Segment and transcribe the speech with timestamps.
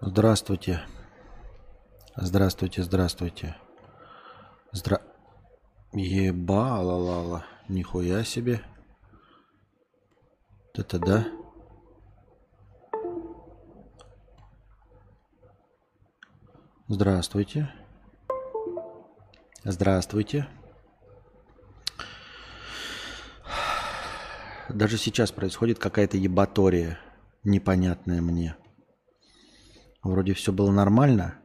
[0.00, 0.80] Здравствуйте.
[2.14, 3.56] Здравствуйте, здравствуйте.
[4.70, 5.02] Здра...
[5.92, 7.44] Ебала-лала.
[7.68, 8.60] Нихуя себе.
[10.74, 11.26] Это да.
[16.86, 17.68] Здравствуйте.
[19.64, 20.48] Здравствуйте.
[24.68, 27.00] Даже сейчас происходит какая-то ебатория,
[27.42, 28.54] непонятная мне.
[30.08, 31.38] Вроде все было нормально,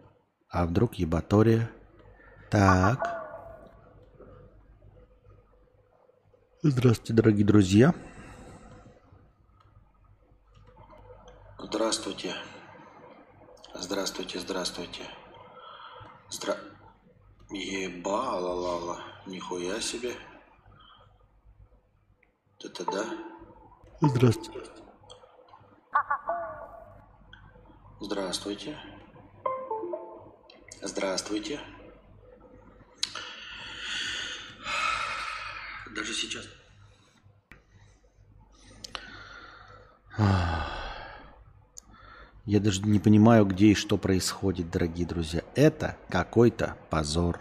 [0.50, 1.70] а вдруг ебатория.
[2.50, 2.98] Так.
[6.62, 7.94] Здравствуйте, дорогие друзья.
[11.60, 12.34] Здравствуйте.
[13.76, 15.04] Здравствуйте, здравствуйте.
[16.30, 16.56] Здра...
[17.50, 19.00] Ебала-лала.
[19.28, 20.16] Нихуя себе.
[22.64, 23.06] Это да.
[24.00, 24.83] Здравствуйте.
[28.06, 28.76] Здравствуйте.
[30.82, 31.58] Здравствуйте.
[35.96, 36.46] Даже сейчас.
[42.46, 45.42] Я даже не понимаю, где и что происходит, дорогие друзья.
[45.56, 47.40] Это какой-то позор.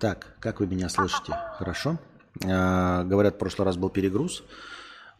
[0.00, 1.36] Так, как вы меня слышите?
[1.58, 1.98] Хорошо?
[2.42, 4.44] А, говорят, в прошлый раз был перегруз.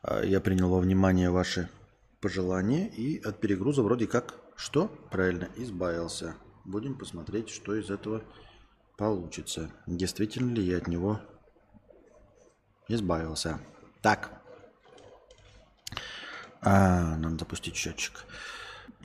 [0.02, 1.68] А, я принял во внимание ваши
[2.22, 4.86] пожелания и от перегруза вроде как что?
[5.10, 6.36] Правильно, избавился.
[6.64, 8.22] Будем посмотреть, что из этого
[8.96, 9.70] получится.
[9.86, 11.20] Действительно ли я от него
[12.88, 13.58] избавился.
[14.00, 14.30] Так.
[16.62, 18.24] А, надо запустить счетчик.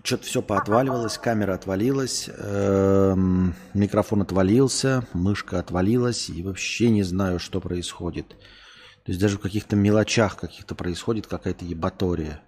[0.04, 7.60] Что-то все поотваливалось, камера отвалилась, эм, микрофон отвалился, мышка отвалилась, и вообще не знаю, что
[7.60, 8.30] происходит.
[8.30, 12.42] То есть даже в каких-то мелочах каких-то происходит какая-то ебатория.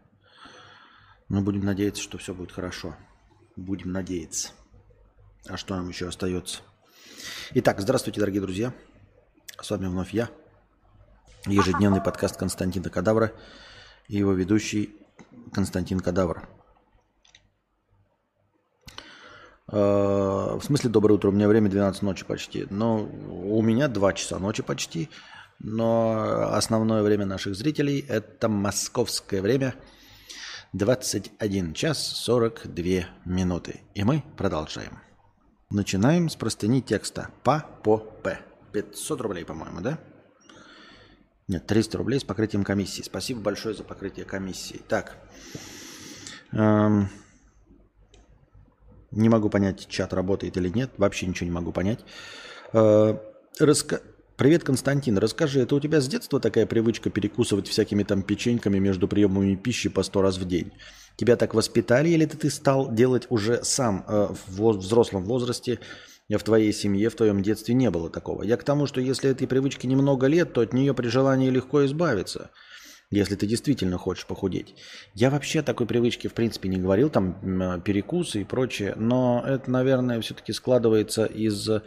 [1.30, 2.96] Мы будем надеяться, что все будет хорошо.
[3.56, 4.50] Будем надеяться.
[5.48, 6.62] А что нам еще остается?
[7.54, 8.74] Итак, здравствуйте, дорогие друзья.
[9.62, 10.32] С вами вновь я.
[11.46, 13.32] Ежедневный подкаст Константина Кадавра
[14.08, 14.96] и его ведущий
[15.54, 16.50] Константин Кадавр.
[19.68, 22.66] А, в смысле, доброе утро, у меня время 12 ночи почти.
[22.72, 25.10] Но у меня 2 часа ночи почти.
[25.60, 29.76] Но основное время наших зрителей– это московское время–
[30.74, 32.84] 21 час 42
[33.26, 33.82] минуты.
[33.96, 35.00] И мы продолжаем.
[35.72, 37.30] Начинаем с простыни текста.
[37.44, 38.40] Па по п.
[38.72, 40.00] 500 рублей, по-моему, да?
[41.48, 43.02] Нет, 300 рублей с покрытием комиссии.
[43.02, 44.80] Спасибо большое за покрытие комиссии.
[44.88, 45.18] Так.
[46.52, 47.10] Эм,
[49.10, 50.92] не могу понять, чат работает или нет.
[50.98, 52.06] Вообще ничего не могу понять.
[52.74, 53.18] Э,
[53.60, 54.02] раска...
[54.40, 55.18] Привет, Константин.
[55.18, 59.90] Расскажи, это у тебя с детства такая привычка перекусывать всякими там печеньками между приемами пищи
[59.90, 60.72] по сто раз в день?
[61.18, 65.82] Тебя так воспитали или ты, ты стал делать уже сам э, в взрослом возрасте,
[66.30, 68.44] в твоей семье, в твоем детстве не было такого?
[68.44, 71.86] Я к тому, что если этой привычке немного лет, то от нее при желании легко
[71.86, 72.50] избавиться
[73.12, 74.76] если ты действительно хочешь похудеть.
[75.16, 80.22] Я вообще такой привычки в принципе не говорил, там перекусы и прочее, но это, наверное,
[80.22, 81.82] все-таки складывается из Э,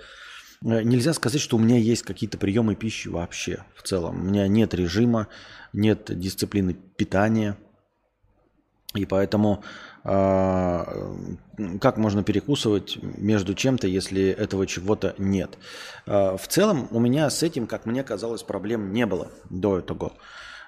[0.63, 4.21] нельзя сказать, что у меня есть какие-то приемы пищи вообще в целом.
[4.21, 5.29] У меня нет режима,
[5.73, 7.57] нет дисциплины питания.
[8.95, 9.65] И поэтому
[10.05, 11.15] э,
[11.81, 15.59] как можно перекусывать между чем-то, если этого чего-то нет?
[16.07, 20.13] Э, в целом у меня с этим, как мне казалось, проблем не было до этого.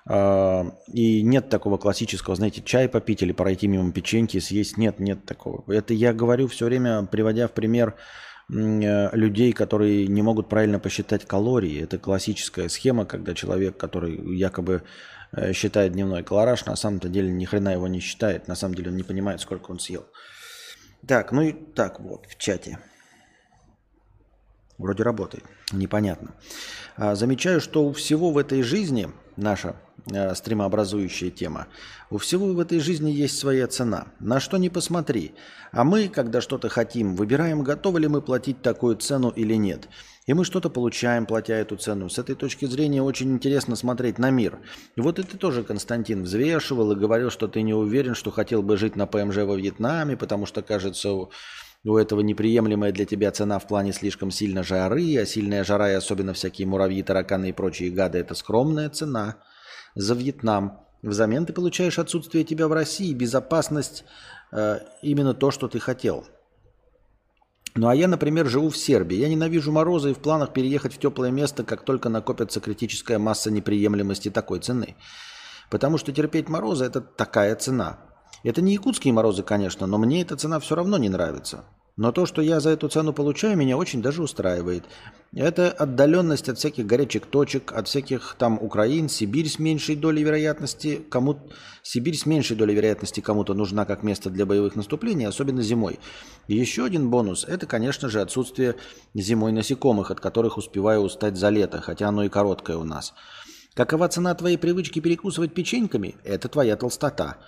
[0.09, 4.79] Э, и нет такого классического, знаете, чай попить или пройти мимо печеньки, съесть.
[4.79, 5.71] Нет, нет такого.
[5.71, 7.99] Это я говорю все время, приводя в пример Э,
[8.49, 11.83] людей, которые не могут правильно посчитать калории.
[11.83, 14.83] Это классическая схема, когда человек, который якобы
[15.33, 18.91] э, считает дневной колораж, на самом-то деле ни хрена его не считает, на самом деле
[18.91, 20.07] он не понимает, сколько он съел.
[21.07, 22.79] Так, ну и так вот, в чате.
[24.77, 26.35] Вроде работает, непонятно.
[26.97, 29.77] А, замечаю, что у всего в этой жизни, наша
[30.13, 31.67] э, стримообразующая тема,
[32.11, 34.07] у всего в этой жизни есть своя цена.
[34.21, 35.35] На что не посмотри.
[35.73, 39.89] А мы, когда что-то хотим, выбираем, готовы ли мы платить такую цену или нет.
[40.27, 42.09] И мы что-то получаем, платя эту цену.
[42.09, 44.59] С этой точки зрения очень интересно смотреть на мир.
[44.97, 48.79] И вот это тоже Константин взвешивал и говорил, что ты не уверен, что хотел бы
[48.79, 51.29] жить на ПМЖ во Вьетнаме, потому что, кажется,
[51.85, 55.95] у этого неприемлемая для тебя цена в плане слишком сильно жары, а сильная жара и
[55.95, 59.37] особенно всякие муравьи, тараканы и прочие гады– это скромная цена
[59.95, 60.81] за Вьетнам.
[61.03, 64.05] Взамен ты получаешь отсутствие тебя в России, безопасность,
[64.51, 66.25] э, именно то, что ты хотел.
[67.75, 69.19] Ну а я, например, живу в Сербии.
[69.19, 73.51] Я ненавижу морозы и в планах переехать в теплое место, как только накопится критическая масса
[73.51, 74.97] неприемлемости такой цены.
[75.71, 77.99] Потому что терпеть морозы– это такая цена–
[78.45, 81.65] Это не якутские морозы, конечно, но мне эта цена все равно не нравится.
[81.97, 84.85] Но то, что я за эту цену получаю, меня очень даже устраивает.
[85.33, 91.01] Это отдаленность от всяких горячих точек, от всяких там Украин, Сибирь с меньшей долей вероятности,
[91.09, 91.39] кому
[91.83, 96.01] Сибирь с меньшей долей вероятности кому-то нужна как место для боевых наступлений, особенно зимой.
[96.49, 98.75] И еще один бонус– это, конечно же, отсутствие
[99.15, 103.15] зимой насекомых, от которых успеваю устать за лето, хотя оно и короткое у нас.
[103.75, 106.17] Какова цена твоей привычки перекусывать печеньками?
[106.25, 107.39] Это твоя толстота.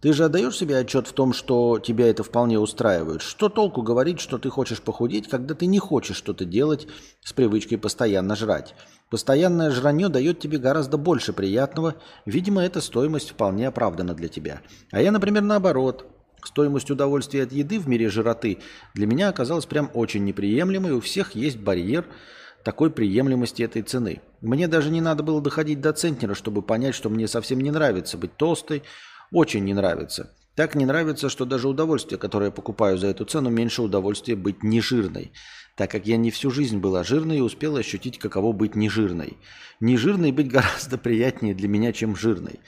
[0.00, 3.22] Ты же отдаешь себе отчет в том, что тебя это вполне устраивает.
[3.22, 6.86] Что толку говорить, что ты хочешь похудеть, когда ты не хочешь что-то делать
[7.24, 8.74] с привычкой постоянно жрать?
[9.10, 11.94] Постоянное жранье дает тебе гораздо больше приятного.
[12.26, 14.60] Видимо, эта стоимость вполне оправдана для тебя.
[14.92, 16.06] А я, например, наоборот.
[16.44, 18.58] Стоимость удовольствия от еды в мире жироты
[18.94, 20.92] для меня оказалась прям очень неприемлемой.
[20.92, 22.04] У всех есть барьер
[22.62, 24.20] такой приемлемости этой цены.
[24.40, 28.18] Мне даже не надо было доходить до центнера, чтобы понять, что мне совсем не нравится
[28.18, 28.82] быть толстой,
[29.32, 30.32] очень не нравится.
[30.54, 34.62] Так не нравится, что даже удовольствие, которое я покупаю за эту цену, меньше удовольствия быть
[34.62, 35.32] не жирной,
[35.76, 39.36] так как я не всю жизнь была жирной и успела ощутить, каково быть не жирной.
[39.80, 42.60] Не жирной быть гораздо приятнее для меня, чем жирной.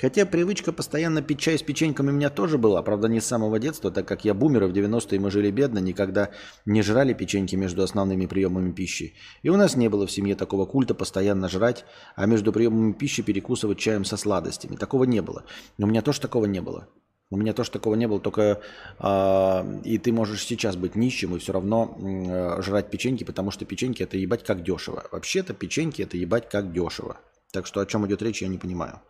[0.00, 3.58] Хотя привычка постоянно пить чай с печеньками у меня тоже была, правда не с самого
[3.58, 6.30] детства, так как я бумер, в 90-е мы жили бедно, никогда
[6.64, 9.14] не жрали печеньки между основными приемами пищи.
[9.42, 11.84] И у нас не было в семье такого культа постоянно жрать,
[12.16, 14.76] а между приемами пищи перекусывать чаем со сладостями.
[14.76, 15.44] Такого не было.
[15.76, 16.88] У меня тоже такого не было.
[17.28, 18.60] У меня тоже такого не было, только
[18.98, 23.64] э, и ты можешь сейчас быть нищим и все равно э, жрать печеньки, потому что
[23.66, 25.04] печеньки это ебать как дешево.
[25.12, 27.18] Вообще-то печеньки это ебать как дешево.
[27.52, 29.00] Так что о чем идет речь, я не понимаю.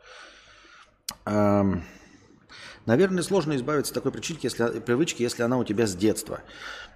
[2.87, 6.41] Наверное, сложно избавиться от такой привычки если, привычки, если она у тебя с детства.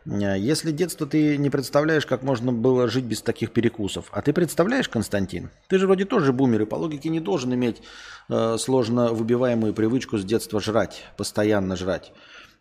[0.07, 4.07] Э, если детство ты не представляешь, как можно было жить без таких перекусов.
[4.11, 5.51] А ты представляешь, Константин?
[5.69, 7.83] Ты же вроде тоже бумер, и по логике не должен иметь
[8.29, 12.13] э, сложно выбиваемую привычку с детства жрать, постоянно жрать.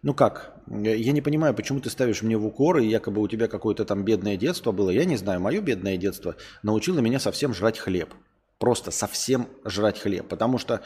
[0.02, 0.54] Ну как?
[0.68, 4.04] Я не понимаю, почему ты ставишь мне в укор, и якобы у тебя какое-то там
[4.04, 4.90] бедное детство было.
[4.90, 8.14] Я не знаю, мое бедное детство научило меня совсем жрать хлеб
[8.60, 10.28] просто совсем жрать хлеб.
[10.28, 10.82] Потому что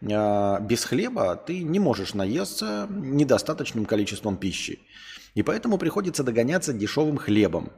[0.00, 4.80] э, без хлеба ты не можешь наесться недостаточным количеством пищи.
[5.34, 7.72] И поэтому приходится догоняться дешевым хлебом.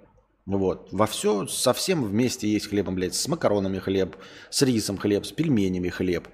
[0.47, 0.89] Вот.
[0.93, 4.17] Во все совсем вместе есть хлебом, блядь, с макаронами хлеб,
[4.51, 6.29] с рисом хлеб, с пельменями хлеб.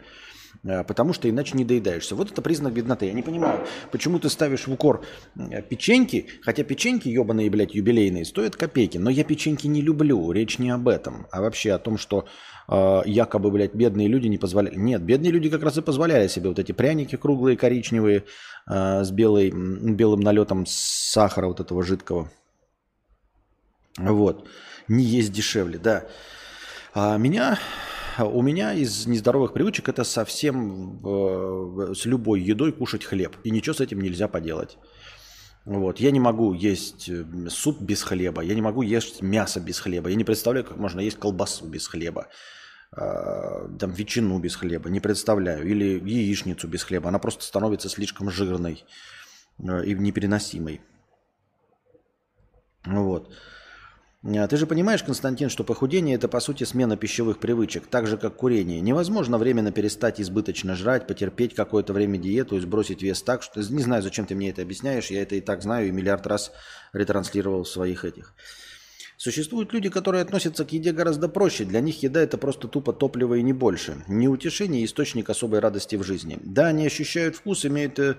[0.62, 2.14] Э, потому что иначе не доедаешься.
[2.14, 3.06] Вот это признак бедноты.
[3.06, 5.04] Я не понимаю, почему ты ставишь в укор
[5.36, 8.98] э, печеньки, хотя печеньки ебаные, блядь, юбилейные, стоят копейки.
[8.98, 10.32] Но я печеньки не люблю.
[10.32, 12.26] Речь не об этом, а вообще о том, что
[12.68, 14.76] э, якобы, блядь, бедные люди не позволяли.
[14.76, 18.24] Нет, бедные люди как раз и позволяли себе вот эти пряники круглые, коричневые,
[18.70, 22.30] э, с белой, белым налетом сахара вот этого жидкого.
[23.98, 24.48] Вот.
[24.88, 26.04] Не есть дешевле, да.
[26.94, 27.58] А меня
[28.24, 33.36] у меня из нездоровых привычек это совсем э, с любой едой кушать хлеб.
[33.44, 34.78] И ничего с этим нельзя поделать.
[35.64, 36.00] Вот.
[36.00, 40.08] Я не могу есть э, суп без хлеба, я не могу есть мясо без хлеба,
[40.08, 42.28] я не представляю, как можно есть колбасу без хлеба,
[42.96, 48.30] э, там ветчину без хлеба, не представляю, или яичницу без хлеба, она просто становится слишком
[48.30, 48.84] жирной
[49.58, 50.80] э, и непереносимой.
[52.86, 53.30] Вот.
[54.22, 58.18] А, ты же понимаешь, Константин, что похудение– это, по сути, смена пищевых привычек, так же,
[58.18, 58.80] как курение.
[58.80, 63.60] Невозможно временно перестать избыточно жрать, потерпеть какое-то время диету и сбросить вес так, что…
[63.60, 66.52] Не знаю, зачем ты мне это объясняешь, я это и так знаю, и миллиард раз
[66.92, 68.34] ретранслировал в своих этих.
[69.16, 71.64] Существуют люди, которые относятся к еде гораздо проще.
[71.64, 74.02] Для них еда– это просто тупо топливо и не больше.
[74.08, 76.38] Не утешение источник особой радости в жизни.
[76.42, 78.16] Да, они ощущают вкус, имеют э,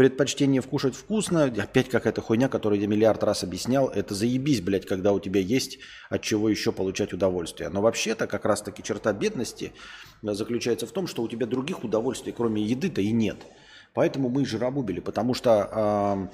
[0.00, 5.12] предпочтение вкушать вкусно, опять какая-то хуйня, которую я миллиард раз объяснял, это заебись, блядь, когда
[5.12, 5.78] у тебя есть
[6.08, 7.68] от чего еще получать удовольствие.
[7.68, 9.74] Но вообще-то как раз-таки черта бедности
[10.22, 13.36] заключается в том, что у тебя других удовольствий, кроме еды-то и нет.
[13.92, 16.28] Поэтому мы жиробубили, потому что а,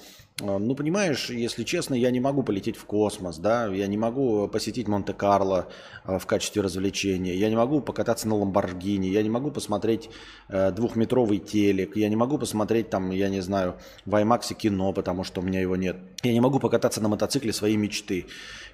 [0.59, 4.87] ну, понимаешь, если честно, я не могу полететь в космос, да, я не могу посетить
[4.87, 5.69] Монте-Карло
[6.05, 10.11] а, в качестве развлечения, я не могу покататься на Ламборгини, я не могу посмотреть
[10.49, 15.25] э, двухметровый телек, я не могу посмотреть там, я не знаю, в IMAX кино, потому
[15.25, 15.97] что у меня его нет.
[16.23, 18.27] Я не могу покататься на мотоцикле своей мечты.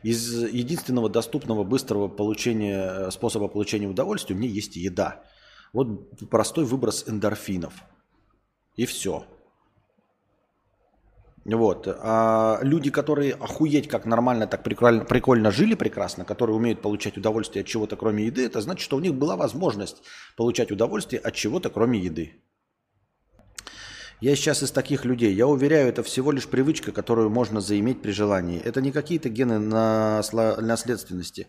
[0.03, 5.23] Из единственного доступного быстрого получения, способа получения удовольствия у меня есть еда.
[5.73, 7.73] Вот простой выброс эндорфинов.
[8.77, 9.27] И все.
[11.45, 11.89] Вот.
[11.89, 17.63] А люди, которые охуеть как нормально, так прикольно, прикольно жили прекрасно, которые умеют получать удовольствие
[17.63, 20.03] от чего-то кроме еды, это значит, что у них была возможность
[20.37, 22.41] получать удовольствие от чего-то кроме еды.
[24.21, 25.35] Я сейчас из таких людей.
[25.35, 28.61] Я уверяю, это всего лишь привычка, которую можно заиметь при желании.
[28.61, 31.49] Это не какие-то гены наследственности.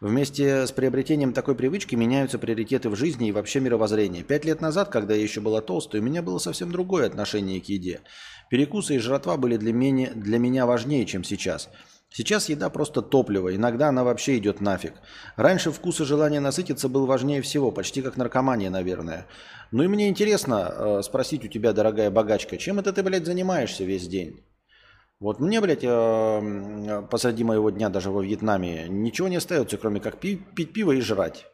[0.00, 4.22] Вместе с приобретением такой привычки меняются приоритеты в жизни и вообще мировоззрение.
[4.22, 7.66] Пять лет назад, когда я еще была толстой, у меня было совсем другое отношение к
[7.66, 8.00] еде.
[8.48, 11.68] Перекусы и жратва были для меня, для меня важнее, чем сейчас.
[12.12, 14.94] Сейчас еда просто топливо, иногда она вообще идет нафиг.
[15.36, 19.26] Раньше вкус и желание насытиться был важнее всего, почти как наркомания, наверное.
[19.70, 23.84] Ну и мне интересно э, спросить у тебя, дорогая богачка, чем это ты, блядь, занимаешься
[23.84, 24.42] весь день?
[25.20, 30.18] Вот мне, блядь, э, посреди моего дня даже во Вьетнаме ничего не остается, кроме как
[30.18, 31.46] пи- пить пиво и жрать.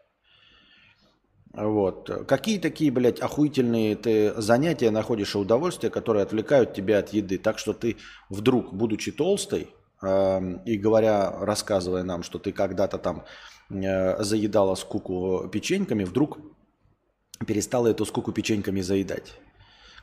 [1.53, 2.09] Вот.
[2.29, 7.59] Какие такие, блядь, охуительные ты занятия находишь и удовольствия, которые отвлекают тебя от еды, так
[7.59, 7.97] что ты
[8.31, 13.25] вдруг, будучи толстой, э, и говоря, рассказывая нам, что ты когда-то там
[13.71, 16.39] э, заедала скуку печеньками, вдруг
[17.45, 19.41] перестала эту скуку печеньками заедать.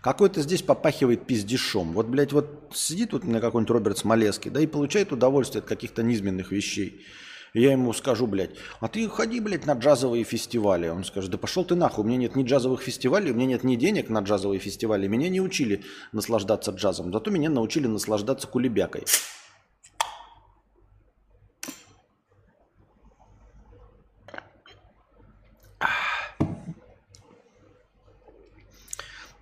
[0.03, 1.93] Какой-то здесь попахивает пиздешом.
[1.93, 5.65] Вот, блядь, вот сидит вот у меня какой-нибудь Роберт Смолевский, да и получает удовольствие от
[5.65, 7.05] каких-то низменных вещей.
[7.53, 8.49] И я ему скажу, блядь,
[8.81, 10.89] а ты ходи, блядь, на джазовые фестивали.
[10.89, 13.63] Он скажет, да пошел ты нахуй, у меня нет ни джазовых фестивалей, у меня нет
[13.63, 15.07] ни денег на джазовые фестивали.
[15.07, 19.05] Меня не учили наслаждаться джазом, зато меня научили наслаждаться кулебякой.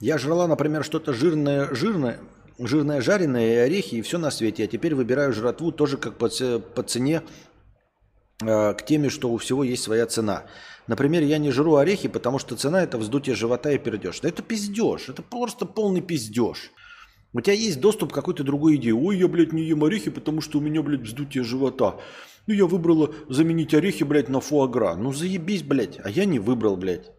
[0.01, 2.19] Я жрала, например, что-то жирное, жирное,
[2.57, 4.63] жирное жареное и орехи, и все на свете.
[4.63, 7.21] А теперь выбираю жратву тоже как по, по цене
[8.41, 10.45] э, к теме, что у всего есть своя цена.
[10.87, 14.21] Например, я не жру орехи, потому что цена это вздутие живота и пердеж.
[14.21, 16.71] Да это пиздеж, это просто полный пиздеж.
[17.33, 18.95] У тебя есть доступ к какой-то другой идее.
[18.95, 21.97] Ой, я, блядь, не ем орехи, потому что у меня, блядь, вздутие живота.
[22.47, 24.95] Ну, я выбрала заменить орехи, блядь, на фуагра.
[24.95, 25.99] Ну, заебись, блядь.
[26.03, 27.11] А я не выбрал, блядь.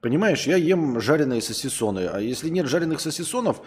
[0.00, 2.08] Понимаешь, я ем жареные сосисоны.
[2.12, 3.62] А если нет жареных сосисонов,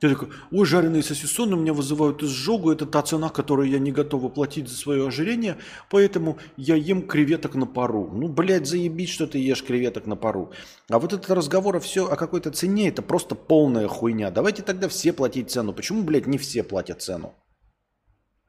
[0.00, 4.28] ты такой, ой, жареные сосисоны меня вызывают изжогу, это та цена, которую я не готова
[4.28, 5.56] платить за свое ожирение,
[5.90, 8.10] поэтому я ем креветок на пару.
[8.12, 10.52] Ну, блядь, заебись, что ты ешь креветок на пару.
[10.90, 14.30] А вот этот разговор все о какой-то цене, это просто полная хуйня.
[14.30, 15.72] Давайте тогда все платить цену.
[15.72, 17.34] Почему, блядь, не все платят цену?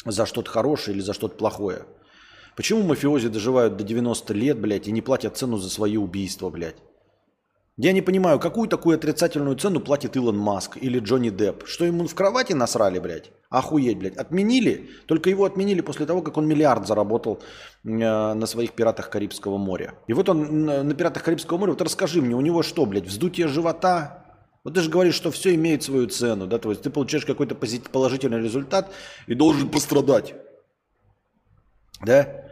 [0.03, 1.85] За что-то хорошее или за что-то плохое?
[2.55, 6.77] Почему мафиози доживают до 90 лет, блядь, и не платят цену за свои убийства, блядь?
[7.77, 11.67] Я не понимаю, какую такую отрицательную цену платит Илон Маск или Джонни Депп?
[11.67, 13.31] Что ему в кровати насрали, блядь?
[13.49, 14.15] Охуеть, блядь.
[14.15, 14.89] Отменили?
[15.07, 17.41] Только его отменили после того, как он миллиард заработал
[17.83, 19.95] э, на своих пиратах Карибского моря.
[20.07, 23.49] И вот он на пиратах Карибского моря, вот расскажи мне, у него что, блядь, вздутие
[23.49, 24.25] живота?
[24.63, 26.59] Вот ты же говоришь, что все имеет свою цену, да?
[26.59, 28.89] То есть ты получаешь какой-то положительный результат
[29.27, 30.33] и должен пострадать.
[32.01, 32.45] Да?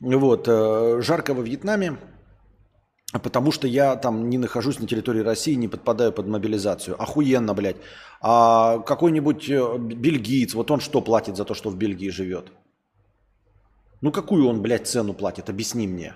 [0.00, 0.48] Вот.
[0.48, 1.98] Э, жарко во Вьетнаме
[3.18, 7.00] потому что я там не нахожусь на территории России, не подпадаю под мобилизацию.
[7.00, 7.76] Охуенно, блядь.
[8.20, 12.46] А какой-нибудь э, бельгиец, вот он что платит за то, что в Бельгии живет?
[14.00, 15.48] Ну какую он, блядь, цену платит?
[15.48, 16.14] Объясни мне.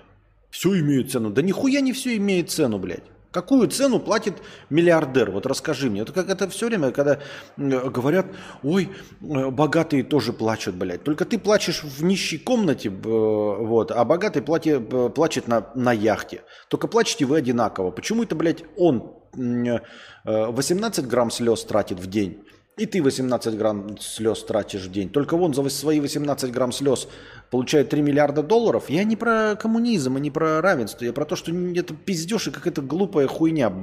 [0.49, 1.29] Все имеет цену.
[1.29, 3.03] Да нихуя не все имеет цену, блядь.
[3.31, 4.35] Какую цену платит
[4.71, 5.29] миллиардер?
[5.29, 6.01] Вот расскажи мне.
[6.01, 7.19] Это как это все время, когда
[7.57, 8.25] говорят,
[8.63, 8.89] ой,
[9.21, 11.03] э, богатые тоже плачут, блядь.
[11.03, 16.41] Только ты плачешь в нищей комнате, вот, а богатый платит, плачет на, на яхте.
[16.69, 17.91] Только плачете вы одинаково.
[17.91, 22.43] Почему это, блядь, он 18 э, грамм слез тратит в день,
[22.77, 25.09] и ты 18 грамм слез тратишь в день.
[25.09, 27.07] Только вон за свои 18 грамм слез
[27.51, 28.89] получает 3 миллиарда долларов.
[28.89, 31.05] Я не про коммунизм и не про равенство.
[31.05, 33.73] Я про то, что это пиздеж и какая-то глупая хуйня.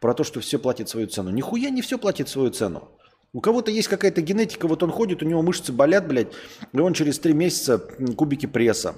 [0.00, 1.30] Про то, что все платят свою цену.
[1.30, 2.88] Нихуя не все платит свою цену.
[3.32, 6.32] У кого-то есть какая-то генетика, вот он ходит, у него мышцы болят, блядь,
[6.72, 7.78] и он через 3 месяца
[8.16, 8.96] кубики пресса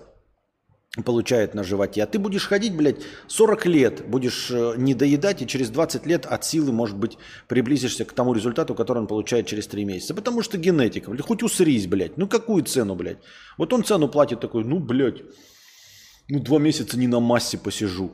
[1.04, 2.02] получает на животе.
[2.02, 2.96] А ты будешь ходить, блядь,
[3.26, 7.16] 40 лет, будешь э, не доедать, и через 20 лет от силы, может быть,
[7.49, 10.14] приблизишься к тому результату, который он получает через 3 месяца.
[10.14, 12.18] Потому что генетика, блядь, хоть усрись, блядь.
[12.18, 13.18] Ну какую цену, блядь?
[13.56, 15.22] Вот он цену платит такой, ну, блядь,
[16.28, 18.12] ну, два месяца не на массе посижу.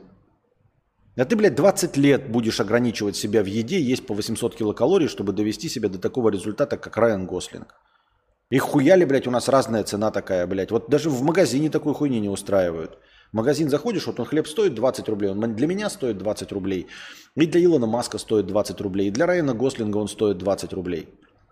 [1.17, 5.33] А ты, блядь, 20 лет будешь ограничивать себя в еде, есть по 800 килокалорий, чтобы
[5.33, 7.75] довести себя до такого результата, как Райан Гослинг.
[8.49, 10.71] И хуяли, блядь, у нас разная цена такая, блядь.
[10.71, 12.97] Вот даже в магазине такой хуйни не устраивают.
[13.31, 16.87] В магазин заходишь, вот он хлеб стоит 20 рублей, он для меня стоит 20 рублей.
[17.35, 19.09] И для Илона Маска стоит 20 рублей.
[19.09, 21.09] И для Райана Гослинга он стоит 20 рублей.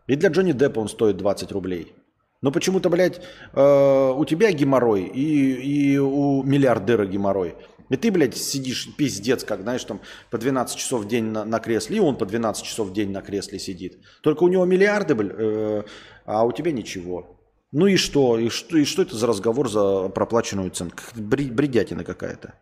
[0.07, 1.93] И для Джонни Деппа он стоит 20 рублей.
[2.41, 3.21] Но почему-то, блядь,
[3.53, 7.55] э, у тебя геморрой и, и у миллиардера геморрой.
[7.89, 11.59] И ты, блядь, сидишь пиздец, как, знаешь, там по 12 часов в день на, на
[11.59, 13.99] кресле, и он по 12 часов в день на кресле сидит.
[14.21, 15.83] Только у него миллиарды, блядь, э,
[16.27, 17.39] а у тебя ничего.
[17.71, 18.37] Ну и что?
[18.37, 20.91] И что, и что это за разговор за проплаченную цену?
[21.15, 22.53] Бредятина какая-то.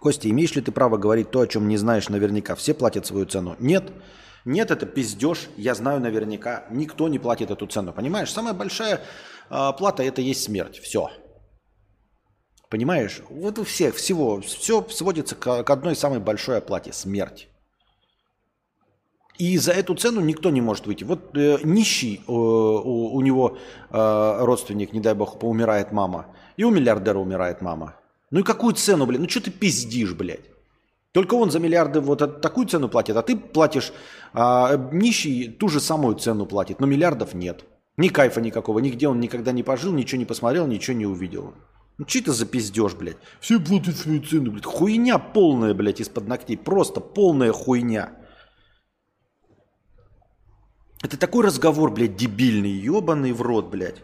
[0.00, 2.54] Костя, имеешь ли ты право говорить то, о чем не знаешь наверняка?
[2.56, 3.56] Все платят свою цену?
[3.60, 3.92] Нет.
[4.44, 6.66] Нет, это пиздеж, я знаю наверняка.
[6.70, 8.32] Никто не платит эту цену, понимаешь?
[8.32, 9.00] Самая большая
[9.48, 10.78] а, плата это есть смерть.
[10.78, 11.10] Все.
[12.68, 13.22] Понимаешь?
[13.28, 17.48] Вот у всех всего, все сводится к, к одной самой большой оплате– смерть.
[19.38, 21.04] И за эту цену никто не может выйти.
[21.04, 23.58] Вот э, нищий, э, у, у него
[23.90, 26.26] э, родственник, не дай бог, поумирает мама.
[26.56, 27.96] И у миллиардера умирает мама.
[28.30, 29.20] Ну и какую цену, блядь?
[29.20, 30.50] Ну что ты пиздишь, блядь?
[31.12, 33.92] Только он за миллиарды вот такую цену платит, а ты платишь,
[34.34, 37.64] а нищий ту же самую цену платит, но миллиардов нет.
[37.96, 41.54] Ни кайфа никакого, нигде он никогда не пожил, ничего не посмотрел, ничего не увидел.
[41.98, 43.16] Ну что это за пиздеж, блядь?
[43.40, 44.66] Все платят свою цену, блядь.
[44.66, 46.58] Хуйня полная, блядь, из-под ногтей.
[46.58, 48.12] Просто полная хуйня.
[51.02, 54.02] Это такой разговор, блядь, дебильный, ебаный в рот, блядь.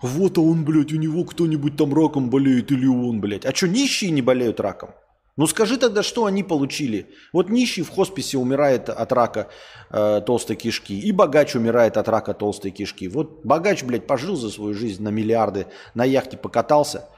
[0.00, 3.46] Вот а он, блядь, у него кто-нибудь там раком болеет или он, блядь.
[3.46, 4.90] А что, нищие не болеют раком?
[5.36, 7.06] Ну скажи тогда, что они получили?
[7.32, 9.48] Вот нищий в хосписе умирает от рака
[9.88, 13.06] э, толстой кишки, и богач умирает от рака толстой кишки.
[13.06, 17.08] Вот богач, блядь, пожил за свою жизнь на миллиарды, на яхте покатался,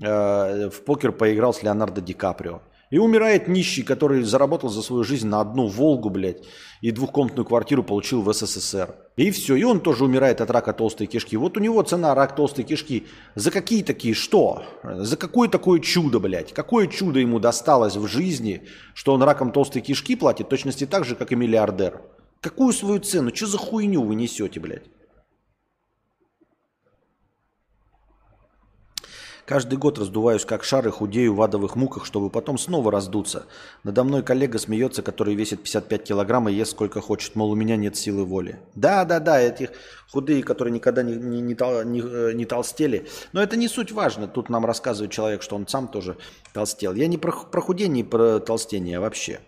[0.00, 2.62] э, в покер поиграл с Леонардо Ди Каприо.
[2.94, 6.44] И умирает нищий, который заработал за свою жизнь на одну Волгу, блядь,
[6.80, 8.94] и двухкомнатную квартиру получил в СССР.
[9.16, 11.36] И все, и он тоже умирает от рака толстой кишки.
[11.36, 13.08] Вот у него цена рак толстой кишки.
[13.34, 14.62] За какие такие, что?
[14.84, 16.52] За какое такое чудо, блядь?
[16.52, 18.62] Какое чудо ему досталось в жизни,
[18.94, 22.00] что он раком толстой кишки платит точности так же, как и миллиардер?
[22.40, 23.34] Какую свою цену?
[23.34, 24.84] Что за хуйню вы несете, блядь?
[29.46, 33.44] Каждый год раздуваюсь как шар и худею в адовых муках, чтобы потом снова раздуться.
[33.82, 37.34] Надо мной коллега смеется, который весит 55 килограмм и ест сколько хочет.
[37.36, 38.58] Мол, у меня нет силы воли.
[38.74, 39.72] Да, да, да, этих
[40.10, 43.06] худые, которые никогда не, не, не, не, э, не толстели.
[43.32, 44.28] Но это не суть важно.
[44.28, 46.16] Тут нам рассказывает человек, что он сам тоже
[46.54, 46.94] толстел.
[46.94, 49.40] Я не про, про худение про толстение вообще.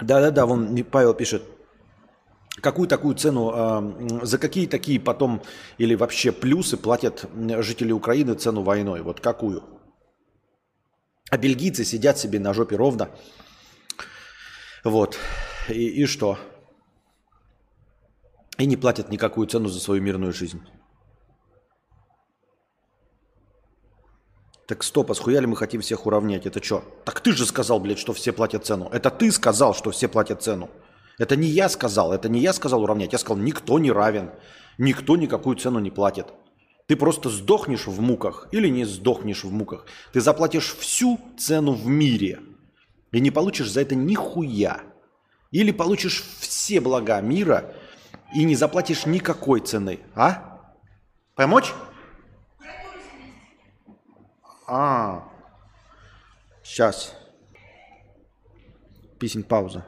[0.00, 1.42] Да-да-да, вон Павел пишет.
[2.62, 5.42] Какую такую цену, э, за какие такие потом
[5.76, 7.28] или вообще плюсы платят
[7.60, 9.02] жители Украины цену войной?
[9.02, 9.62] Вот какую?
[11.30, 13.10] А бельгийцы сидят себе на жопе ровно.
[14.84, 15.18] Вот.
[15.68, 16.38] И, и что?
[18.58, 20.62] И не платят никакую цену за свою мирную жизнь.
[24.66, 26.46] Так стоп, а схуяли мы хотим всех уравнять?
[26.46, 26.82] Это что?
[27.04, 28.88] Так ты же сказал, блядь, что все платят цену.
[28.92, 30.70] Это ты сказал, что все платят цену.
[31.18, 33.12] Это не я сказал, это не я сказал уравнять.
[33.12, 34.30] Я сказал, никто не равен,
[34.78, 36.26] никто никакую цену не платит.
[36.86, 39.86] Ты просто сдохнешь в муках или не сдохнешь в муках.
[40.12, 42.40] Ты заплатишь всю цену в мире
[43.12, 44.82] и не получишь за это нихуя.
[45.50, 47.74] Или получишь все блага мира
[48.34, 50.00] и не заплатишь никакой цены.
[50.14, 50.60] А?
[51.34, 51.72] Помочь?
[54.68, 55.28] А,
[56.62, 57.14] сейчас.
[59.18, 59.86] Писень пауза.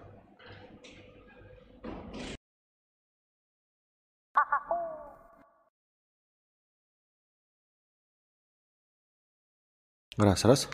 [10.19, 10.69] Раз, раз.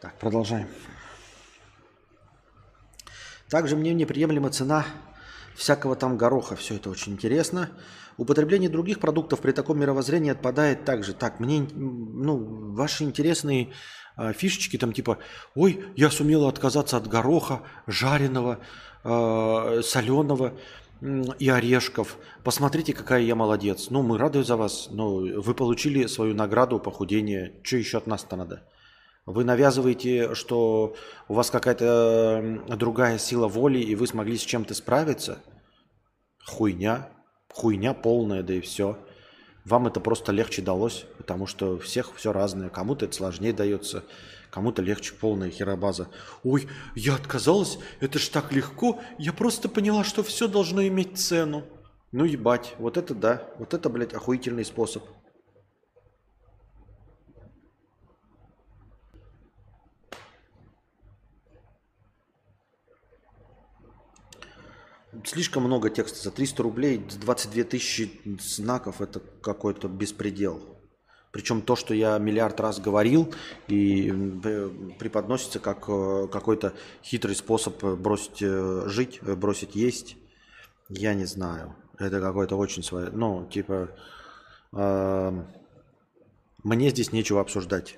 [0.00, 0.68] Так, продолжаем.
[3.50, 4.86] Также мне неприемлема цена
[5.56, 6.54] всякого там гороха.
[6.54, 7.70] Все это очень интересно.
[8.18, 11.12] Употребление других продуктов при таком мировоззрении отпадает также.
[11.12, 13.72] Так, мне, ну, ваши интересные
[14.16, 15.18] э, фишечки там типа,
[15.56, 18.60] ой, я сумела отказаться от гороха, жареного,
[19.02, 20.56] э, соленого
[21.38, 22.16] и орешков.
[22.44, 23.90] Посмотрите, какая я молодец.
[23.90, 24.88] Ну, мы рады за вас.
[24.90, 27.54] Ну, вы получили свою награду похудения.
[27.62, 28.62] Что еще от нас-то надо?
[29.26, 30.94] Вы навязываете, что
[31.28, 35.42] у вас какая-то другая сила воли, и вы смогли с чем-то справиться?
[36.44, 37.08] Хуйня.
[37.52, 38.98] Хуйня полная, да и все.
[39.64, 42.68] Вам это просто легче далось, потому что всех все разное.
[42.68, 44.04] Кому-то это сложнее дается,
[44.52, 46.08] Кому-то легче полная херобаза.
[46.44, 49.00] Ой, я отказалась, это ж так легко.
[49.18, 51.64] Я просто поняла, что все должно иметь цену.
[52.12, 55.04] Ну ебать, вот это да, вот это, блядь, охуительный способ.
[65.24, 66.22] Слишком много текста.
[66.24, 70.71] За 300 рублей 22 тысячи знаков это какой-то беспредел.
[71.32, 73.34] Причем то, что я миллиард раз говорил
[73.66, 74.10] и
[74.98, 80.16] преподносится как э, какой-то хитрый способ бросить э, жить, э, бросить есть,
[80.90, 81.74] я не знаю.
[81.98, 83.88] Это какой-то очень свой, ну, типа,
[84.74, 85.44] э,
[86.62, 87.96] мне здесь нечего обсуждать.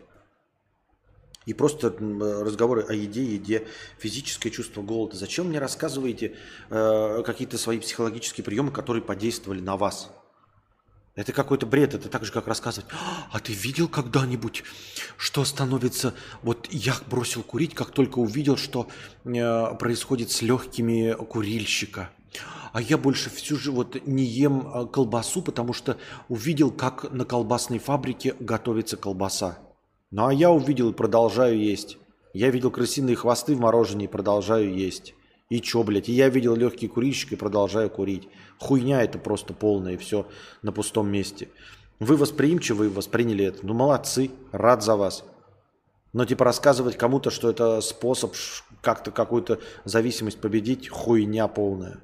[1.45, 3.67] И просто разговоры о еде, еде,
[3.99, 5.17] физическое чувство голода.
[5.17, 6.37] Зачем мне рассказываете
[6.71, 10.11] э, какие-то свои психологические приемы, которые подействовали на вас?
[11.15, 11.95] Это какой-то бред.
[11.95, 12.89] Это так же, как рассказывать,
[13.31, 14.65] а ты видел когда-нибудь,
[15.17, 16.15] что становится...
[16.43, 18.89] Вот я бросил курить, как только увидел, что
[19.25, 22.11] э, происходит с легкими курильщика.
[22.73, 25.97] А я больше всю же вот не ем э, колбасу, потому что
[26.29, 29.59] увидел, как на колбасной фабрике готовится колбаса.
[30.11, 31.99] Ну а я увидел и продолжаю есть.
[32.33, 35.15] Я видел крысиные хвосты в мороженое и продолжаю есть.
[35.55, 36.09] И чё, блядь?
[36.09, 38.29] И я видел легкий курильщик и продолжаю курить.
[38.59, 40.27] Хуйня это просто полная, и все
[40.63, 41.49] на пустом месте.
[42.01, 43.65] Вы восприимчивы, восприняли это.
[43.65, 45.23] Ну, молодцы, рад за вас.
[46.13, 48.35] Но типа рассказывать кому-то, что это способ
[48.81, 52.01] как-то какую-то зависимость победить, хуйня полная.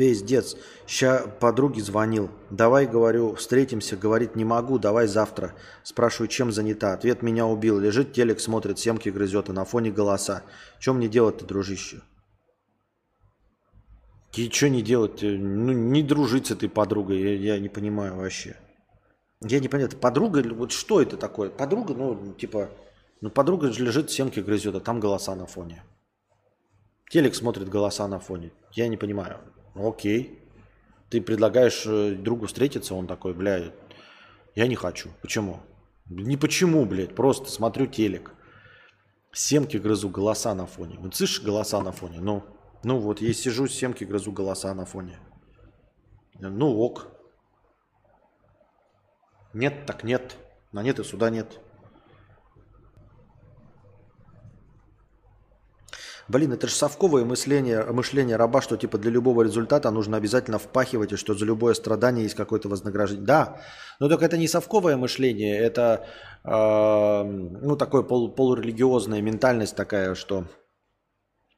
[0.00, 0.56] Пиздец.
[0.86, 2.30] Ща подруге звонил.
[2.48, 3.98] Давай, говорю, встретимся.
[3.98, 5.52] Говорит, не могу, давай завтра.
[5.82, 6.94] Спрашиваю, чем занята.
[6.94, 7.78] Ответ меня убил.
[7.78, 10.42] Лежит телек, смотрит, семки грызет, а на фоне голоса.
[10.78, 12.00] Чем мне делать-то, дружище?
[14.32, 15.20] И что не делать?
[15.20, 17.20] Ну, не дружить с этой подругой.
[17.20, 18.56] Я, я не понимаю вообще.
[19.42, 21.50] Я не понимаю, подруга, вот что это такое?
[21.50, 22.70] Подруга, ну, типа,
[23.20, 25.84] ну, подруга же лежит, семки грызет, а там голоса на фоне.
[27.10, 28.50] Телек смотрит голоса на фоне.
[28.72, 29.40] Я не понимаю.
[29.74, 30.38] Окей.
[31.08, 33.72] Ты предлагаешь э, другу встретиться, он такой, бля,
[34.54, 35.10] я не хочу.
[35.22, 35.60] Почему?
[36.08, 38.32] Не почему, блядь, просто смотрю телек.
[39.32, 40.98] Семки грызу, голоса на фоне.
[40.98, 42.20] Вот слышишь, голоса на фоне?
[42.20, 42.44] Ну,
[42.82, 45.18] ну вот, я сижу, семки грызу, голоса на фоне.
[46.38, 47.08] Ну ок.
[49.52, 50.36] Нет, так нет.
[50.72, 51.60] На нет и сюда нет.
[56.30, 61.10] Блин, это же совковое мышление, мышление раба, что типа для любого результата нужно обязательно впахивать,
[61.10, 63.26] и что за любое страдание есть какое-то вознаграждение.
[63.26, 63.60] Да,
[63.98, 66.06] но только это не совковое мышление, это
[66.44, 70.44] э, ну, такое пол, полурелигиозная ментальность такая, что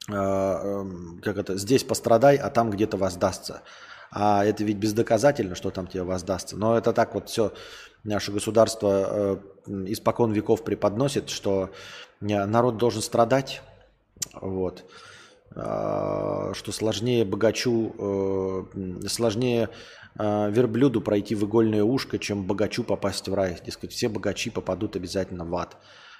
[0.09, 0.83] э,
[1.21, 3.61] как это, здесь пострадай, а там где-то воздастся.
[4.09, 6.57] А это ведь бездоказательно, что там тебе воздастся.
[6.57, 7.53] Но это так вот все
[8.03, 11.69] наше государство э, испокон веков преподносит, что
[12.21, 13.61] э, народ должен страдать,
[14.33, 14.85] вот.
[15.55, 17.93] А, что сложнее богачу,
[18.73, 19.69] э, сложнее
[20.15, 23.57] а, верблюду пройти в игольное ушко, чем богачу попасть в рай.
[23.65, 25.77] Дескать, все богачи попадут обязательно в ад.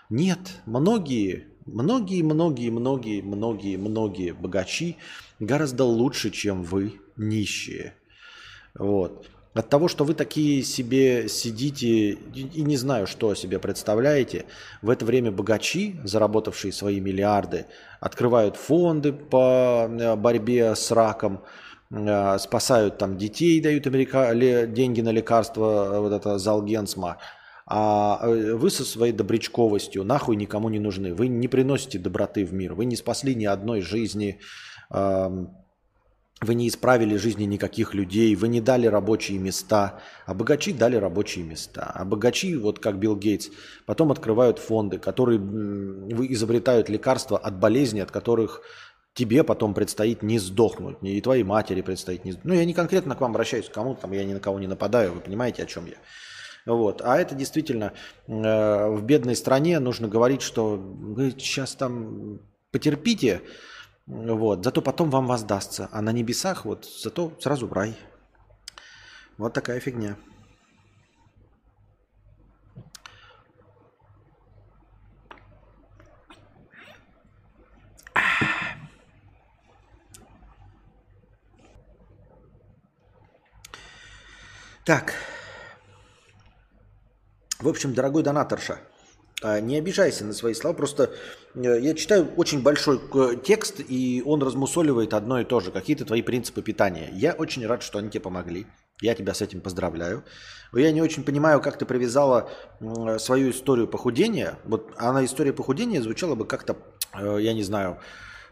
[0.09, 4.97] Нет, многие, многие, многие, многие, многие, многие богачи
[5.39, 7.95] гораздо лучше, чем вы, нищие.
[8.77, 9.27] Вот.
[9.53, 14.45] От того, что вы такие себе сидите и не знаю, что о себе представляете,
[14.81, 17.67] в это время богачи, заработавшие свои миллиарды,
[17.99, 21.43] открывают фонды по э, борьбе с раком,
[21.91, 24.33] э, спасают там детей, дают Америка...
[24.33, 27.17] деньги на лекарства, э, вот это Залгенсма.
[27.67, 31.13] А вы со своей добрячковостью нахуй никому не нужны.
[31.13, 32.73] Вы не приносите доброты в мир.
[32.73, 34.41] Вы не спасли ни одной жизни
[36.41, 41.45] вы не исправили жизни никаких людей, вы не дали рабочие места, а богачи дали рабочие
[41.45, 41.91] места.
[41.93, 43.49] А богачи, вот как Билл Гейтс,
[43.85, 48.61] потом открывают фонды, которые изобретают лекарства от болезней, от которых
[49.13, 52.53] тебе потом предстоит не сдохнуть, и твоей матери предстоит не сдохнуть.
[52.53, 55.13] Ну, я не конкретно к вам обращаюсь, кому там я ни на кого не нападаю,
[55.13, 55.97] вы понимаете, о чем я.
[56.65, 57.01] Вот.
[57.03, 57.93] А это действительно
[58.27, 62.39] э, в бедной стране нужно говорить, что вы сейчас там
[62.71, 63.41] потерпите,
[64.05, 64.63] вот.
[64.63, 65.89] Зато потом вам воздастся.
[65.91, 67.97] А на небесах вот зато сразу в рай.
[69.37, 70.17] Вот такая фигня.
[84.85, 85.13] Так.
[87.59, 88.79] В общем, дорогой донаторша,
[89.43, 91.11] не обижайся на свои слова, просто
[91.55, 92.99] э, я читаю очень большой
[93.43, 97.09] текст, и он размусоливает одно и то же, какие-то твои принципы питания.
[97.13, 98.65] Я очень рад, что они тебе помогли.
[99.01, 100.23] Я тебя с этим поздравляю.
[100.73, 102.49] Я не очень понимаю, как ты привязала
[103.17, 104.57] свою историю похудения.
[104.63, 106.77] Вот она история похудения звучала бы как-то,
[107.13, 107.99] э, я не знаю,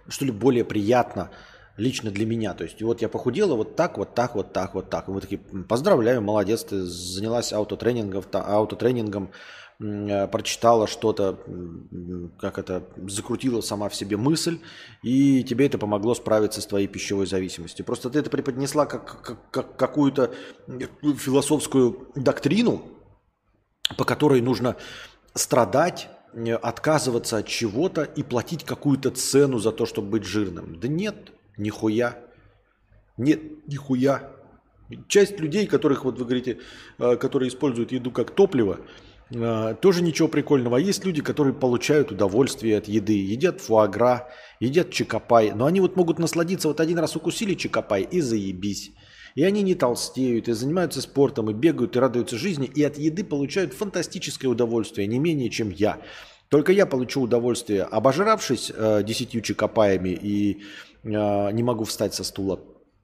[0.07, 1.31] что ли более приятно
[1.77, 2.53] лично для меня.
[2.53, 5.07] То есть вот я похудела вот так, вот так, вот так, вот так.
[5.07, 9.60] И вы такие, поздравляю, молодец, ты занялась аутотренингом, аутотренингом Э,
[10.31, 11.39] прочитала что-то,
[12.39, 14.59] как это, закрутила сама в себе мысль,
[15.01, 17.85] и тебе это помогло справиться с твоей пищевой зависимостью.
[17.85, 20.33] Просто ты это преподнесла как, как, как какую-то
[20.67, 22.83] философскую доктрину,
[23.97, 24.75] по которой нужно
[25.33, 30.79] страдать, э, отказываться от чего-то и платить какую-то цену за то, чтобы быть жирным.
[30.79, 32.19] Да нет, нихуя.
[33.17, 34.31] Нет, нихуя.
[35.07, 36.59] Часть людей, которых, вот вы говорите,
[36.99, 38.79] э, которые используют еду как топливо,
[39.31, 40.77] тоже ничего прикольного.
[40.77, 45.51] А есть люди, которые получают удовольствие от еды, едят фуагра, едят чикопай.
[45.51, 48.91] Но они вот могут насладиться, вот один раз укусили чикопай и заебись.
[49.35, 53.23] И они не толстеют, и занимаются спортом, и бегают, и радуются жизни, и от еды
[53.23, 56.01] получают фантастическое удовольствие, не менее, чем я.
[56.49, 60.63] Только я получу удовольствие, обожравшись э, десятью чекопаями и
[61.03, 62.59] э, не могу встать со стула.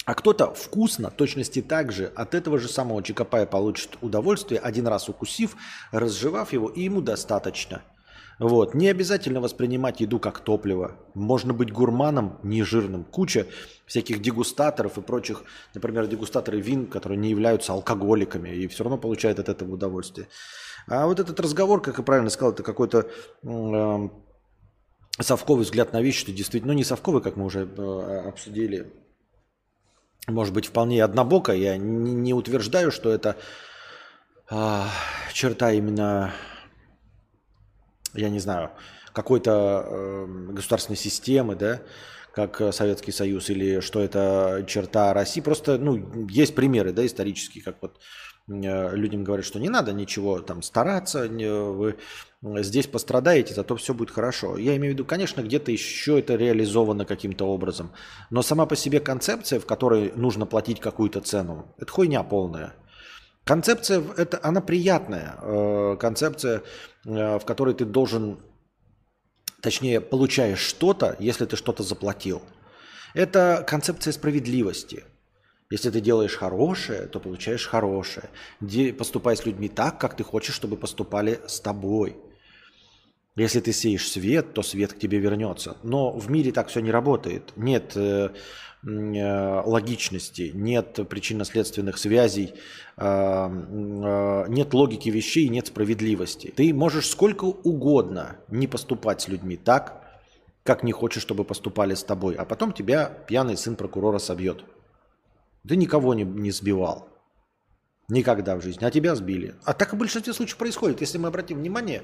[0.07, 5.09] А кто-то вкусно, точности так же, от этого же самого чекопая получит удовольствие, один раз
[5.09, 5.55] укусив,
[5.91, 7.83] разжевав его, и ему достаточно–
[8.39, 8.75] вот.
[8.75, 10.95] Не обязательно воспринимать еду как топливо.
[11.15, 13.03] Можно быть гурманом, не жирным.
[13.03, 13.47] Куча
[13.85, 15.43] всяких дегустаторов и прочих,
[15.73, 20.27] например, дегустаторы вин, которые не являются алкоголиками и все равно получают от этого удовольствие.
[20.87, 23.07] А вот этот разговор, как и правильно сказал, это какой-то
[23.43, 24.09] э,
[25.19, 28.93] совковый взгляд на вещи, что действительно, ну не совковый, как мы уже э, обсудили,
[30.27, 31.53] может быть, вполне однобоко.
[31.53, 33.37] Я не, утверждаю, что это
[34.49, 34.83] э,
[35.33, 36.33] черта именно
[38.17, 38.71] я не знаю,
[39.13, 41.81] какой-то э, государственной системы, да,
[42.33, 45.41] как Советский Союз, или что это черта России.
[45.41, 47.99] Просто, ну, есть примеры, да, исторические, как вот
[48.47, 51.97] людям говорят, что не надо ничего там стараться, вы
[52.41, 54.57] здесь пострадаете, зато все будет хорошо.
[54.57, 57.91] Я имею в виду, конечно, где-то еще это реализовано каким-то образом,
[58.29, 62.73] но сама по себе концепция, в которой нужно платить какую-то цену, это хуйня полная.
[63.47, 65.35] Концепция, это, она приятная.
[65.41, 66.63] Э, концепция,
[67.05, 68.39] э, в которой ты должен,
[69.61, 72.41] точнее, получаешь что-то, если ты что-то заплатил.
[73.13, 75.05] Это концепция справедливости.
[75.69, 78.29] Если ты делаешь хорошее, то получаешь хорошее.
[78.97, 82.15] Поступай с людьми так, как ты хочешь, чтобы поступали с тобой.
[83.35, 85.77] Если ты сеешь свет, то свет к тебе вернется.
[85.83, 87.53] Но в мире так все не работает.
[87.55, 88.29] Нет э,
[88.85, 92.53] Э, логичности, нет причинно-следственных связей,
[92.95, 96.53] э, э, нет логики вещей, нет справедливости.
[96.55, 100.03] Ты можешь сколько угодно не поступать с людьми так,
[100.63, 104.63] как не хочешь, чтобы поступали с тобой, а потом тебя пьяный сын прокурора собьет.
[105.65, 107.07] Ты никого не, не сбивал.
[108.09, 108.83] Никогда в жизни.
[108.83, 109.55] А тебя сбили.
[109.63, 111.01] А так в большинстве случаев происходит.
[111.01, 112.03] Если мы обратим внимание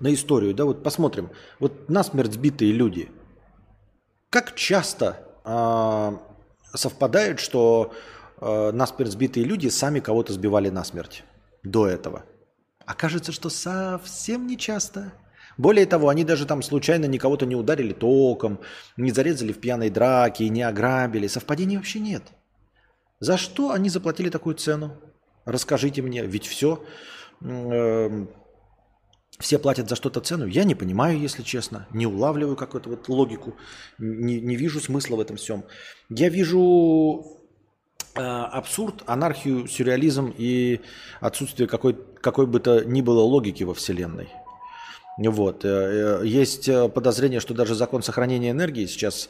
[0.00, 1.30] на историю, да, вот посмотрим.
[1.58, 3.10] Вот насмерть сбитые люди–
[4.36, 7.94] как часто э, совпадает, что
[8.38, 11.24] э, насмерть сбитые люди сами кого-то сбивали насмерть
[11.62, 12.24] до этого?
[12.84, 15.12] Окажется, что совсем не часто.
[15.56, 18.60] Более того, они даже там случайно никого-то не ударили током,
[18.96, 21.26] не зарезали в пьяной драке, не ограбили.
[21.26, 22.22] Совпадений вообще нет.
[23.20, 24.92] За что они заплатили такую цену?
[25.46, 26.84] Расскажите мне, ведь все
[27.40, 28.26] э,
[29.38, 30.46] все платят за что-то цену.
[30.46, 31.86] Я не понимаю, если честно.
[31.92, 33.54] Не улавливаю какую-то вот логику.
[33.98, 35.64] Не, не вижу смысла в этом всем.
[36.10, 37.24] Я вижу
[38.14, 40.80] э, абсурд, анархию, сюрреализм и
[41.20, 44.28] отсутствие какой, какой бы то ни было логики во Вселенной.
[45.18, 45.64] Вот.
[45.64, 49.28] Э, э, есть подозрение, что даже закон сохранения энергии сейчас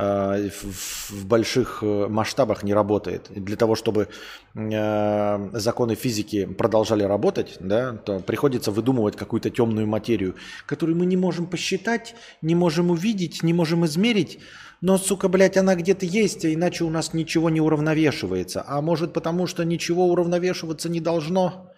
[0.00, 3.26] Э, в больших э, масштабах не работает.
[3.30, 4.08] Для того, чтобы
[4.54, 11.16] э, законы физики продолжали работать, да, то приходится выдумывать какую-то темную материю, которую мы не
[11.16, 14.38] можем посчитать, не можем увидеть, не можем измерить.
[14.80, 18.64] Но, сука, блядь, она где-то есть, а иначе у нас ничего не уравновешивается.
[18.68, 21.72] А может потому, что ничего уравновешиваться не должно?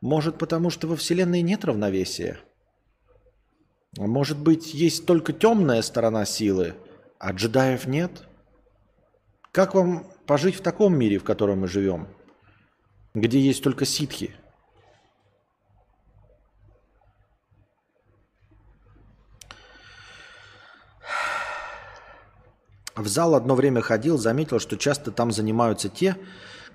[0.00, 2.38] Может потому, что во Вселенной нет равновесия?
[3.96, 6.74] Может быть, есть только темная сторона силы,
[7.18, 8.24] а джедаев нет?
[9.52, 12.08] Как вам пожить в таком мире, в котором мы живем,
[13.14, 14.34] где есть только ситхи?
[22.96, 26.16] В зал одно время ходил, заметил, что часто там занимаются те,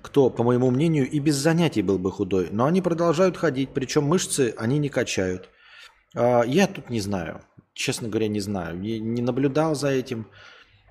[0.02, 2.48] кто, по моему мнению, и без занятий был бы худой.
[2.50, 5.50] Но они продолжают ходить, причем мышцы они не качают.
[6.14, 7.40] А, я тут не знаю
[7.80, 8.78] честно говоря, не знаю.
[8.78, 10.26] Не, не наблюдал за этим,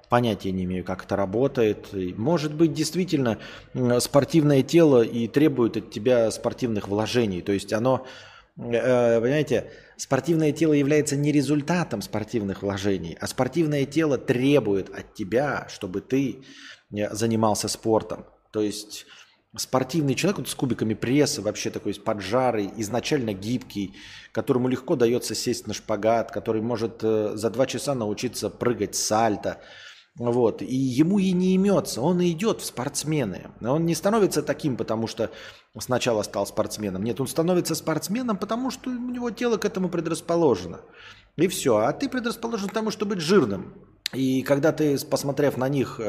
[0.10, 1.90] понятия не имею, как это работает.
[2.18, 3.38] Может быть, действительно
[4.00, 7.42] спортивное тело и требует от тебя спортивных вложений.
[7.42, 8.06] То есть оно,
[8.58, 15.68] э, понимаете, спортивное тело является не результатом спортивных вложений, а спортивное тело требует от тебя,
[15.70, 16.44] чтобы ты
[16.92, 18.26] э, занимался спортом.
[18.52, 19.06] То есть
[19.56, 23.96] спортивный человек вот с кубиками пресса, вообще такой поджарый, изначально гибкий,
[24.32, 29.60] которому легко дается сесть на шпагат, который может э, за два часа научиться прыгать сальто.
[30.16, 30.62] Вот.
[30.62, 33.52] И ему и не имется, он идет в спортсмены.
[33.62, 35.32] Он не становится таким, потому что
[35.80, 37.04] сначала стал спортсменом.
[37.04, 40.82] Нет, он становится спортсменом, потому что у него тело к этому предрасположено.
[41.38, 41.78] И все.
[41.78, 43.74] А ты предрасположен к тому, чтобы быть жирным.
[44.14, 46.02] И когда ты, посмотрев на них,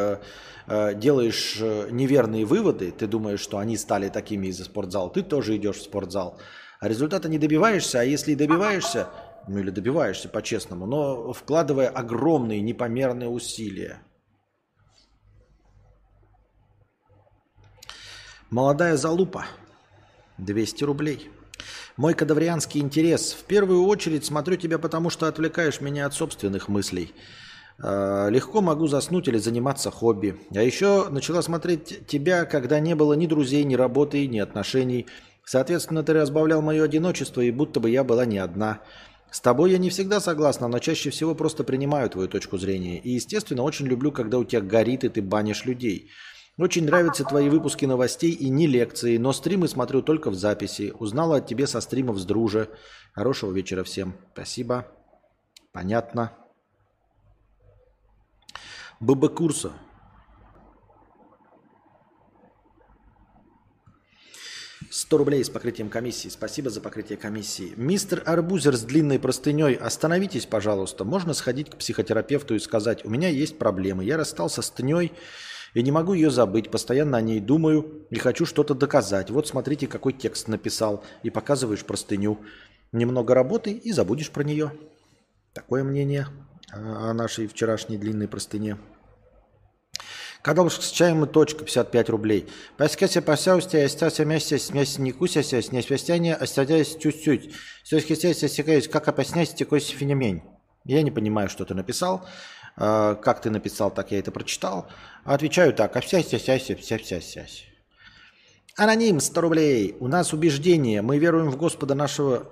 [0.71, 5.57] э, делаешь э, неверные выводы, ты думаешь, что они стали такими из-за спортзала, ты тоже
[5.57, 6.39] идешь в спортзал.
[6.81, 9.09] А результата не добиваешься, а если и добиваешься,
[9.49, 14.01] ну или добиваешься по-честному, но вкладывая огромные непомерные усилия.
[18.51, 19.47] Молодая залупа.
[20.39, 21.31] 200 рублей.
[21.97, 23.33] Мой кадаврианский интерес.
[23.33, 27.13] В первую очередь смотрю тебя, потому что отвлекаешь меня от собственных мыслей.
[27.83, 30.39] Э, легко могу заснуть или заниматься хобби.
[30.55, 35.07] А еще начала смотреть тебя, когда не было ни друзей, ни работы, ни отношений.
[35.45, 38.81] Соответственно, ты разбавлял мое одиночество, и будто бы я была не одна.
[39.31, 42.99] С тобой я не всегда согласна, но чаще всего просто принимаю твою точку зрения.
[42.99, 46.11] И, естественно, очень люблю, когда у тебя горит, и ты банишь людей.
[46.59, 50.93] Очень нравятся твои выпуски новостей и не лекции, но стримы смотрю только в записи.
[50.99, 52.69] Узнала от тебе со стримов с дружа.
[53.15, 54.17] Хорошего вечера всем.
[54.35, 54.87] Спасибо.
[55.73, 56.40] Понятно.
[59.01, 59.73] ББ курса.
[64.91, 66.29] Сто рублей с покрытием комиссии.
[66.29, 67.73] Спасибо за покрытие комиссии.
[67.77, 71.05] Мистер Арбузер с длинной простыней, остановитесь, пожалуйста.
[71.05, 74.05] Можно сходить к психотерапевту и сказать, у меня есть проблемы.
[74.05, 75.13] Я расстался с тней
[75.73, 76.71] и не могу ее забыть.
[76.71, 79.31] Постоянно о ней думаю и хочу что-то доказать.
[79.31, 81.03] Вот смотрите, какой текст написал.
[81.23, 82.39] И показываешь простыню.
[82.93, 84.73] Немного работы и забудешь про нее.
[85.55, 86.27] Такое мнение
[86.73, 88.79] о нашей вчерашней длинной простыне.
[90.43, 92.49] Кадалушка с чаем и точка, 55 рублей.
[92.79, 97.55] Паскася пасяустя, остался вместе с не кусяся, с несвястяния, остаясь чуть-чуть.
[97.85, 100.43] Все хисяйся, секаюсь, как опоснять такой феномен.
[100.85, 102.27] Я не понимаю, что ты написал.
[102.77, 104.89] А, как ты написал, так я это прочитал.
[105.25, 107.47] Отвечаю так, а вся вся вся вся вся вся
[108.77, 109.97] Аноним 100 рублей.
[110.01, 111.03] У нас убеждение.
[111.03, 112.51] Мы веруем в Господа нашего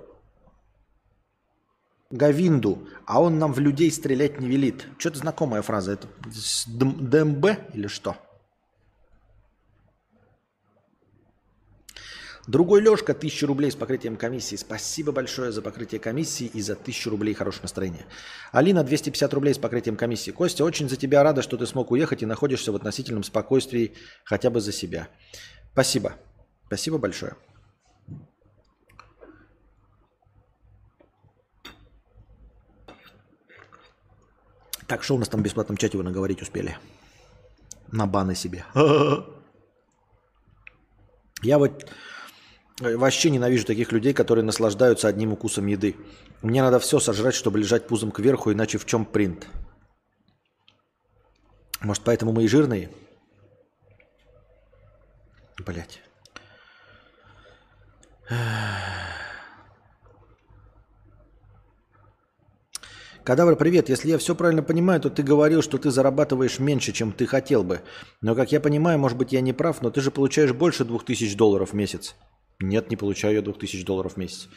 [2.11, 4.87] Гавинду, а он нам в людей стрелять не велит.
[4.97, 5.91] Что-то знакомая фраза.
[5.93, 6.07] Это
[6.67, 8.17] ДМБ или что?
[12.47, 14.55] Другой Лешка, 1000 рублей с покрытием комиссии.
[14.55, 18.07] Спасибо большое за покрытие комиссии и за 1000 рублей хорошее настроение.
[18.51, 20.31] Алина, 250 рублей с покрытием комиссии.
[20.31, 23.93] Костя, очень за тебя рада, что ты смог уехать и находишься в относительном спокойствии
[24.23, 25.09] хотя бы за себя.
[25.73, 26.15] Спасибо.
[26.65, 27.35] Спасибо большое.
[34.89, 36.75] Так, что у нас там в бесплатном чате вы наговорить успели?
[37.91, 38.65] На баны себе.
[41.43, 41.85] Я вот
[42.81, 45.95] э, вообще ненавижу таких людей, которые наслаждаются одним укусом еды.
[46.41, 49.47] Мне надо все сожрать, чтобы лежать пузом кверху, иначе в чем принт?
[51.81, 52.89] Может, поэтому мы и жирные?
[55.63, 56.01] Блять.
[63.29, 63.89] Кадавр, привет.
[63.89, 67.63] Если я все правильно понимаю, то ты говорил, что ты зарабатываешь меньше, чем ты хотел
[67.63, 67.81] бы.
[68.21, 71.35] Но, как я понимаю, может быть, я не прав, но ты же получаешь больше 2000
[71.37, 72.15] долларов в месяц.
[72.59, 74.49] Нет, не получаю я 2000 долларов в месяц.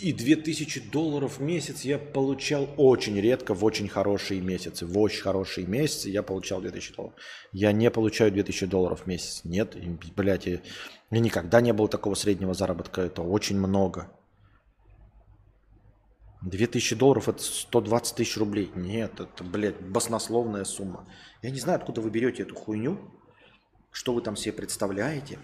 [0.00, 4.86] И 2000 долларов в месяц я получал очень редко в очень хорошие месяцы.
[4.86, 7.14] В очень хорошие месяцы я получал 2000 долларов.
[7.52, 9.42] Я не получаю 2000 долларов в месяц.
[9.44, 9.76] Нет,
[10.16, 10.58] блядь, я,
[11.12, 13.02] я никогда не было такого среднего заработка.
[13.02, 14.10] Это очень много.
[16.44, 18.70] 2000 долларов это 120 тысяч рублей.
[18.74, 21.08] Нет, это, блядь, баснословная сумма.
[21.42, 22.98] Я не знаю, откуда вы берете эту хуйню,
[23.90, 25.38] что вы там себе представляете.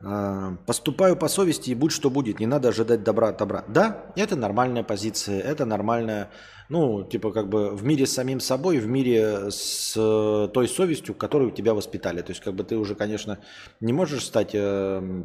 [0.00, 3.64] А, поступаю по совести и будь что будет, не надо ожидать добра от добра.
[3.68, 6.30] Да, это нормальная позиция, это нормальная,
[6.68, 11.52] ну, типа как бы в мире с самим собой, в мире с той совестью, которую
[11.52, 12.20] тебя воспитали.
[12.20, 13.40] То есть как бы ты уже, конечно,
[13.80, 15.22] не можешь стать, э,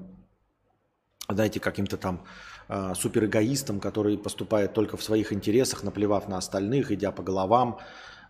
[1.27, 2.25] знаете, каким-то там
[2.69, 7.79] э, суперэгоистом, который поступает только в своих интересах, наплевав на остальных, идя по головам.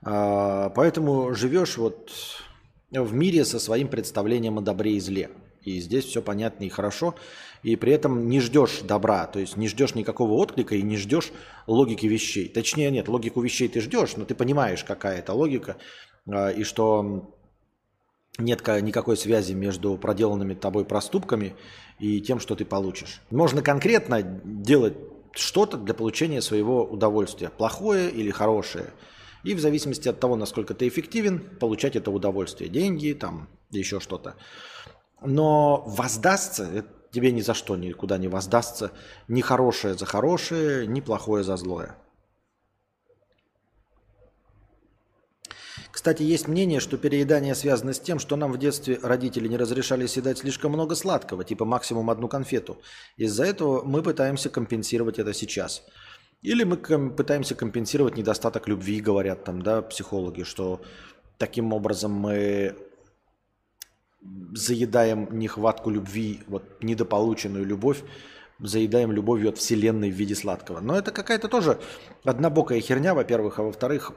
[0.03, 2.11] Э, поэтому живешь вот
[2.91, 5.29] в мире со своим представлением о добре и зле.
[5.63, 7.15] И здесь все понятно и хорошо.
[7.61, 11.31] И при этом не ждешь добра, то есть не ждешь никакого отклика и не ждешь
[11.67, 12.47] логики вещей.
[12.47, 15.75] Точнее, нет, логику вещей ты ждешь, но ты понимаешь, какая это логика,
[16.25, 17.35] э, и что
[18.37, 21.55] нет никакой связи между проделанными тобой проступками
[21.99, 23.21] и тем, что ты получишь.
[23.29, 24.95] Можно конкретно делать
[25.33, 28.91] что-то для получения своего удовольствия, плохое или хорошее.
[29.43, 32.69] И в зависимости от того, насколько ты эффективен, получать это удовольствие.
[32.69, 34.35] Деньги, там, еще что-то.
[35.21, 38.91] Но воздастся тебе ни за что никуда не воздастся
[39.27, 41.97] ни хорошее за хорошее, ни плохое за злое.
[45.99, 50.05] Кстати, есть мнение, что переедание связано с тем, что нам в детстве родители не разрешали
[50.05, 52.77] съедать слишком много сладкого, типа максимум одну конфету.
[53.17, 55.83] Из-за этого мы пытаемся компенсировать это сейчас.
[56.41, 60.79] Или мы пытаемся компенсировать недостаток любви, говорят там, да, психологи, что
[61.37, 62.77] таким образом мы
[64.53, 68.03] заедаем нехватку любви, вот недополученную любовь,
[68.57, 70.79] заедаем любовью от Вселенной в виде сладкого.
[70.79, 71.77] Но это какая-то тоже
[72.23, 74.13] однобокая херня, во-первых, а во-вторых,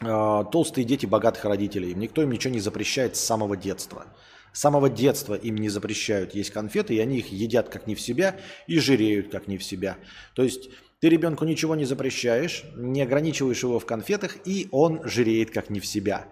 [0.00, 1.94] толстые дети богатых родителей.
[1.94, 4.06] Никто им ничего не запрещает с самого детства.
[4.52, 8.00] С самого детства им не запрещают есть конфеты, и они их едят как не в
[8.00, 8.36] себя
[8.66, 9.98] и жиреют как не в себя.
[10.34, 10.70] То есть
[11.00, 15.80] ты ребенку ничего не запрещаешь, не ограничиваешь его в конфетах, и он жиреет как не
[15.80, 16.26] в себя.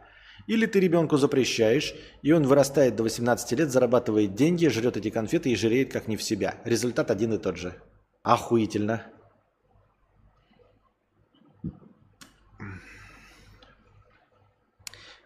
[0.46, 5.50] Или ты ребенку запрещаешь, и он вырастает до 18 лет, зарабатывает деньги, жрет эти конфеты
[5.50, 6.56] и жиреет как не в себя.
[6.64, 7.74] Результат один и тот же.
[8.22, 9.02] Охуительно.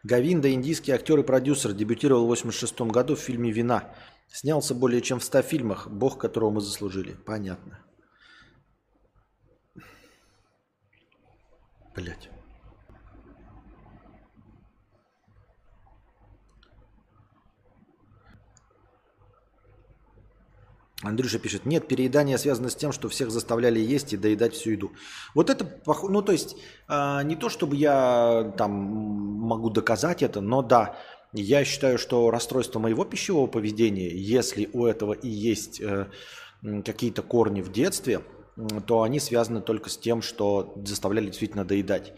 [0.02, 3.94] Гавинда, индийский актер и продюсер, дебютировал в 86 году в фильме «Вина».
[4.32, 7.14] Снялся более чем в 100 фильмах, бог которого мы заслужили.
[7.26, 7.84] Понятно.
[11.94, 12.29] Блять.
[21.02, 24.92] Андрюша пишет, нет, переедание связано с тем, что всех заставляли есть и доедать всю еду.
[25.34, 25.66] Вот это,
[26.02, 26.56] ну то есть,
[26.88, 30.98] э, не то чтобы я там могу доказать это, но да,
[31.32, 36.08] я считаю, что расстройство моего пищевого поведения, если у этого и есть э,
[36.84, 38.20] какие-то корни в детстве,
[38.86, 42.12] то они связаны только с тем, что заставляли действительно доедать.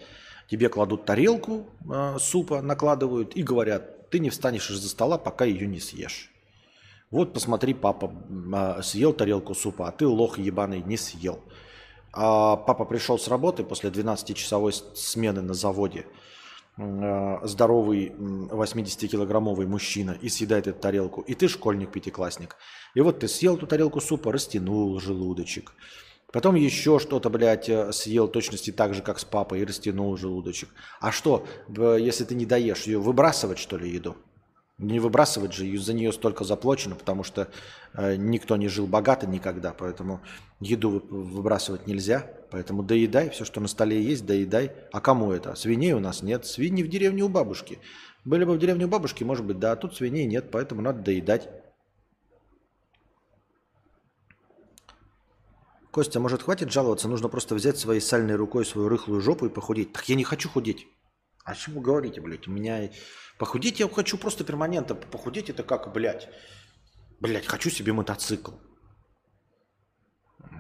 [0.50, 5.68] Тебе кладут тарелку э, супа, накладывают и говорят, ты не встанешь из-за стола, пока ее
[5.68, 6.31] не съешь.
[7.12, 8.10] Вот посмотри, папа
[8.54, 11.40] а, съел тарелку супа, а ты лох ебаный не съел.
[12.10, 16.06] А папа пришел с работы после 12-часовой смены на заводе,
[16.78, 21.20] а, здоровый 80-килограммовый мужчина и съедает эту тарелку.
[21.20, 22.56] И ты школьник-пятиклассник.
[22.94, 25.74] И вот ты съел эту тарелку супа, растянул желудочек.
[26.32, 30.70] Потом еще что-то, блядь, э, съел точности так же, как с папой, и растянул желудочек.
[30.98, 34.16] А что, если ты не доешь, ее выбрасывать, что ли, еду?
[34.82, 37.48] Не выбрасывать же, из-за нее столько заплачено, потому что
[37.94, 40.20] э, никто не жил богато никогда, поэтому
[40.58, 42.28] еду выбрасывать нельзя.
[42.50, 44.72] Поэтому доедай, все, что на столе есть, доедай.
[44.90, 45.54] А кому это?
[45.54, 46.46] Свиней у нас нет.
[46.46, 47.78] Свиньи в деревне у бабушки.
[48.24, 51.00] Были бы в деревне у бабушки, может быть, да, а тут свиней нет, поэтому надо
[51.00, 51.48] доедать.
[55.92, 57.06] Костя, может, хватит жаловаться?
[57.06, 59.92] Нужно просто взять своей сальной рукой свою рыхлую жопу и похудеть.
[59.92, 60.88] Так я не хочу худеть.
[61.44, 62.48] О чем вы говорите, блядь?
[62.48, 62.90] У меня
[63.38, 64.94] Похудеть я хочу просто перманентно.
[64.94, 66.28] Похудеть это как, блядь,
[67.20, 68.52] блядь, хочу себе мотоцикл.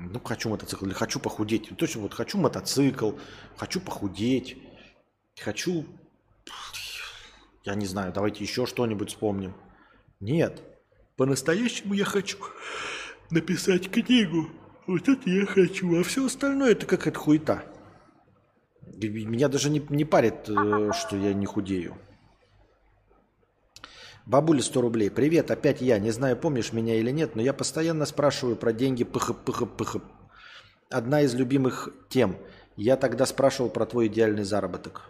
[0.00, 1.70] Ну, хочу мотоцикл или хочу похудеть.
[1.76, 3.12] Точно вот хочу мотоцикл,
[3.56, 4.58] хочу похудеть,
[5.38, 5.86] хочу,
[7.64, 9.54] я не знаю, давайте еще что-нибудь вспомним.
[10.18, 10.62] Нет,
[11.16, 12.38] по-настоящему я хочу
[13.30, 14.50] написать книгу.
[14.86, 17.64] Вот это я хочу, а все остальное это какая-то хуета.
[18.82, 21.96] Меня даже не, не парит, э, что я не худею.
[24.24, 25.10] Бабуля 100 рублей.
[25.10, 25.98] Привет, опять я.
[25.98, 29.96] Не знаю, помнишь меня или нет, но я постоянно спрашиваю про деньги пх пх пх.
[30.90, 32.36] Одна из любимых тем.
[32.76, 35.02] Я тогда спрашивал про твой идеальный заработок.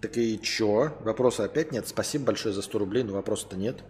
[0.00, 0.96] Так и чё?
[1.00, 1.86] Вопроса опять нет.
[1.86, 3.84] Спасибо большое за 100 рублей, но вопроса-то нет.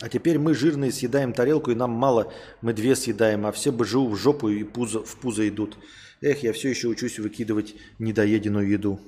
[0.00, 2.32] А теперь мы жирные съедаем тарелку, и нам мало,
[2.62, 5.78] мы две съедаем, а все БЖУ в жопу и пузо, в пузо идут.
[6.20, 9.00] Эх, я все еще учусь выкидывать недоеденную еду.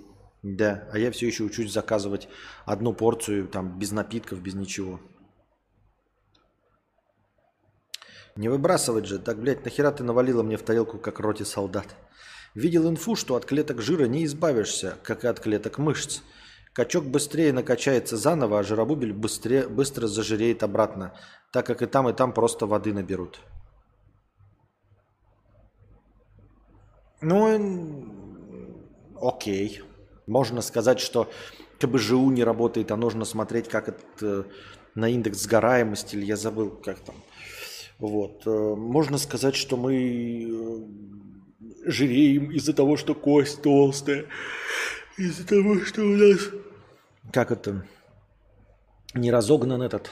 [0.42, 2.28] Да, а я все еще учусь заказывать
[2.64, 5.00] одну порцию, там, без напитков, без ничего.
[8.36, 11.96] Не выбрасывать же, так, блядь, нахера ты навалила мне в тарелку, как роте солдат?
[12.54, 16.20] Видел инфу, что от клеток жира не избавишься, как и от клеток мышц.
[16.76, 21.14] Качок быстрее накачается заново, а жиробубель быстрее, быстро зажиреет обратно,
[21.50, 23.40] так как и там, и там просто воды наберут.
[27.22, 28.04] Ну,
[29.18, 29.80] окей.
[30.26, 31.30] Можно сказать, что
[31.80, 34.44] КБЖУ не работает, а нужно смотреть, как это э,
[34.94, 37.14] на индекс сгораемости, или я забыл, как там.
[37.98, 38.42] Вот.
[38.46, 44.26] Э, можно сказать, что мы э, жиреем из-за того, что кость толстая,
[45.16, 46.50] из-за того, что у нас
[47.36, 47.84] как это,
[49.12, 50.10] не разогнан этот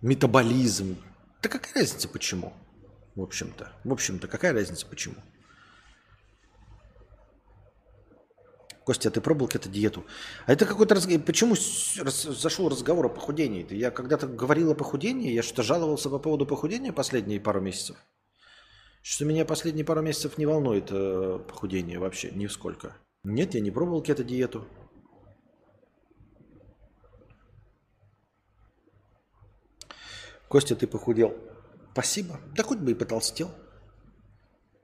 [0.00, 0.96] метаболизм.
[1.42, 2.54] Да какая разница почему?
[3.14, 3.70] В общем-то.
[3.84, 5.16] В общем-то, какая разница почему?
[8.86, 10.06] Костя, а ты пробовал кето-диету?
[10.46, 11.22] А это какой-то разговор.
[11.26, 13.66] Почему зашел разговор о похудении?
[13.74, 17.98] Я когда-то говорил о похудении, я что-то жаловался по поводу похудения последние пару месяцев.
[19.02, 22.96] Что меня последние пару месяцев не волнует э, похудение вообще, ни сколько.
[23.24, 24.66] Нет, я не пробовал кето-диету.
[30.50, 31.36] Костя, ты похудел.
[31.92, 32.40] Спасибо.
[32.56, 33.52] Да хоть бы и потолстел.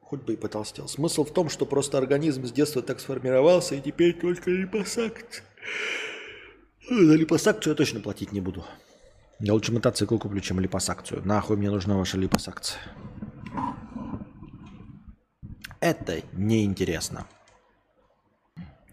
[0.01, 0.87] Хоть бы и потолстел.
[0.87, 5.45] Смысл в том, что просто организм с детства так сформировался, и теперь только липосакция.
[6.89, 8.64] За липосакцию я точно платить не буду.
[9.41, 11.27] Я лучше мотоцикл куплю, чем липосакцию.
[11.27, 12.81] Нахуй мне нужна ваша липосакция.
[15.81, 17.27] Это неинтересно.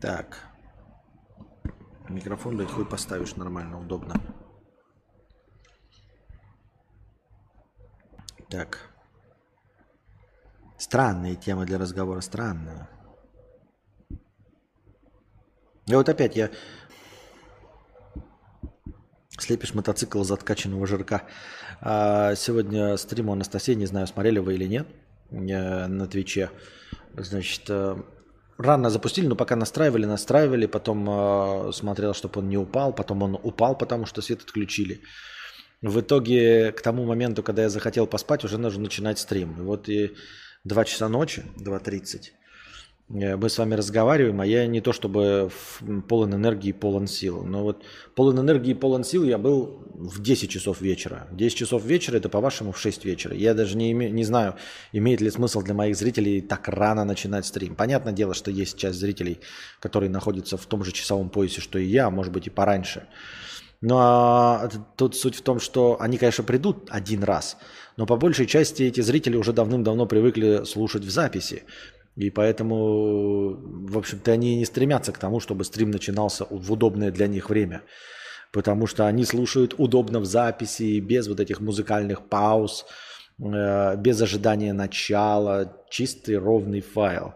[0.01, 0.39] Так.
[2.09, 4.19] Микрофон, блядь, хуй поставишь нормально, удобно.
[8.53, 8.77] Так.
[10.77, 12.87] Странные темы для разговора, странные.
[15.87, 16.51] И вот опять я
[19.39, 21.23] Слепишь мотоцикл за откачанного жирка.
[21.81, 24.87] А сегодня стрим у Анастасии, не знаю, смотрели вы или нет,
[25.31, 26.51] на Твиче.
[27.17, 27.97] Значит, э,
[28.59, 33.39] рано запустили, но пока настраивали, настраивали, потом э, смотрел, чтобы он не упал, потом он
[33.41, 35.01] упал, потому что свет отключили.
[35.83, 39.55] В итоге, к тому моменту, когда я захотел поспать, уже нужно начинать стрим.
[39.59, 40.13] И вот и
[40.63, 42.31] 2 часа ночи, 2.30,
[43.09, 45.51] Э, мы с вами разговариваем, а я не то чтобы
[46.07, 47.43] полон энергии, полон сил.
[47.43, 47.83] Но вот
[48.15, 51.27] полон энергии, полон сил я был в 10 часов вечера.
[51.31, 53.35] 10 часов вечера это по-вашему в 6 вечера.
[53.35, 54.55] Я даже не, име, не знаю,
[54.91, 57.75] имеет ли смысл для моих зрителей так рано начинать стрим.
[57.75, 59.39] Понятное дело, что есть часть зрителей,
[59.79, 63.07] которые находятся в том же часовом поясе, что и я, может быть и пораньше.
[63.85, 67.57] Но а, тут суть в том, что они, конечно, придут один раз,
[67.97, 71.63] но по большей части эти зрители уже давным-давно привыкли слушать в записи.
[72.15, 73.57] И поэтому,
[73.89, 77.81] в общем-то, они не стремятся к тому, чтобы стрим начинался в удобное для них время.
[78.53, 82.85] Потому что они слушают удобно в записи, без вот этих музыкальных пауз,
[83.37, 87.33] э, без ожидания начала, чистый ровный файл.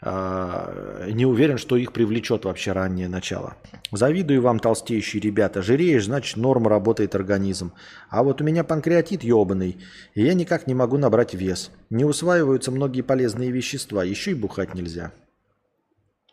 [0.00, 3.56] А, не уверен, что их привлечет вообще раннее начало.
[3.90, 5.60] Завидую вам, толстеющие ребята.
[5.60, 7.72] Жиреешь, значит, норм работает организм.
[8.08, 9.78] А вот у меня панкреатит ебаный,
[10.14, 11.70] и я никак не могу набрать вес.
[11.90, 15.12] Не усваиваются многие полезные вещества, еще и бухать нельзя.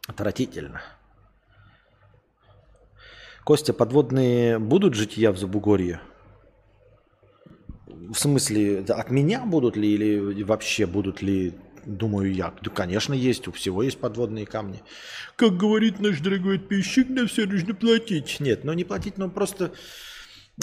[0.07, 0.81] Отвратительно.
[3.43, 6.01] Костя, подводные будут жития в Забугорье?
[7.87, 11.55] В смысле, от меня будут ли или вообще будут ли
[11.85, 12.53] Думаю я.
[12.61, 13.47] Да, конечно, есть.
[13.47, 14.81] У всего есть подводные камни.
[15.35, 18.39] Как говорит наш дорогой подписчик, на все нужно платить.
[18.39, 19.71] Нет, но не платить, но просто...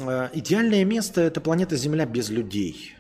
[0.01, 2.97] Э, идеальное место– это планета Земля без людей.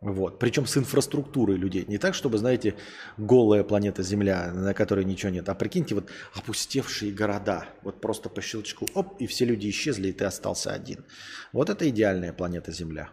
[0.00, 0.38] Вот.
[0.38, 1.84] Причем с инфраструктурой людей.
[1.86, 2.74] Не так, чтобы, знаете,
[3.18, 5.48] голая планета Земля, на которой ничего нет.
[5.48, 7.66] А прикиньте, вот опустевшие города.
[7.82, 11.04] Вот просто по щелчку, оп, и все люди исчезли, и ты остался один.
[11.52, 13.10] Вот это идеальная планета Земля.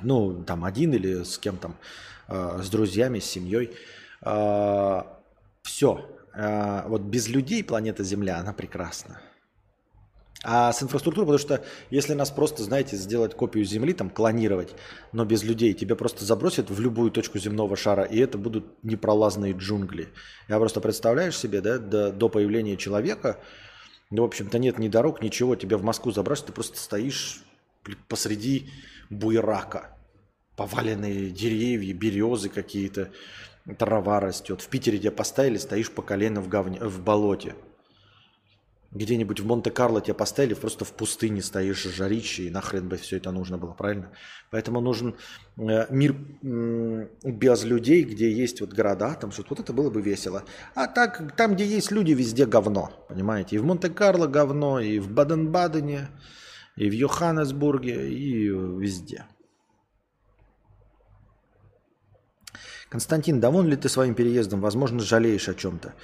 [0.00, 1.76] Ну, там один или с кем там,
[2.28, 3.72] э, с друзьями, с семьей.
[4.22, 5.20] А,
[5.62, 6.08] все.
[6.34, 9.20] Э, вот без людей планета Земля, она прекрасна.
[10.44, 14.74] А с инфраструктурой, потому что если нас просто, знаете, сделать копию Земли, там клонировать,
[15.12, 19.52] но без людей, тебя просто забросят в любую точку земного шара, и это будут непролазные
[19.52, 20.08] джунгли.
[20.48, 23.38] Я просто представляешь себе, да, до, до появления человека,
[24.10, 27.40] ну, в общем-то, нет ни дорог, ничего, тебя в Москву забросят, ты просто стоишь
[28.08, 28.68] посреди
[29.12, 29.96] буйрака.
[30.56, 33.10] Поваленные деревья, березы какие-то,
[33.78, 34.60] трава растет.
[34.60, 37.54] В Питере тебя поставили, стоишь по колено в, говне, в болоте.
[38.90, 43.30] Где-нибудь в Монте-Карло тебя поставили, просто в пустыне стоишь, жарище, и нахрен бы все это
[43.30, 44.10] нужно было, правильно?
[44.50, 45.16] Поэтому нужен
[45.56, 50.44] э, мир без людей, где есть вот города, там что-то, вот это было бы весело.
[50.74, 53.56] А так, там, где есть люди, везде говно, понимаете?
[53.56, 56.08] И в Монте-Карло говно, и в Баден-Бадене,
[56.76, 59.26] и в Йоханнесбурге, и везде.
[62.88, 64.60] Константин, доволен ли ты своим переездом?
[64.60, 65.94] Возможно, жалеешь о чем-то.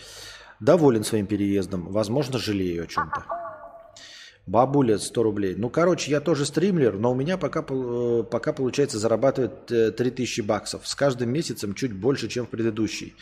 [0.60, 1.86] Доволен своим переездом.
[1.92, 3.26] Возможно, жалею о чем-то.
[4.46, 5.54] Бабуля 100 рублей.
[5.54, 10.42] Ну, короче, я тоже стримлер, но у меня пока, э, пока получается зарабатывать 3000 э,
[10.42, 10.88] баксов.
[10.88, 13.14] С каждым месяцем чуть больше, чем в предыдущий.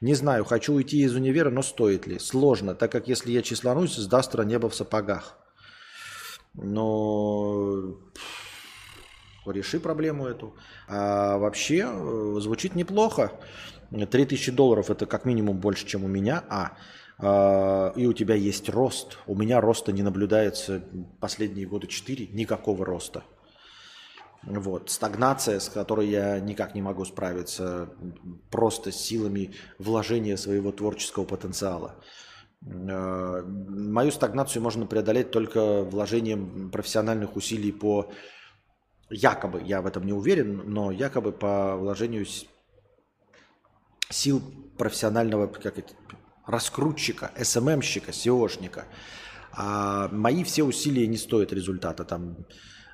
[0.00, 2.18] Не знаю, хочу уйти из универа, но стоит ли?
[2.18, 5.38] Сложно, так как если я числанусь, сдаст небо в сапогах.
[6.54, 7.96] Но
[9.46, 10.54] реши проблему эту.
[10.88, 13.32] А вообще э, звучит неплохо.
[13.90, 16.44] 3000 долларов это как минимум больше, чем у меня.
[16.48, 16.76] А,
[17.18, 19.18] а и у тебя есть рост.
[19.26, 20.82] У меня роста не наблюдается
[21.20, 23.24] последние годы 4, никакого роста.
[24.42, 24.90] Вот.
[24.90, 27.90] Стагнация, с которой я никак не могу справиться
[28.50, 31.94] просто силами вложения своего творческого потенциала.
[32.64, 38.12] Э, мою стагнацию можно преодолеть только вложением профессиональных усилий по
[39.10, 42.24] якобы, я в этом не уверен, но якобы по вложению
[44.08, 44.42] сил
[44.78, 45.92] профессионального как это,
[46.46, 48.84] раскрутчика, СММщика, SEOшника.
[49.54, 52.04] А мои все усилия не стоят результата.
[52.04, 52.36] Там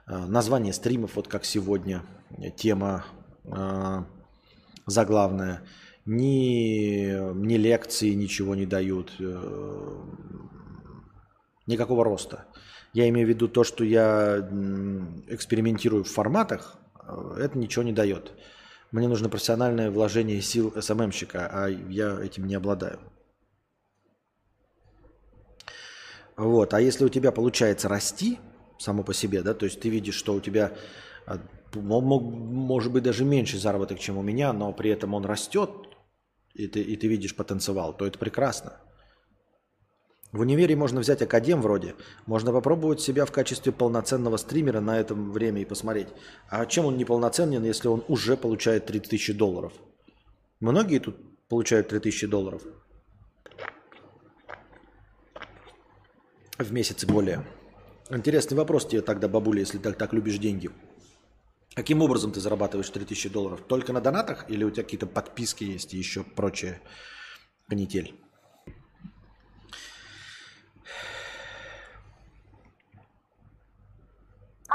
[0.07, 2.05] э, название стримов, вот как сегодня,
[2.57, 3.05] тема
[3.45, 4.03] э,
[4.87, 5.63] заглавная–
[6.09, 10.05] ни, ни лекции ничего не дают, э,
[11.67, 12.47] никакого роста.
[12.95, 14.39] Я имею в виду то, что я
[15.29, 18.33] экспериментирую в форматах, э, это ничего не дает.
[18.91, 22.99] Мне нужно профессиональное вложение сил СММщика, а я этим не обладаю.
[26.39, 26.73] Вот.
[26.73, 28.39] А если у тебя получается расти
[28.79, 30.73] само по себе, да, то есть ты видишь, что у тебя
[31.75, 35.88] может быть даже меньше заработок, чем у меня, но при этом он растет,
[36.59, 38.81] и ты, и ты видишь потенциал, то это прекрасно.
[40.33, 41.95] В универе можно взять академ вроде.
[42.27, 46.09] Можно попробовать себя в качестве полноценного стримера на этом время и посмотреть.
[46.51, 49.73] А чем он неполноценен, если он уже получает 3000 долларов?
[50.61, 51.17] Многие тут
[51.49, 52.63] получают 3000 долларов.
[56.59, 57.47] В месяц более.
[58.11, 60.71] Интересный вопрос тебе тогда, бабуля, если ты так любишь деньги.
[61.75, 63.61] Каким образом ты зарабатываешь 3000 долларов?
[63.67, 66.81] Только на донатах или у тебя какие-то подписки есть и еще прочее
[67.69, 68.15] канитель?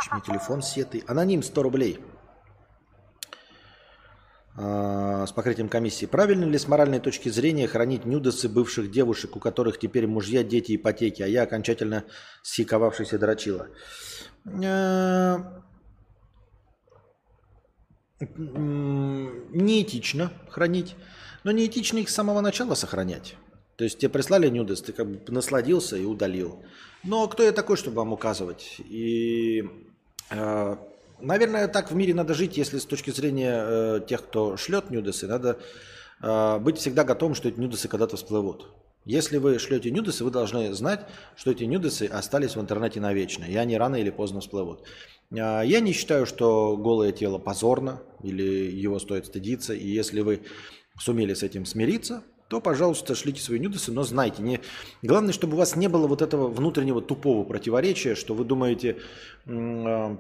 [0.02, 1.04] Чьи телефон сеты.
[1.08, 2.00] Аноним 100 рублей.
[4.56, 6.06] А, с покрытием комиссии.
[6.06, 10.76] Правильно ли с моральной точки зрения хранить нюдосы бывших девушек, у которых теперь мужья, дети,
[10.76, 12.04] ипотеки, а я окончательно
[12.44, 13.70] сиковавшийся дрочила?
[14.46, 15.64] А,
[18.20, 20.96] неэтично хранить,
[21.44, 23.36] но неэтично их с самого начала сохранять.
[23.76, 26.64] То есть тебе прислали нюдес, ты как бы насладился и удалил.
[27.04, 28.76] Но кто я такой, чтобы вам указывать?
[28.80, 29.64] И,
[30.30, 30.76] э,
[31.20, 35.28] наверное, так в мире надо жить, если с точки зрения э, тех, кто шлет нюдесы,
[35.28, 35.60] надо
[36.22, 38.68] э, быть всегда готовым, что эти нюдесы когда-то всплывут.
[39.06, 43.56] Если вы шлете нюдесы, вы должны знать, что эти нюдесы остались в интернете навечно, и
[43.56, 44.84] они рано или поздно всплывут.
[45.32, 49.74] Я не считаю, что голое тело позорно или его стоит стыдиться.
[49.74, 50.42] И если вы
[51.00, 54.60] сумели с этим смириться, то, пожалуйста, шлите свои нюдесы, но знайте, не...
[55.02, 58.98] главное, чтобы у вас не было вот этого внутреннего тупого противоречия, что вы думаете,
[59.48, 60.18] а, а,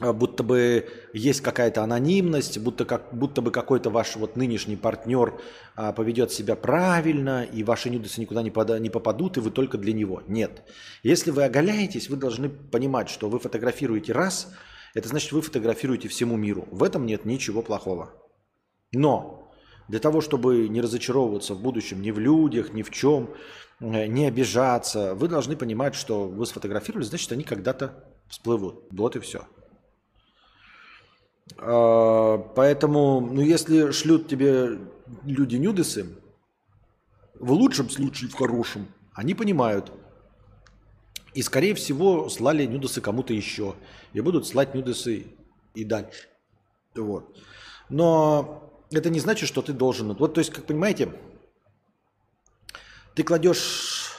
[0.00, 5.38] будто бы есть какая-то анонимность, будто, как, будто бы какой-то ваш вот нынешний партнер
[5.76, 9.78] а, поведет себя правильно, и ваши нюдесы никуда не, пода, не попадут, и вы только
[9.78, 10.22] для него.
[10.26, 10.62] Нет.
[11.02, 14.52] Если вы оголяетесь, вы должны понимать, что вы фотографируете раз,
[14.94, 16.66] это значит, вы фотографируете всему миру.
[16.70, 18.10] В этом нет ничего плохого.
[18.92, 19.52] Но
[19.88, 23.34] для того, чтобы не разочаровываться в будущем ни в людях, ни в чем,
[23.80, 28.86] э, не обижаться, вы должны понимать, что вы сфотографировали, значит, они когда-то всплывут.
[28.90, 29.46] Вот и все.
[31.58, 34.78] А, поэтому, ну, если шлют тебе
[35.24, 36.06] люди нюдесы,
[37.34, 39.92] в лучшем случае, в хорошем, они понимают.
[41.34, 43.74] И, скорее всего, слали нюдесы кому-то еще.
[44.12, 45.26] И будут слать нюдесы
[45.74, 46.28] и дальше.
[46.94, 47.36] Вот.
[47.88, 50.12] Но это не значит, что ты должен...
[50.14, 51.12] Вот, то есть, как понимаете,
[53.14, 54.12] ты кладешь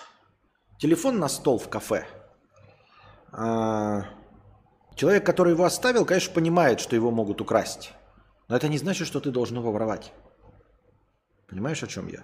[0.77, 2.07] телефон на стол в кафе.
[4.95, 7.93] Человек, который его оставил, конечно, понимает, что его могут украсть.
[8.47, 10.13] Но это не значит, что ты должен его воровать.
[11.47, 12.23] Понимаешь, о чем я?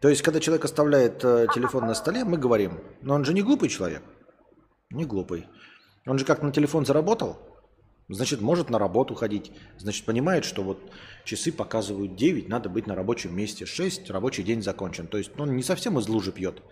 [0.00, 3.42] То есть, когда человек оставляет э, телефон на столе, мы говорим, но он же не
[3.42, 4.02] глупый человек.
[4.90, 5.46] Не глупый.
[6.06, 7.38] Он же как на телефон заработал,
[8.08, 9.52] Значит, может на работу ходить.
[9.78, 10.90] Значит, понимает, что вот
[11.24, 13.64] часы показывают 9, надо быть на рабочем месте.
[13.64, 15.06] 6, рабочий день закончен.
[15.06, 16.62] То есть он ну, не совсем из лужи пьет.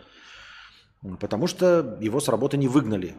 [1.18, 3.14] Потому что его с работы не выгнали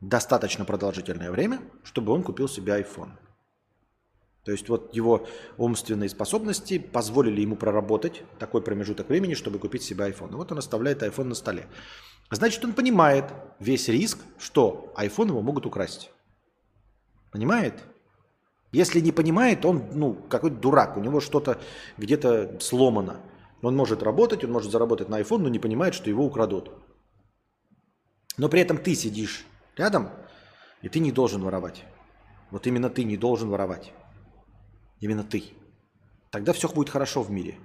[0.00, 3.10] достаточно продолжительное время, чтобы он купил себе iPhone.
[4.44, 5.26] То есть вот его
[5.56, 10.30] умственные способности позволили ему проработать такой промежуток времени, чтобы купить себе iPhone.
[10.30, 11.66] И вот он оставляет iPhone на столе.
[12.30, 13.24] Значит, он понимает
[13.58, 16.12] весь риск, что iPhone его могут украсть.
[17.32, 17.82] Понимает?
[18.70, 21.60] Если не понимает, он ну, какой-то дурак, у него что-то
[21.96, 23.20] где-то сломано.
[23.62, 26.70] Он может работать, он может заработать на iPhone, но не понимает, что его украдут.
[28.36, 29.44] Но при этом ты сидишь
[29.76, 30.10] рядом,
[30.82, 31.84] и ты не должен воровать.
[32.50, 33.92] Вот именно ты не должен воровать.
[35.00, 35.44] Именно ты.
[36.30, 37.58] Тогда все будет хорошо в мире.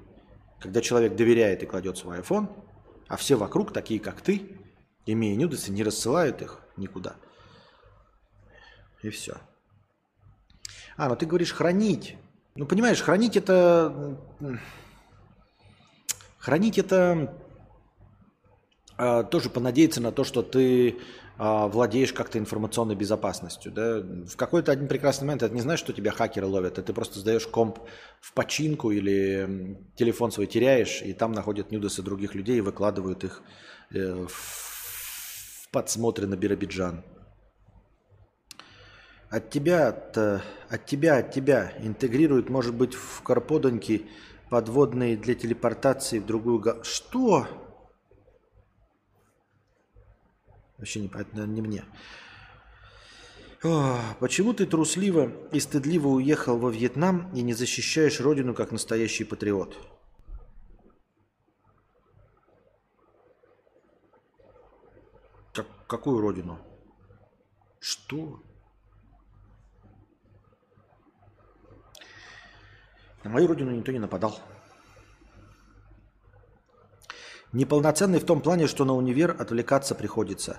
[0.60, 2.50] Когда человек доверяет и кладет свой iPhone,
[3.08, 4.58] а все вокруг, такие как ты,
[5.06, 7.16] имея нюдесы, не рассылают их никуда.
[9.02, 9.38] И все.
[10.98, 12.18] А, ну ты говоришь хранить.
[12.56, 14.20] Ну, понимаешь, хранить это...
[16.38, 17.36] Хранить это
[18.98, 21.00] а, тоже понадеяться на то, что ты
[21.42, 23.72] владеешь как-то информационной безопасностью.
[23.72, 24.00] Да?
[24.00, 27.20] В какой-то один прекрасный момент это не знаешь, что тебя хакеры ловят, а ты просто
[27.20, 27.80] сдаешь комп
[28.20, 33.42] в починку или телефон свой теряешь, и там находят нюдесы других людей и выкладывают их
[33.92, 37.04] э, в подсмотре на Биробиджан.
[39.32, 44.06] От тебя, от, от тебя, от тебя интегрируют, может быть, в карподоньки
[44.52, 46.84] подводные для телепортации в другую...
[46.84, 47.48] Что?
[50.82, 51.86] Вообще не, это не мне.
[54.20, 59.78] Почему ты трусливо и стыдливо уехал во Вьетнам и не защищаешь родину как настоящий патриот?
[65.54, 66.58] Как, какую родину?
[67.80, 68.42] Что?
[73.24, 74.40] На мою родину никто не нападал.
[77.54, 80.58] Неполноценный в том плане, что на универ отвлекаться приходится.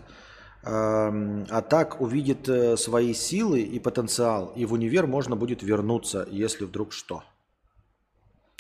[0.65, 6.65] А так увидит э, свои силы и потенциал, и в универ можно будет вернуться, если
[6.65, 7.25] вдруг что.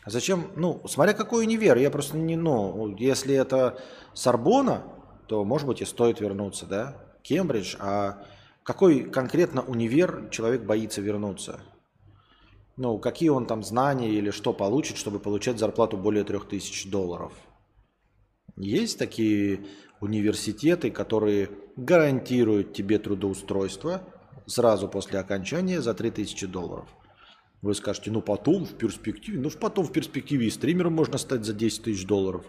[0.04, 0.48] Зачем?
[0.56, 1.76] Ну, смотря какой универ.
[1.76, 3.78] Я просто не, ну, если это
[4.14, 4.82] Сорбона,
[5.28, 6.96] то, может быть, и стоит вернуться, да?
[7.22, 8.18] Кембридж, а
[8.64, 11.60] какой конкретно универ человек боится вернуться?
[12.76, 17.32] Ну, какие он там знания или что получит, чтобы получать зарплату более 3000 долларов?
[18.62, 19.64] Есть такие
[20.00, 24.02] университеты, которые гарантируют тебе трудоустройство
[24.46, 26.88] сразу после окончания за 3000 долларов.
[27.60, 31.54] Вы скажете, ну потом в перспективе, ну потом в перспективе и стримером можно стать за
[31.54, 32.46] 10 тысяч долларов.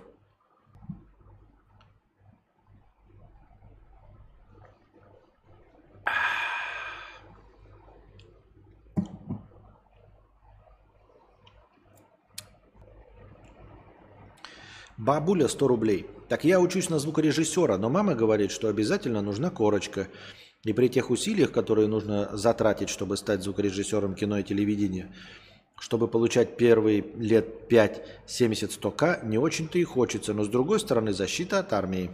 [14.98, 16.06] Бабуля 100 рублей.
[16.30, 20.08] Так я учусь на звукорежиссера, но мама говорит, что обязательно нужна корочка.
[20.64, 25.14] И при тех усилиях, которые нужно затратить, чтобы стать звукорежиссером кино и телевидения,
[25.80, 30.34] чтобы получать первые лет 5 70-100к, не очень-то и хочется.
[30.34, 32.12] Но с другой стороны, защита от армии.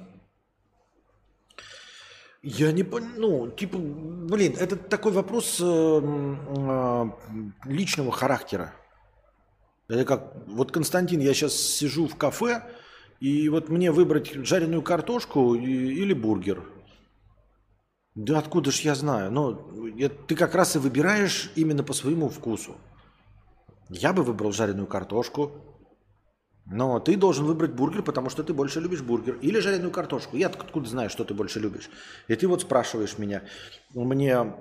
[2.41, 7.05] Я не понял, ну, типа, блин, это такой вопрос э, э,
[7.65, 8.73] личного характера.
[9.89, 12.63] Это как, вот Константин, я сейчас сижу в кафе,
[13.19, 16.63] и вот мне выбрать жареную картошку или бургер.
[18.15, 19.31] Да откуда ж я знаю?
[19.31, 19.91] Ну,
[20.27, 22.75] ты как раз и выбираешь именно по своему вкусу.
[23.89, 25.51] Я бы выбрал жареную картошку,
[26.67, 29.35] но ты должен выбрать бургер, потому что ты больше любишь бургер.
[29.41, 30.37] Или жареную картошку.
[30.37, 31.89] Я откуда знаю, что ты больше любишь.
[32.27, 33.41] И ты вот спрашиваешь меня,
[33.95, 34.53] мне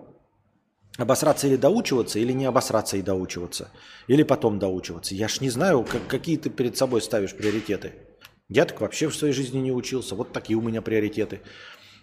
[0.99, 3.71] обосраться или доучиваться, или не обосраться и доучиваться.
[4.09, 5.15] Или потом доучиваться.
[5.15, 7.95] Я ж не знаю, как, какие ты перед собой ставишь приоритеты.
[8.49, 10.17] Я так вообще в своей жизни не учился.
[10.17, 11.41] Вот такие у меня приоритеты.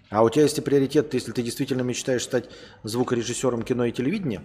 [0.10, 2.50] А у тебя есть приоритет, если ты действительно мечтаешь стать
[2.84, 4.44] звукорежиссером кино и телевидения,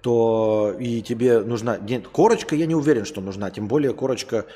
[0.00, 1.78] то и тебе нужна...
[1.78, 3.50] Нет, корочка, я не уверен, что нужна.
[3.50, 4.46] Тем более корочка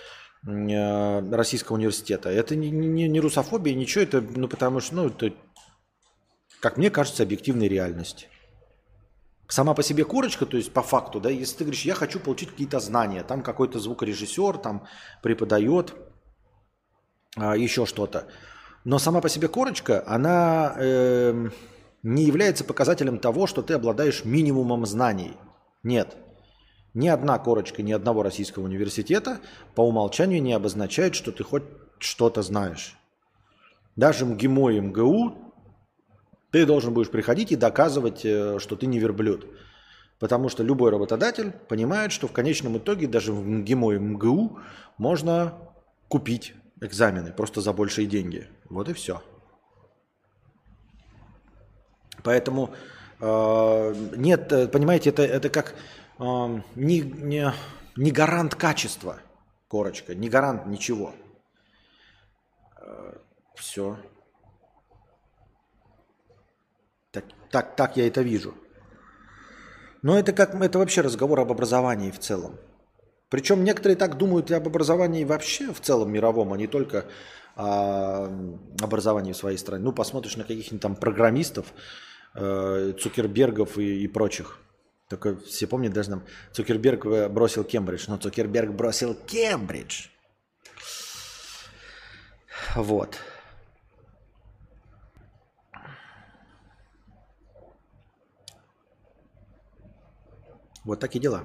[0.46, 2.28] э, Российского университета.
[2.28, 4.04] Это не, не, не русофобия, ничего.
[4.04, 5.32] Это, ну, потому что, ну, это
[6.60, 8.28] как мне кажется, объективной реальности.
[9.48, 12.50] Сама по себе курочка, то есть по факту, да, если ты говоришь, я хочу получить
[12.50, 14.86] какие-то знания, там какой-то звукорежиссер там
[15.22, 15.94] преподает,
[17.36, 18.28] а, еще что-то.
[18.84, 21.50] Но сама по себе корочка, она э,
[22.02, 25.36] не является показателем того, что ты обладаешь минимумом знаний.
[25.82, 26.16] Нет.
[26.94, 29.40] Ни одна корочка ни одного российского университета
[29.74, 31.64] по умолчанию не обозначает, что ты хоть
[31.98, 32.96] что-то знаешь.
[33.96, 35.47] Даже МГИМО и МГУ
[36.50, 39.46] ты должен будешь приходить и доказывать, э, что ты не верблюд.
[40.18, 44.58] Потому что любой работодатель понимает, что в конечном итоге даже в МГИМО и МГУ
[44.96, 45.54] можно
[46.08, 48.48] купить экзамены просто за большие деньги.
[48.68, 49.22] Вот и все.
[52.24, 52.74] Поэтому
[53.20, 55.74] э, нет, э, понимаете, это, это как
[56.18, 57.52] не, не,
[57.94, 59.20] не гарант качества
[59.68, 61.14] корочка, не гарант ничего.
[63.54, 63.98] Все.
[67.20, 68.54] Так, так, так я это вижу.
[70.02, 72.58] Но это как это вообще разговор об образовании в целом.
[73.30, 77.06] Причем некоторые так думают и об образовании вообще в целом мировом, а не только
[77.56, 78.28] о
[78.80, 79.82] образовании в своей стране.
[79.82, 81.66] Ну, посмотришь на каких-нибудь там программистов,
[82.34, 84.58] э, Цукербергов и, и прочих.
[85.08, 90.06] Только все помнят, даже нам Цукерберг э, бросил Кембридж, но Цукерберг бросил Кембридж.
[92.76, 93.18] Вот.
[100.84, 101.44] Вот такие дела.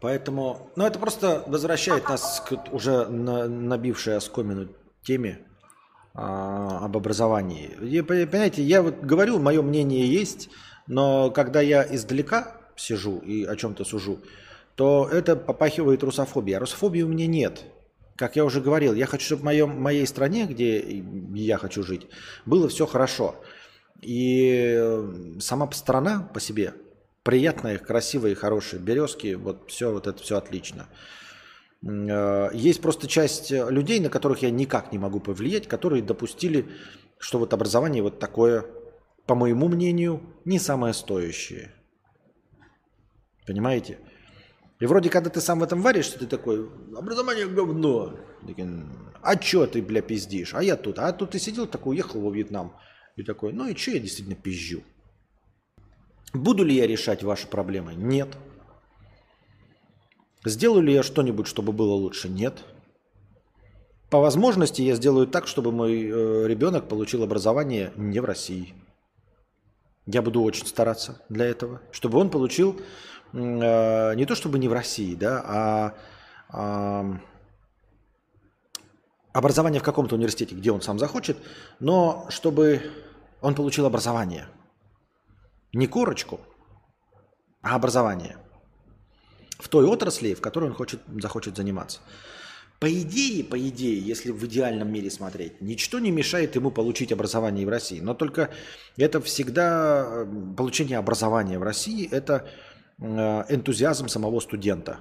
[0.00, 4.68] Поэтому, ну это просто возвращает нас к уже на, набившей оскомину
[5.02, 5.40] теме
[6.14, 7.70] а, об образовании.
[7.82, 10.50] И, понимаете, я вот говорю, мое мнение есть,
[10.86, 14.20] но когда я издалека сижу и о чем-то сужу,
[14.76, 16.58] то это попахивает русофобией.
[16.58, 17.64] А русофобии у меня нет.
[18.16, 21.02] Как я уже говорил, я хочу, чтобы в моем, моей стране, где
[21.34, 22.06] я хочу жить,
[22.44, 23.34] было все хорошо.
[24.02, 26.74] И э, сама страна по себе
[27.22, 28.80] приятная, красивая и хорошая.
[28.80, 30.86] Березки, вот все, вот это все отлично.
[31.82, 36.68] Э, есть просто часть людей, на которых я никак не могу повлиять, которые допустили,
[37.18, 38.64] что вот образование вот такое,
[39.26, 41.72] по моему мнению, не самое стоящее.
[43.46, 43.98] Понимаете?
[44.78, 48.18] И вроде, когда ты сам в этом варишься, ты такой, образование говно.
[49.22, 50.54] А чё ты, бля, пиздишь?
[50.54, 50.98] А я тут.
[50.98, 52.76] А тут ты сидел такой, уехал во Вьетнам.
[53.16, 54.82] И такой, ну и чё я действительно пизжу?
[56.34, 57.94] Буду ли я решать ваши проблемы?
[57.94, 58.36] Нет.
[60.44, 62.28] Сделаю ли я что-нибудь, чтобы было лучше?
[62.28, 62.62] Нет.
[64.10, 68.74] По возможности я сделаю так, чтобы мой э, ребенок получил образование не в России.
[70.04, 72.80] Я буду очень стараться для этого, чтобы он получил
[73.32, 75.94] э, не то чтобы не в России, да,
[76.52, 77.18] а э,
[79.32, 81.38] образование в каком-то университете, где он сам захочет,
[81.80, 82.82] но чтобы
[83.46, 84.48] он получил образование.
[85.72, 86.40] Не корочку,
[87.62, 88.38] а образование–
[89.58, 92.00] в той отрасли, в которой он хочет, захочет заниматься.
[92.80, 97.64] По идее, по идее, если в идеальном мире смотреть, ничто не мешает ему получить образование
[97.64, 98.00] в России.
[98.00, 98.50] Но только
[98.96, 100.26] это всегда э,
[100.56, 102.48] получение образования в России– это
[102.98, 104.98] э, энтузиазм самого студента.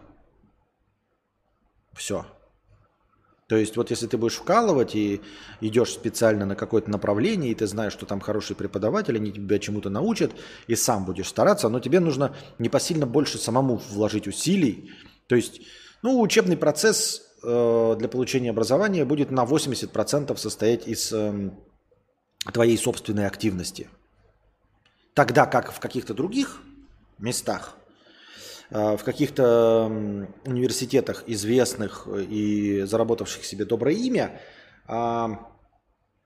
[1.93, 2.25] Все.
[3.47, 5.21] То есть вот если ты будешь вкалывать и
[5.61, 9.89] идешь специально на какое-то направление, и ты знаешь, что там хороший преподаватель, они тебя чему-то
[9.89, 10.31] научат,
[10.65, 14.91] и сам будешь стараться, но тебе нужно непосильно больше самому вложить усилий.
[15.27, 15.61] То есть,
[16.01, 21.51] ну, учебный процесс э, для получения образования будет на 80% состоять из э,
[22.51, 23.89] твоей собственной активности.
[25.13, 26.61] Тогда как в каких-то других
[27.19, 27.77] местах
[28.71, 29.91] в каких-то
[30.45, 34.41] университетах известных и заработавших себе доброе имя,
[34.87, 35.51] а,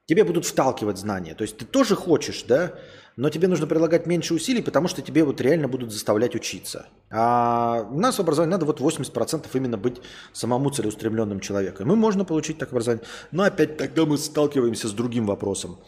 [0.06, 1.36] тебе будут вталкивать знания.
[1.36, 2.74] То есть ты тоже хочешь, да,
[3.16, 6.88] но тебе нужно прилагать меньше усилий, потому что тебе вот реально будут заставлять учиться.
[7.12, 10.02] А у нас в образовании надо вот 80% именно быть
[10.34, 11.90] самому целеустремленным человеком.
[11.90, 15.80] Мы можно получить такое образование, но опять тогда мы сталкиваемся с другим вопросом.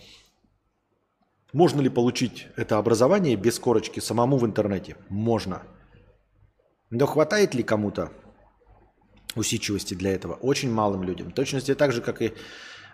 [1.53, 4.97] Можно ли получить это образование без корочки самому в интернете?
[5.09, 5.63] Можно.
[6.91, 8.11] Но хватает ли кому-то
[9.35, 10.33] усидчивости для этого?
[10.33, 11.31] Очень малым людям.
[11.31, 12.33] Точности так же, как и...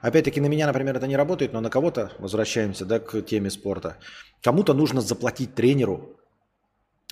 [0.01, 3.97] Опять-таки на меня, например, это не работает, но на кого-то, возвращаемся да, к теме спорта,
[4.43, 6.15] кому-то нужно заплатить тренеру,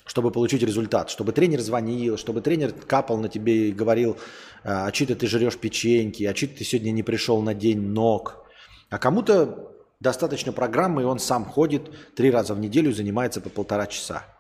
[0.06, 4.20] чтобы получить результат, чтобы тренер звонил, чтобы тренер капал на тебе и говорил,
[4.64, 8.46] а что ты жрешь печеньки, а что ты сегодня не пришел на день ног.
[8.92, 13.88] А кому-то достаточно программы, и он сам ходит три раза в неделю, занимается по полтора
[13.88, 14.35] часа.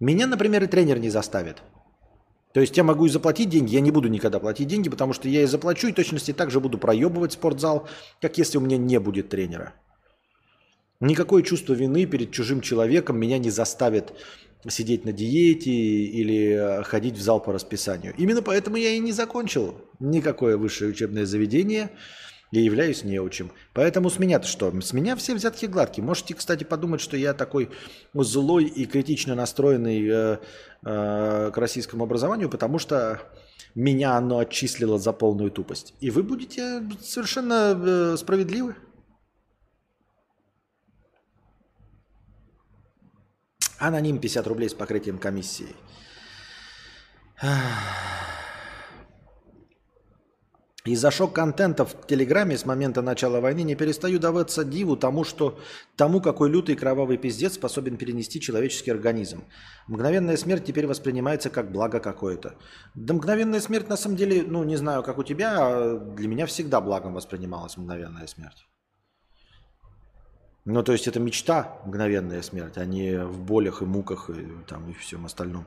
[0.00, 1.62] Меня, например, и тренер не заставит.
[2.52, 5.28] То есть я могу и заплатить деньги, я не буду никогда платить деньги, потому что
[5.28, 7.88] я и заплачу, и точности также буду проебывать спортзал,
[8.20, 9.74] как если у меня не будет тренера.
[11.00, 14.14] Никакое чувство вины перед чужим человеком меня не заставит
[14.66, 18.14] сидеть на диете или э, ходить в зал по расписанию.
[18.16, 21.90] Именно поэтому я и не закончил никакое высшее учебное заведение–
[22.50, 23.50] я являюсь неучим.
[23.72, 24.72] Поэтому с меня-то что?
[24.80, 26.04] С меня все взятки гладкие.
[26.04, 27.70] Можете, кстати, подумать, что я такой
[28.14, 30.38] злой и критично настроенный э,
[30.84, 33.20] э, к российскому образованию, потому что
[33.74, 35.94] меня оно отчислило за полную тупость.
[36.00, 38.76] И вы будете совершенно э, справедливы.
[43.78, 45.76] Аноним 50 рублей с покрытием комиссии.
[50.86, 55.58] Из-за шок-контента в Телеграме с момента начала войны не перестаю даваться диву тому, что
[55.96, 59.42] тому, какой лютый кровавый пиздец способен перенести человеческий организм.
[59.88, 62.54] Мгновенная смерть теперь воспринимается как благо какое-то.
[62.94, 66.46] Да мгновенная смерть на самом деле, ну не знаю, как у тебя, а для меня
[66.46, 68.68] всегда благом воспринималась мгновенная смерть.
[70.64, 74.90] Ну, то есть это мечта, мгновенная смерть, а не в болях и муках и, там,
[74.90, 75.64] и всем остальном.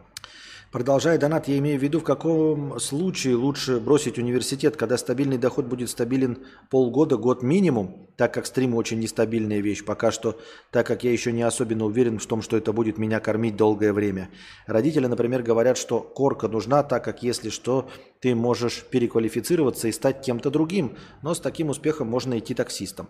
[0.71, 5.65] Продолжая донат, я имею в виду, в каком случае лучше бросить университет, когда стабильный доход
[5.65, 10.39] будет стабилен полгода, год минимум, так как стрим очень нестабильная вещь пока что,
[10.69, 13.93] так как я еще не особенно уверен в том, что это будет меня кормить долгое
[13.93, 14.29] время.
[14.67, 17.89] Родители, например, говорят, что корка нужна, так как если что,
[18.19, 23.09] ты можешь переквалифицироваться и стать кем-то другим, но с таким успехом можно идти таксистом.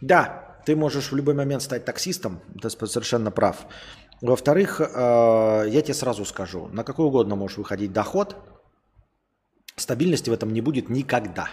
[0.00, 3.66] Да, ты можешь в любой момент стать таксистом, ты совершенно прав.
[4.22, 4.84] Во-вторых, э,
[5.68, 8.36] я тебе сразу скажу, на какой угодно можешь выходить доход,
[9.74, 11.50] стабильности в этом не будет никогда.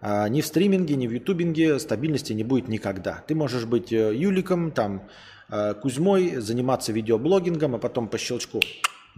[0.00, 3.22] А, ни в стриминге, ни в ютубинге стабильности не будет никогда.
[3.26, 5.10] Ты можешь быть э, Юликом, там,
[5.50, 8.60] э, Кузьмой, заниматься видеоблогингом, а потом по щелчку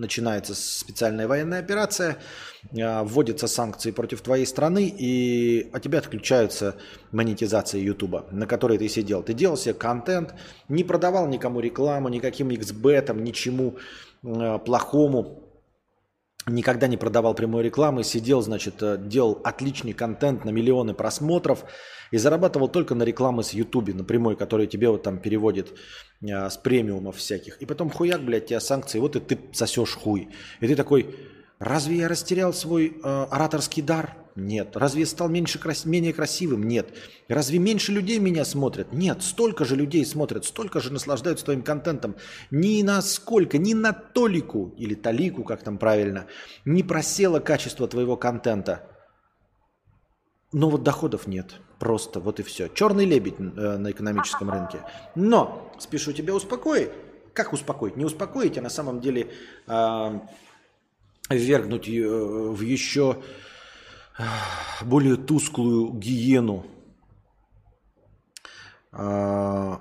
[0.00, 2.16] начинается специальная военная операция,
[2.80, 6.76] а, вводятся санкции против твоей страны, и от тебя отключаются
[7.12, 9.22] монетизация Ютуба, на которой ты сидел.
[9.22, 10.34] Ты делал себе контент,
[10.68, 13.76] не продавал никому рекламу, никаким XB, там, ничему
[14.24, 15.49] а, плохому,
[16.46, 21.64] никогда не продавал прямой рекламы, сидел, значит, э, делал отличный контент на миллионы просмотров
[22.10, 25.68] и зарабатывал только на рекламы с Ютубе, напрямую, которые тебе вот там переводят
[26.22, 27.56] э, с премиумов всяких.
[27.58, 30.30] И потом хуяк, блядь, тебя санкции, вот и ты сосешь хуй.
[30.60, 31.14] И ты такой,
[31.60, 34.16] разве я растерял свой э, ораторский дар?
[34.34, 34.76] Нет.
[34.76, 35.84] Разве я стал меньше, крас...
[35.84, 36.66] менее красивым?
[36.66, 36.94] Нет.
[37.28, 38.92] Разве меньше людей меня смотрят?
[38.92, 39.22] Нет.
[39.22, 42.16] Столько же людей смотрят, столько же наслаждаются твоим контентом.
[42.50, 46.26] Ни на сколько, ни на толику, или талику, как там правильно,
[46.64, 48.86] не просело качество твоего контента.
[50.52, 51.60] Но вот доходов нет.
[51.78, 52.68] Просто вот и все.
[52.68, 54.80] Черный лебедь э, на экономическом рынке.
[55.14, 56.90] Но, спешу тебя успокоить.
[57.34, 57.96] Как успокоить?
[57.96, 59.30] Не успокоить, а на самом деле
[59.68, 60.20] э,
[61.36, 63.22] ввергнуть э, в еще
[64.82, 66.66] более тусклую гиену.
[68.92, 69.80] А,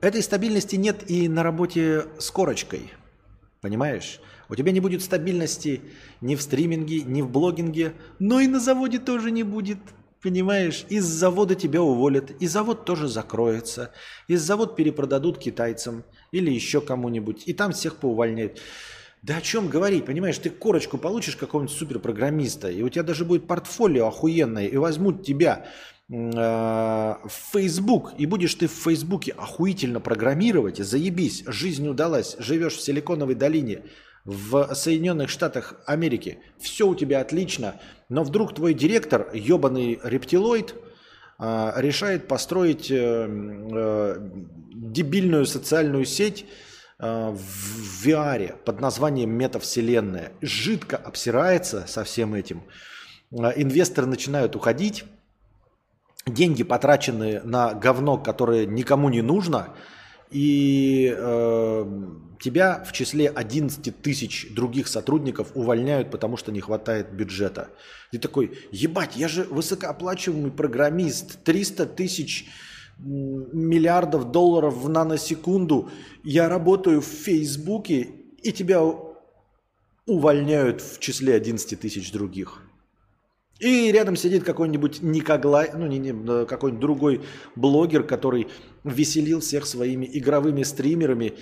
[0.00, 2.92] этой стабильности нет и на работе с корочкой.
[3.60, 4.20] Понимаешь?
[4.48, 5.80] У тебя не будет стабильности
[6.20, 9.78] ни в стриминге, ни в блогинге, но и на заводе тоже не будет.
[10.22, 10.86] Понимаешь?
[10.88, 13.90] Из завода тебя уволят, и завод тоже закроется.
[14.28, 18.60] Из завод перепродадут китайцам или еще кому-нибудь, и там всех поувольняют.
[19.22, 23.46] Да о чем говорить, понимаешь, ты корочку получишь какого-нибудь суперпрограммиста, и у тебя даже будет
[23.46, 25.66] портфолио охуенное, и возьмут тебя
[26.08, 32.82] э, в Facebook, и будешь ты в Фейсбуке охуительно программировать, заебись, жизнь удалась, живешь в
[32.82, 33.84] Силиконовой долине,
[34.24, 40.74] в Соединенных Штатах Америки, все у тебя отлично, но вдруг твой директор, ебаный рептилоид,
[41.38, 44.30] э, решает построить э, э,
[44.74, 46.46] дебильную социальную сеть,
[47.02, 52.62] Э, в VR под названием метавселенная жидко обсирается со всем этим.
[53.32, 55.04] Инвесторы начинают уходить,
[56.26, 59.70] деньги потрачены на говно, которое никому не нужно,
[60.32, 61.84] и э,
[62.40, 67.70] тебя в числе 11 тысяч других сотрудников увольняют, потому что не хватает бюджета.
[68.10, 72.48] Ты такой, ебать, я же высокооплачиваемый программист, 300 тысяч
[72.98, 75.90] миллиардов долларов в наносекунду,
[76.24, 78.10] я работаю в Фейсбуке,
[78.42, 78.82] и тебя
[80.06, 82.62] увольняют в числе 11 тысяч других.
[83.60, 87.22] И рядом сидит какой-нибудь Никоглай, ну не, не какой-нибудь другой
[87.54, 88.48] блогер, который
[88.84, 91.34] веселил всех своими игровыми стримерами,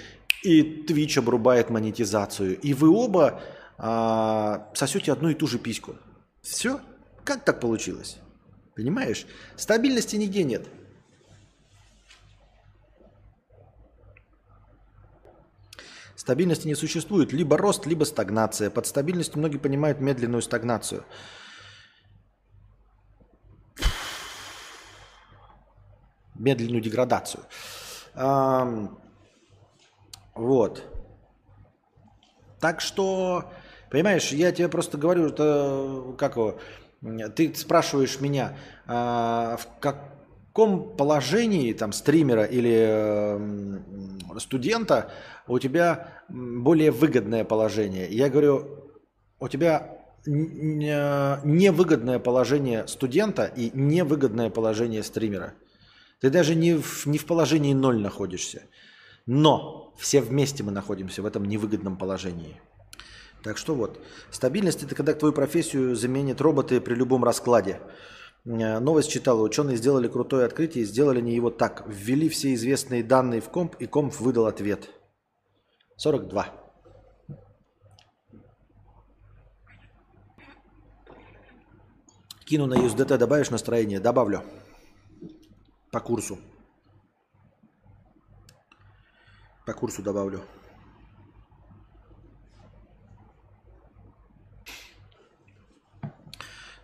[0.43, 2.59] и Twitch обрубает монетизацию.
[2.61, 3.43] И вы оба
[3.79, 5.97] а, сосете одну и ту же письку.
[6.43, 6.81] Все?
[7.25, 8.19] Как так получилось?
[8.75, 9.27] Понимаешь?
[9.57, 10.67] Стабильности нигде нет.
[16.17, 17.33] Стабильности не существует.
[17.33, 18.71] Либо рост, либо стагнация.
[18.71, 21.05] Под стабильностью многие понимают медленную стагнацию.
[26.41, 27.45] Медленную деградацию.
[30.35, 30.83] Вот.
[32.61, 33.45] Так что,
[33.91, 36.59] понимаешь, я тебе просто говорю, это как его,
[37.35, 43.41] ты спрашиваешь меня, а, в каком положении там стримера или
[44.39, 45.11] студента
[45.47, 48.09] у тебя более выгодное положение.
[48.11, 48.93] Я говорю,
[49.39, 55.55] у тебя невыгодное положение студента и невыгодное положение стримера.
[56.21, 58.63] Ты даже не в, не в положении ноль находишься.
[59.27, 62.61] Но все вместе мы находимся в этом невыгодном положении.
[63.43, 64.01] Так что вот,
[64.31, 67.81] стабильность это когда твою профессию заменят роботы при любом раскладе.
[68.45, 71.85] Э, новость читала, ученые сделали крутое открытие и сделали они его так.
[71.87, 74.91] Ввели все известные данные в комп, и комп выдал ответ.
[75.97, 76.47] 42.
[82.45, 84.01] Кину на USDT, добавишь настроение?
[84.01, 84.43] Добавлю.
[85.91, 86.39] По курсу.
[89.67, 90.45] По курсу добавлю.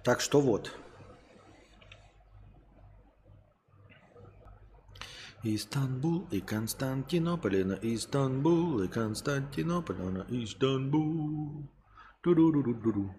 [0.02, 0.72] Так что вот.
[5.42, 11.68] Истанбул и Константинополь, на Истанбул и Константинополь, на Истанбул.
[12.22, 13.14] Ду-ду-ду-ду-ду.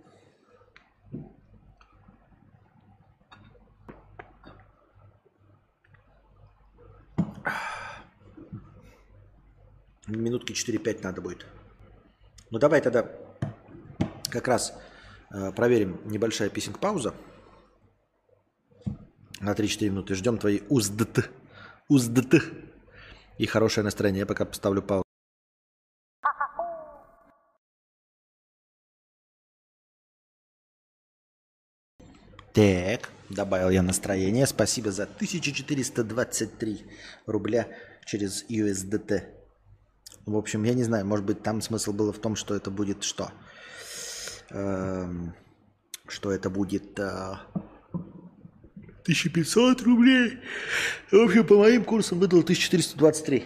[10.07, 11.45] Минутки 4-5 надо будет.
[12.49, 13.09] Ну давай тогда
[14.29, 14.73] как раз
[15.31, 17.13] э, проверим небольшая писинг-пауза
[19.39, 20.15] на 3-4 минуты.
[20.15, 21.29] Ждем твои уздт.
[21.89, 22.35] УЗДТ.
[23.37, 24.21] И хорошее настроение.
[24.21, 25.03] Я пока поставлю паузу.
[32.53, 34.47] Так, добавил я настроение.
[34.47, 36.85] Спасибо за 1423
[37.25, 37.67] рубля
[38.05, 39.23] через USDT.
[40.25, 43.03] В общем, я не знаю, может быть, там смысл был в том, что это будет
[43.03, 43.31] что?
[44.49, 45.33] Эм,
[46.07, 47.35] что это будет э,
[49.03, 50.39] 1500 рублей.
[51.11, 53.45] В общем, по моим курсам выдал 1423.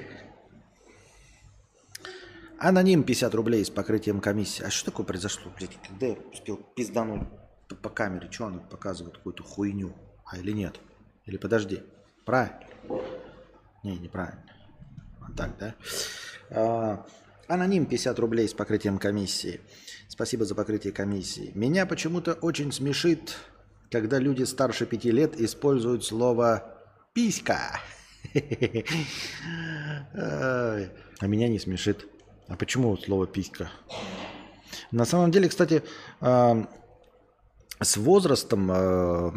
[2.57, 4.63] Аноним 50 рублей с покрытием комиссии.
[4.63, 5.77] А что такое произошло, блядь?
[5.87, 7.27] Когда я успел пиздануть
[7.71, 8.29] по, по камере?
[8.31, 9.93] Что она показывает какую-то хуйню?
[10.25, 10.79] А или нет?
[11.25, 11.83] Или подожди.
[12.25, 12.59] Правильно?
[13.83, 14.43] Не, неправильно.
[15.19, 15.75] Вот так, да?
[16.49, 17.05] А,
[17.47, 19.61] аноним 50 рублей с покрытием комиссии.
[20.07, 21.51] Спасибо за покрытие комиссии.
[21.55, 23.37] Меня почему-то очень смешит,
[23.89, 26.77] когда люди старше пяти лет используют слово
[27.13, 27.79] «писька».
[30.13, 32.07] А меня не смешит.
[32.47, 33.69] А почему слово «писька»?
[34.91, 35.83] На самом деле, кстати,
[36.19, 36.67] а,
[37.81, 39.33] с возрастом а,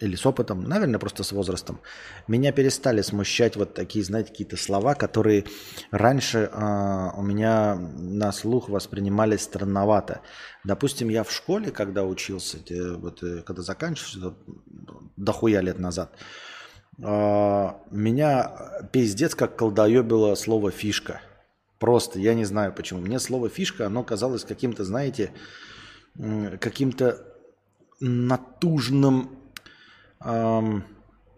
[0.00, 1.80] или с опытом, наверное, просто с возрастом,
[2.28, 5.44] меня перестали смущать вот такие, знаете, какие-то слова, которые
[5.90, 10.20] раньше э, у меня на слух воспринимались странновато.
[10.64, 12.58] Допустим, я в школе, когда учился,
[12.96, 14.34] вот, э, когда заканчивался,
[15.16, 16.12] дохуя лет назад,
[16.98, 17.02] э,
[17.90, 21.20] меня пиздец как колдоебило слово «фишка».
[21.78, 23.00] Просто, я не знаю почему.
[23.00, 25.32] Мне слово «фишка», оно казалось каким-то, знаете,
[26.60, 27.33] каким-то
[28.04, 29.30] натужным
[30.20, 30.84] эм,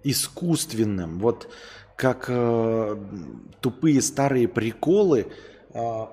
[0.02, 1.48] искусственным, вот
[1.96, 2.96] как э,
[3.60, 5.28] тупые старые приколы,
[5.72, 6.06] э,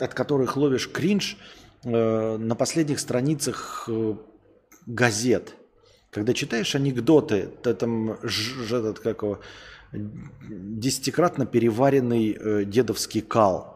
[0.00, 1.36] от которых ловишь кринж
[1.84, 4.14] э, на последних страницах э,
[4.86, 5.54] газет.
[6.10, 9.40] Когда читаешь анекдоты, ты там ж, этот, как его,
[9.92, 13.74] десятикратно переваренный э, дедовский кал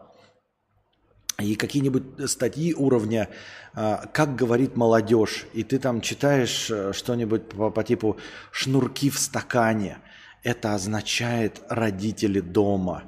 [1.43, 3.29] и какие-нибудь статьи уровня
[3.73, 8.17] а, «Как говорит молодежь», и ты там читаешь э, что-нибудь по, по типу
[8.51, 9.99] «Шнурки в стакане»,
[10.43, 13.03] это означает «родители дома».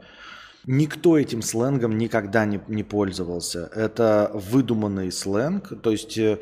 [0.66, 3.70] Никто этим сленгом никогда не, не пользовался.
[3.76, 6.40] Это выдуманный сленг, то есть э,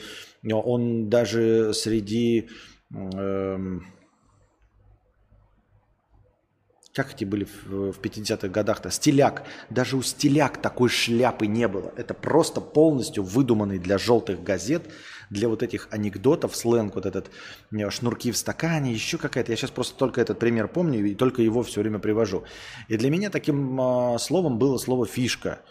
[0.51, 2.49] он даже среди...
[2.93, 3.79] Э,
[6.93, 8.91] как эти были в 50-х годах-то?
[8.91, 9.43] Стиляк.
[9.69, 11.93] Даже у стиляк такой шляпы не было.
[11.95, 14.83] Это просто полностью выдуманный для желтых газет,
[15.29, 17.31] для вот этих анекдотов, сленг, вот этот
[17.71, 19.53] э, шнурки в стакане, еще какая-то.
[19.53, 22.43] Я сейчас просто только этот пример помню и только его все время привожу.
[22.89, 25.61] И для меня таким э, словом было слово фишка.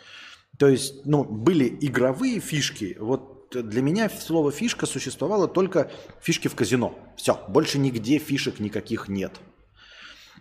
[0.58, 2.96] То есть, ну, были игровые фишки.
[2.98, 5.90] Вот для меня слово фишка существовало только
[6.22, 6.98] фишки в казино.
[7.16, 9.32] Все, больше нигде фишек никаких нет.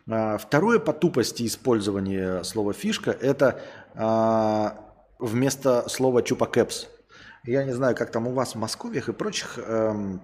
[0.10, 3.62] А, второе по тупости использования слова фишка– это
[3.96, 4.76] а,
[5.20, 6.88] вместо слова чупакепс.
[7.46, 10.22] Я не знаю, как там у вас в Москве и прочих, эм,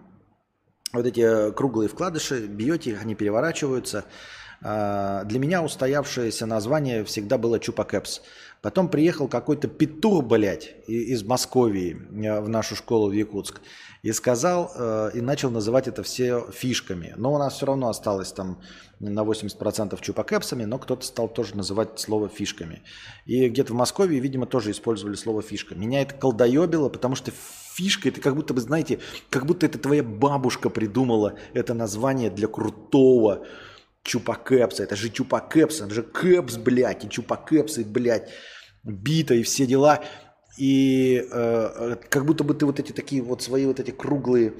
[0.91, 4.05] вот эти круглые вкладыши, бьете, они переворачиваются.
[4.63, 8.21] А, для меня устоявшееся название всегда было чупакепс.
[8.61, 13.61] Потом приехал какой-то петух, блядь, из Московии э, в нашу школу в Якутск
[14.01, 17.13] и сказал, э, и начал называть это все фишками.
[17.17, 18.59] Но у нас все равно осталось там
[18.99, 22.83] на 80% чупакепсами, но кто-то стал тоже называть слово фишками.
[23.25, 25.75] И где-то в Москве, видимо, тоже использовали слово фишка.
[25.75, 27.31] Меня это колдоебило, потому что
[27.75, 28.99] фишка, это как будто бы, знаете,
[29.29, 33.45] как будто это твоя бабушка придумала это название для крутого
[34.05, 34.83] чупакепса.
[34.83, 38.29] Это же чупакепс, это же кэпс, блядь, и чупакепсы, блядь
[38.83, 40.01] бита и все дела.
[40.57, 44.53] И э, э, как будто бы ты вот эти такие вот свои вот эти круглые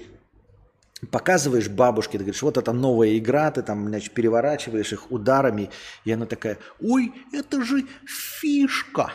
[1.12, 5.70] показываешь бабушке, ты говоришь, вот это новая игра, ты там, значит, переворачиваешь их ударами,
[6.04, 9.14] и она такая, ой, это же фишка.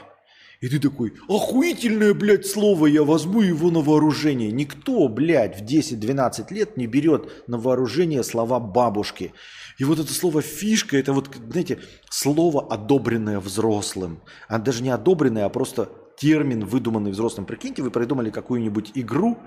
[0.61, 4.53] И ты такой, охуительное, блядь, слово, я возьму его на вооружение.
[4.53, 9.33] Никто, блядь, в 10-12 лет не берет на вооружение слова бабушки.
[9.79, 11.79] И вот это слово фишка, это вот, знаете,
[12.11, 14.21] слово, одобренное взрослым.
[14.49, 17.47] А даже не одобренное, а просто термин, выдуманный взрослым.
[17.47, 19.39] Прикиньте, вы придумали какую-нибудь игру,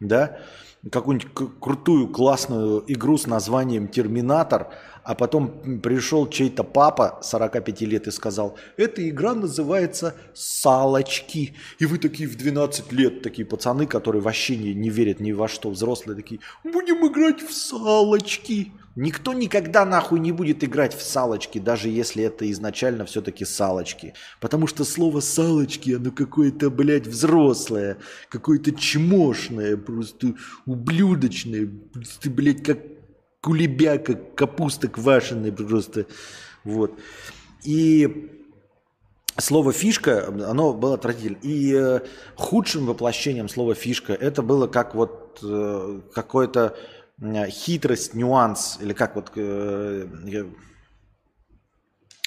[0.00, 0.38] да,
[0.90, 1.28] какую-нибудь
[1.60, 4.68] крутую, классную игру с названием «Терминатор»,
[5.02, 11.54] а потом пришел чей-то папа 45 лет и сказал, эта игра называется «Салочки».
[11.78, 15.48] И вы такие в 12 лет, такие пацаны, которые вообще не, не верят ни во
[15.48, 18.72] что, взрослые такие, будем играть в «Салочки».
[19.00, 24.14] Никто никогда нахуй не будет играть в салочки, даже если это изначально все-таки салочки.
[24.40, 27.98] Потому что слово салочки, оно какое-то, блядь, взрослое,
[28.28, 30.34] какое-то чмошное, просто
[30.66, 32.80] ублюдочное, просто, блядь, как
[33.40, 36.06] кулебяка, капуста квашеная просто.
[36.64, 36.98] Вот.
[37.62, 38.32] И
[39.36, 41.38] слово фишка, оно было отвратительно.
[41.42, 42.00] И э,
[42.34, 46.76] худшим воплощением слова фишка это было как вот э, какое-то
[47.48, 50.06] хитрость, нюанс, или как вот, э,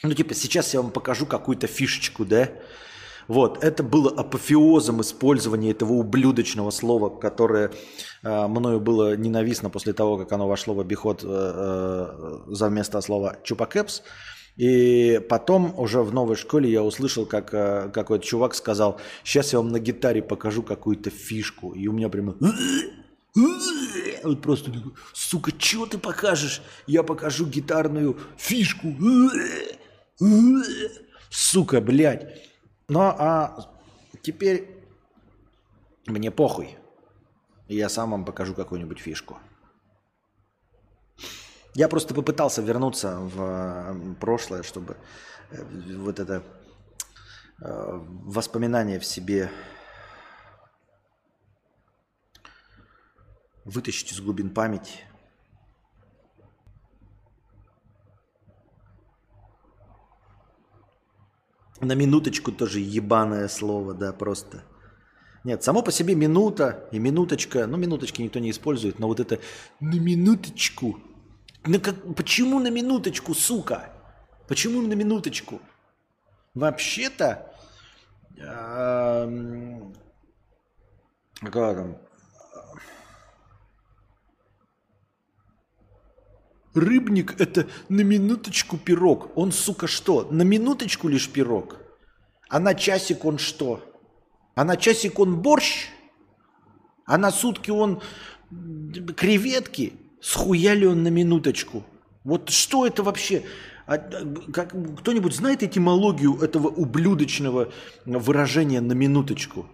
[0.03, 2.49] Ну, типа, сейчас я вам покажу какую-то фишечку, да?
[3.27, 7.72] Вот, это было апофеозом использования этого ублюдочного слова, которое
[8.23, 12.99] э, мною было ненавистно после того, как оно вошло в обиход э, э, за вместо
[13.01, 14.01] слова «чупакепс».
[14.57, 19.59] И потом уже в новой школе я услышал, как э, какой-то чувак сказал, сейчас я
[19.59, 21.72] вам на гитаре покажу какую-то фишку.
[21.72, 22.35] И у меня прямо...
[24.23, 24.72] Вот просто,
[25.14, 26.61] сука, что ты покажешь?
[26.88, 28.95] Я покажу гитарную фишку.
[31.30, 32.49] Сука, блядь.
[32.88, 33.72] Ну, а
[34.22, 34.68] теперь
[36.06, 36.77] мне похуй.
[37.68, 39.38] Я сам вам покажу какую-нибудь фишку.
[41.73, 44.98] Я просто попытался вернуться в прошлое, чтобы
[45.52, 45.64] э,
[45.95, 46.43] вот это
[47.61, 49.49] э, воспоминание в себе
[53.72, 54.99] вытащить из глубин памяти.
[61.80, 64.64] На минуточку тоже ебаное слово, да, просто.
[65.43, 69.39] Нет, само по себе минута и минуточка, ну минуточки никто не использует, но вот это
[69.80, 70.99] на минуточку.
[71.65, 73.91] На как, почему на минуточку, сука?
[74.48, 75.60] Почему на минуточку?
[76.53, 77.52] Вообще-то,
[78.38, 79.81] э,
[81.39, 81.98] какая там,
[86.73, 89.31] Рыбник– это на минуточку пирог.
[89.35, 90.27] Он, сука, что?
[90.31, 91.77] На минуточку лишь пирог?
[92.49, 93.84] А на часик он что?
[94.56, 95.88] А на часик он борщ?
[97.06, 98.02] А на сутки он
[99.18, 99.93] креветки?
[100.22, 101.84] Схуяли он на минуточку?
[102.23, 103.43] Вот что это вообще?
[103.85, 107.73] А, как, кто-нибудь знает этимологию этого ублюдочного
[108.06, 109.65] выражения на минуточку?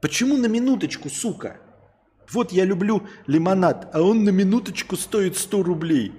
[0.00, 1.60] Почему на минуточку, сука?
[2.30, 6.12] Вот я люблю лимонад, а он на минуточку стоит 100 рублей.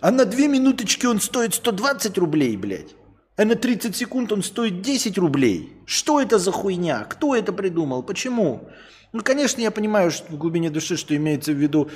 [0.00, 2.94] А на две минуточки он стоит 120 рублей, блядь.
[3.36, 5.72] А на 30 секунд он стоит 10 рублей.
[5.86, 7.04] Что это за хуйня?
[7.04, 8.02] Кто это придумал?
[8.02, 8.68] Почему?
[9.12, 11.90] Ну, конечно, я понимаю что в глубине души, что имеется в виду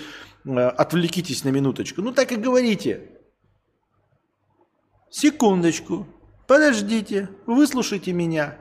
[0.45, 2.03] э, отвлекитесь на минуточку.
[2.03, 3.11] Ну, так и говорите.
[5.11, 6.07] Секундочку.
[6.47, 7.29] Подождите.
[7.47, 8.57] Выслушайте меня.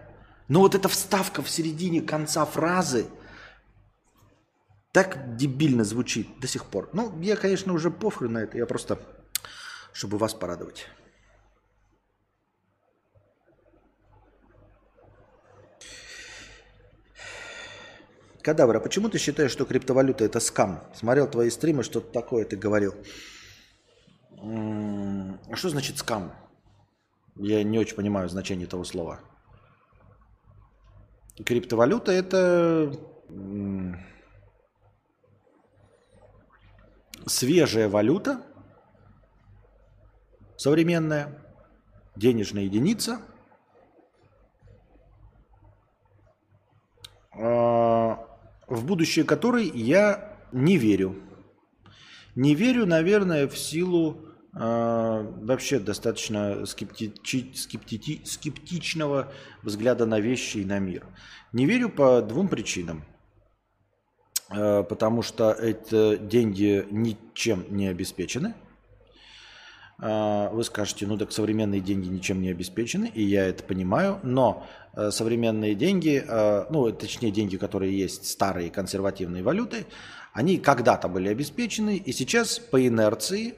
[0.48, 3.06] Но вот эта вставка в середине конца фразы–
[4.96, 6.90] так дебильно звучит до сих пор.
[6.94, 8.58] Ну, я, конечно, уже похрен на это.
[8.58, 8.98] Я просто,
[9.92, 10.88] чтобы вас порадовать.
[18.42, 20.90] Кадавра, почему ты считаешь, что криптовалюта это скам?
[20.96, 22.96] Смотрел твои стримы, что-то такое ты говорил.
[24.38, 26.32] А что значит скам?
[27.36, 29.20] Я не очень понимаю значение этого слова.
[31.46, 32.98] Криптовалюта это
[37.26, 38.42] свежая валюта,
[40.58, 41.42] современная,
[42.16, 43.22] денежная единица,
[47.32, 48.26] а,
[48.68, 51.22] в будущее которой я не верю.
[52.36, 59.32] Не верю, наверное, в силу э, вообще достаточно скептичи, скептити, скептичного
[59.64, 61.08] взгляда на вещи и на мир.
[61.54, 63.06] Не верю по двум причинам.
[64.50, 68.54] Э, потому что эти деньги ничем не обеспечены.
[70.00, 74.66] Э, вы скажете, ну так современные деньги ничем не обеспечены, и я это понимаю, но
[74.94, 76.24] э, современные деньги,
[76.70, 79.86] ну точнее деньги, которые есть старые консервативные валюты,
[80.34, 83.56] они когда-то были обеспечены, и сейчас по инерции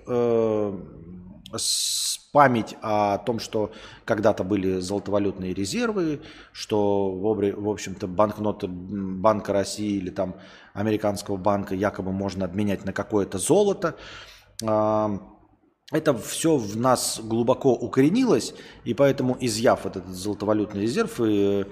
[2.37, 3.71] память о том, что
[4.05, 10.35] когда-то были золотовалютные резервы, что, в общем-то, банкноты Банка России или там
[10.77, 13.95] американского банка якобы можно обменять на какое-то золото.
[14.65, 15.19] А,
[15.91, 18.53] это все в нас глубоко укоренилось,
[18.85, 21.65] и поэтому, изъяв этот золотовалютный резерв и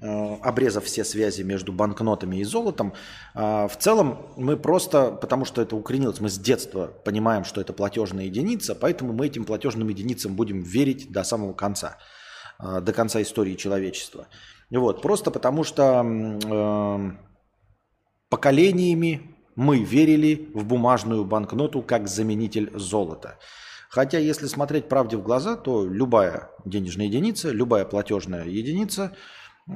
[0.00, 2.92] Э, обрезав все связи между банкнотами и золотом,
[3.34, 7.72] э, в целом мы просто, потому что это укоренилось, мы с детства понимаем, что это
[7.72, 11.96] платежная единица, поэтому мы этим платежным единицам будем верить до самого конца,
[12.60, 14.28] э, до конца истории человечества.
[14.70, 16.04] Вот, просто потому что
[18.28, 23.38] поколениями мы верили в бумажную банкноту как заменитель золота.
[23.88, 29.16] Хотя, если смотреть правде в глаза, то любая денежная единица, любая платежная единица–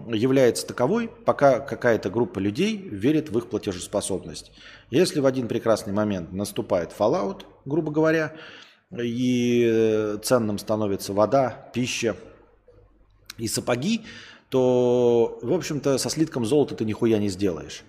[0.09, 4.53] является таковой, пока какая-то группа людей верит в их платежеспособность.
[4.91, 8.33] Если в один прекрасный момент наступает fallout, грубо говоря,
[8.99, 12.17] и ценным становится вода, пища
[13.37, 14.03] и сапоги,
[14.49, 17.83] то, в общем-то, со слитком золота ты нихуя не сделаешь.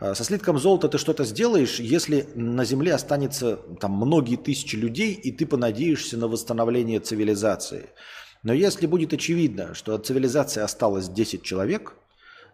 [0.00, 5.30] Со слитком золота ты что-то сделаешь, если на Земле останется там многие тысячи людей, и
[5.30, 7.90] ты понадеешься на восстановление цивилизации.
[8.42, 11.94] Но если будет очевидно, что от цивилизации осталось 10 человек,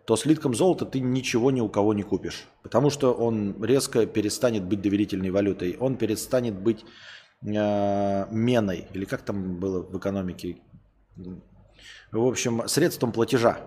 [0.05, 2.45] то слитком золота ты ничего ни у кого не купишь.
[2.63, 5.77] Потому что он резко перестанет быть доверительной валютой.
[5.81, 6.85] Он перестанет быть
[7.43, 8.87] э, меной.
[8.93, 10.59] Или как там было в экономике?
[12.13, 13.61] В общем, средством платежа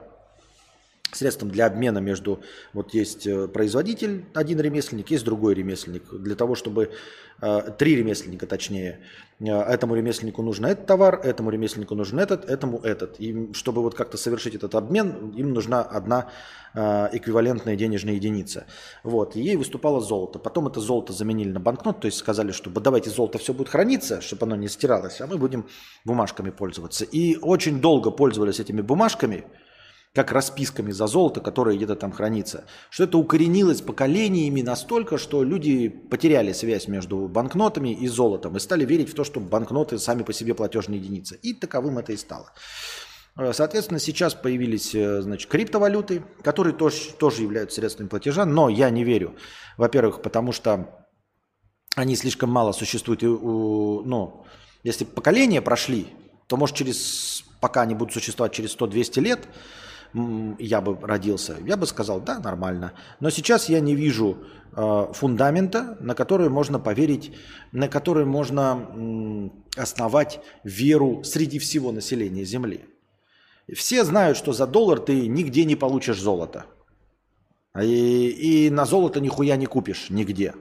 [1.16, 2.42] средством для обмена между...
[2.74, 6.04] Вот есть э, производитель, один ремесленник, есть другой ремесленник.
[6.14, 6.92] Для того, чтобы...
[7.42, 9.00] Э, три ремесленника, точнее.
[9.40, 13.20] Э, этому ремесленнику нужен этот товар, этому ремесленнику нужен этот, этому этот.
[13.20, 16.30] И чтобы вот как-то совершить этот обмен, им нужна одна
[16.76, 18.66] эквивалентная денежная единица.
[19.04, 19.36] Вот.
[19.36, 20.40] И ей выступало золото.
[20.40, 24.22] Потом это золото заменили на банкнот, то есть сказали, что давайте золото все будет храниться,
[24.22, 25.68] чтобы оно не стиралось, а мы будем
[26.04, 27.06] бумажками пользоваться.
[27.06, 29.44] И очень долго пользовались этими бумажками–
[30.14, 32.66] как расписками за золото, которое где-то там хранится.
[32.92, 38.86] Что это укоренилось поколениями настолько, что люди потеряли связь между банкнотами и золотом и стали
[38.86, 41.40] верить в то, что банкноты сами по себе платежные единицы.
[41.42, 42.52] И таковым это и стало.
[43.36, 48.92] Э, соответственно, сейчас появились э, значит, криптовалюты, которые тоже, тоже являются средствами платежа, но я
[48.92, 49.36] не верю.
[49.78, 51.08] Во-первых, потому что
[51.96, 53.24] они слишком мало существуют.
[53.24, 54.46] И, ну,
[54.84, 56.08] если поколения прошли,
[56.46, 59.48] то может через, пока они будут существовать через 100-200 лет,
[60.14, 62.94] я бы родился, я бы сказал, да, нормально.
[63.20, 64.38] Но сейчас я не вижу
[64.76, 67.36] э, фундамента, на который можно поверить,
[67.72, 72.86] на который можно основать веру среди всего населения Земли.
[73.74, 76.66] Все знают, что за доллар ты нигде не получишь золото.
[77.82, 80.54] И, и на золото нихуя не купишь нигде.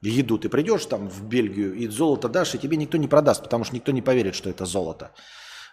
[0.00, 3.64] Еду ты придешь там в Бельгию и золото дашь, и тебе никто не продаст, потому
[3.64, 5.12] что никто не поверит, что это золото.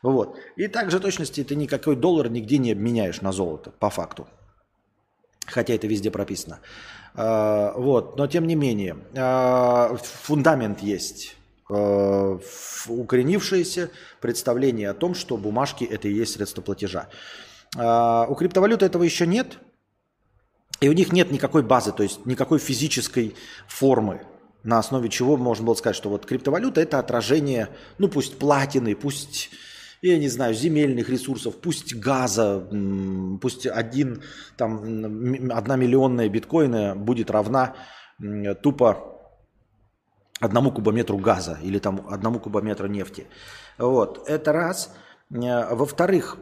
[0.01, 0.37] Вот.
[0.55, 4.27] И также точности ты никакой доллар нигде не обменяешь на золото, по факту.
[5.45, 6.59] Хотя это везде прописано.
[7.15, 8.17] А, вот.
[8.17, 11.35] Но тем не менее, а, фундамент есть
[11.69, 12.39] а,
[12.87, 17.09] укоренившееся представление о том, что бумажки это и есть средство платежа.
[17.75, 19.59] У криптовалюты этого еще нет,
[20.81, 23.35] и у них нет никакой базы, то есть никакой физической
[23.67, 24.21] формы,
[24.63, 27.69] на основе чего можно было сказать, что вот криптовалюта это отражение,
[27.99, 29.51] ну пусть платины, пусть
[30.01, 32.67] я не знаю, земельных ресурсов, пусть газа,
[33.41, 34.21] пусть один,
[34.57, 34.83] там,
[35.51, 37.75] одна миллионная биткоина будет равна
[38.61, 39.19] тупо
[40.39, 43.27] одному кубометру газа или там одному кубометру нефти.
[43.77, 44.93] Вот, это раз.
[45.31, 46.37] Э, во-вторых,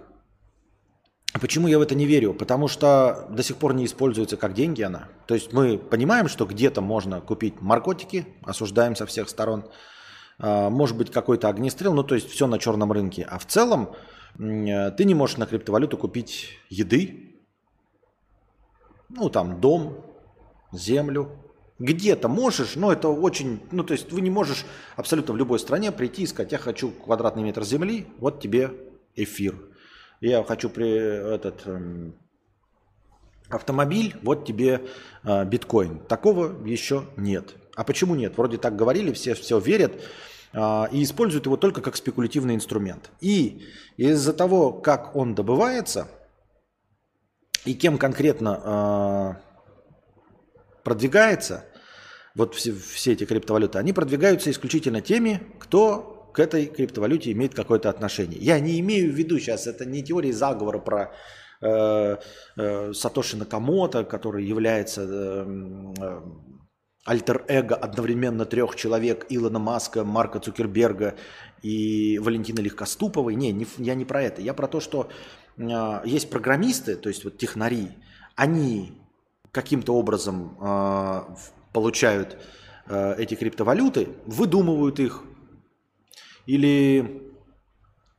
[1.41, 2.33] Почему я в это не верю?
[2.33, 5.09] Потому что до сих пор не используется как деньги она.
[5.27, 9.65] То есть мы понимаем, что где-то можно купить наркотики, осуждаем со всех сторон.
[10.39, 13.27] А, может быть какой-то огнестрел, ну то есть все на черном рынке.
[13.29, 13.95] А в целом
[14.37, 17.35] ты не можешь на криптовалюту купить еды,
[19.09, 20.05] ну там дом,
[20.71, 21.31] землю.
[21.79, 24.65] Где-то можешь, но это очень, ну то есть вы не можешь
[24.95, 28.71] абсолютно в любой стране прийти и сказать, я хочу квадратный метр земли, вот тебе
[29.15, 29.55] эфир.
[30.19, 32.15] Я хочу при этот эм,
[33.47, 34.87] автомобиль, вот тебе
[35.23, 35.99] э, биткоин.
[35.99, 37.53] Такого еще нет.
[37.77, 38.35] А почему нет?
[38.37, 39.93] Вроде так говорили, все все верят
[40.51, 43.11] а, и используют его только как спекулятивный инструмент.
[43.21, 43.67] И
[43.97, 46.07] из-за того, как он добывается
[47.65, 49.41] и кем конкретно а,
[50.83, 51.65] продвигается,
[52.33, 57.91] вот все, все эти криптовалюты, они продвигаются исключительно теми, кто к этой криптовалюте имеет какое-то
[57.91, 58.39] отношение.
[58.39, 61.13] Я не имею в виду сейчас, это не теория заговора про
[61.61, 62.17] э,
[62.57, 65.45] э, Сатоши Накамото, который является э,
[66.01, 66.21] э,
[67.07, 71.15] альтер-эго одновременно трех человек Илона Маска, Марка Цукерберга
[71.63, 73.35] и Валентины Легкоступовой.
[73.35, 74.41] Не, не, я не про это.
[74.41, 75.09] Я про то, что
[75.57, 77.89] э, есть программисты, то есть вот технари,
[78.35, 78.91] они
[79.51, 81.21] каким-то образом э,
[81.71, 82.37] получают
[82.87, 85.23] э, эти криптовалюты, выдумывают их
[86.45, 87.31] или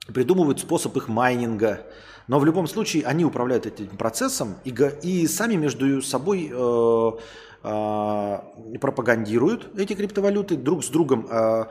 [0.07, 1.87] придумывают способ их майнинга.
[2.27, 7.11] Но в любом случае они управляют этим процессом и, и сами между собой э,
[7.63, 11.71] пропагандируют эти криптовалюты, друг с другом а,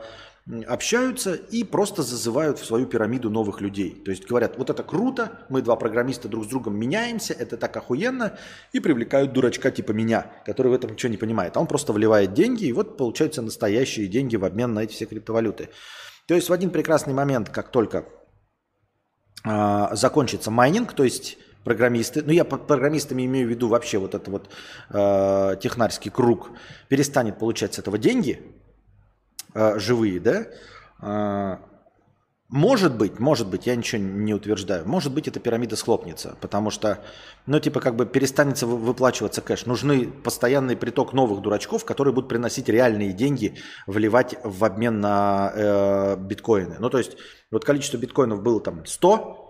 [0.66, 4.02] общаются и просто зазывают в свою пирамиду новых людей.
[4.04, 7.76] То есть говорят, вот это круто, мы два программиста друг с другом меняемся, это так
[7.76, 8.38] охуенно,
[8.72, 11.56] и привлекают дурачка типа меня, который в этом ничего не понимает.
[11.56, 15.06] А он просто вливает деньги, и вот получаются настоящие деньги в обмен на эти все
[15.06, 15.68] криптовалюты.
[16.26, 18.06] То есть в один прекрасный момент, как только
[19.44, 24.14] э, закончится майнинг, то есть программисты, ну я под программистами имею в виду вообще вот
[24.14, 24.50] этот вот
[24.90, 26.50] э, технарский круг,
[26.88, 28.40] перестанет получать с этого деньги,
[29.54, 30.46] э, живые, да,
[31.02, 31.58] э,
[32.50, 34.88] Может быть, может быть, я ничего не утверждаю.
[34.88, 37.04] Может быть, эта пирамида схлопнется, потому что,
[37.44, 39.66] ну, типа, как бы перестанется выплачиваться кэш.
[39.66, 46.16] Нужны постоянный приток новых дурачков, которые будут приносить реальные деньги, вливать в обмен на э,
[46.16, 46.76] биткоины.
[46.78, 47.18] Ну, то есть,
[47.50, 49.47] вот количество биткоинов было там 100, э,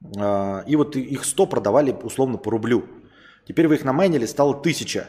[0.00, 2.86] и вот их 100 продавали условно по рублю.
[3.46, 5.08] Теперь вы их намайнили, стало 1000.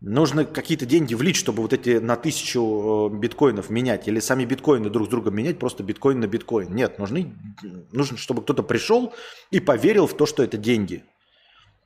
[0.00, 4.06] Нужно какие-то деньги влить, чтобы вот эти на тысячу э, биткоинов менять.
[4.06, 6.74] Или сами биткоины друг с другом менять, просто биткоин на биткоин.
[6.74, 7.34] Нет, нужны,
[7.92, 9.14] нужно, чтобы кто-то пришел
[9.50, 11.02] и поверил в то, что это деньги.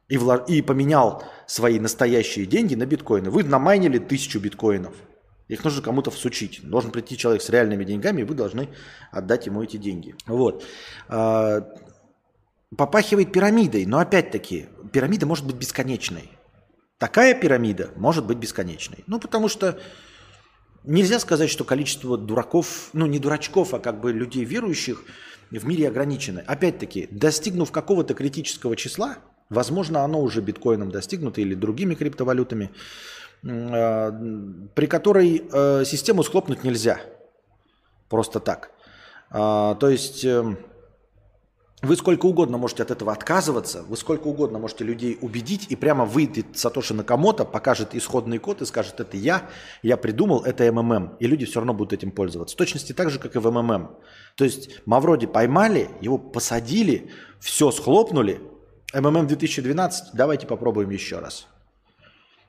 [0.08, 0.40] И, влож...
[0.48, 3.30] и поменял свои настоящие деньги на биткоины.
[3.30, 4.94] Вы намайнили тысячу биткоинов.
[5.50, 6.60] Их нужно кому-то всучить.
[6.62, 8.68] Должен прийти человек с реальными деньгами, и вы должны
[9.10, 10.14] отдать ему эти деньги.
[10.26, 10.64] Вот.
[11.08, 11.66] А,
[12.76, 16.30] попахивает пирамидой, но опять-таки, пирамида может быть бесконечной.
[16.98, 19.02] Такая пирамида может быть бесконечной.
[19.08, 19.80] Ну, потому что
[20.84, 25.02] нельзя сказать, что количество дураков, ну, не дурачков, а как бы людей верующих
[25.50, 26.44] в мире ограничено.
[26.46, 29.18] Опять-таки, достигнув какого-то критического числа,
[29.48, 32.70] возможно, оно уже биткоином достигнуто или другими криптовалютами,
[33.42, 37.00] при которой э, систему схлопнуть нельзя.
[38.08, 38.72] Просто так.
[39.30, 40.58] А, то есть эм,
[41.82, 46.04] вы сколько угодно можете от этого отказываться, вы сколько угодно можете людей убедить, и прямо
[46.04, 49.48] выйдет Сатоши Накамото, покажет исходный код и скажет, это я,
[49.82, 52.54] я придумал, это МММ, и люди все равно будут этим пользоваться.
[52.54, 53.96] В точности так же, как и в МММ.
[54.36, 58.42] То есть Мавроди поймали, его посадили, все схлопнули,
[58.92, 61.46] МММ 2012, давайте попробуем еще раз.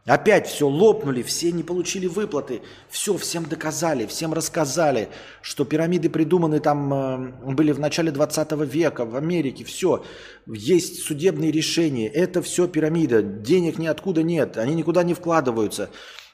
[0.06, 5.10] Опять все лопнули, все не получили выплаты, все всем доказали, всем рассказали,
[5.44, 10.04] что пирамиды придуманы там э, были в начале 20 века в Америке, все,
[10.48, 15.92] есть судебные решения, это все пирамида, денег ниоткуда нет, они никуда не вкладываются,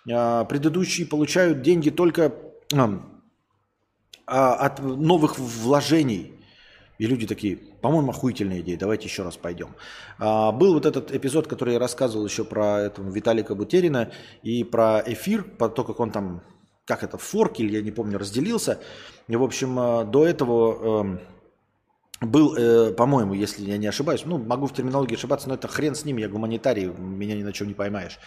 [0.10, 2.34] э, предыдущие получают деньги только
[2.74, 3.00] э,
[4.26, 6.36] от новых вложений.
[7.00, 9.70] И люди такие, по-моему, охуительная идея, давайте еще раз пойдем.
[10.20, 14.12] А, был вот этот эпизод, который я рассказывал еще про этого Виталика Бутерина
[14.44, 16.42] и про эфир, про то, как он там,
[16.84, 18.82] как это, форк или я не помню, разделился.
[19.30, 21.16] И, в общем, а, до этого
[22.22, 25.70] э, был, э, по-моему, если я не ошибаюсь, ну, могу в терминологии ошибаться, но это
[25.70, 28.20] хрен с ним, я гуманитарий, меня ни на чем не поймаешь.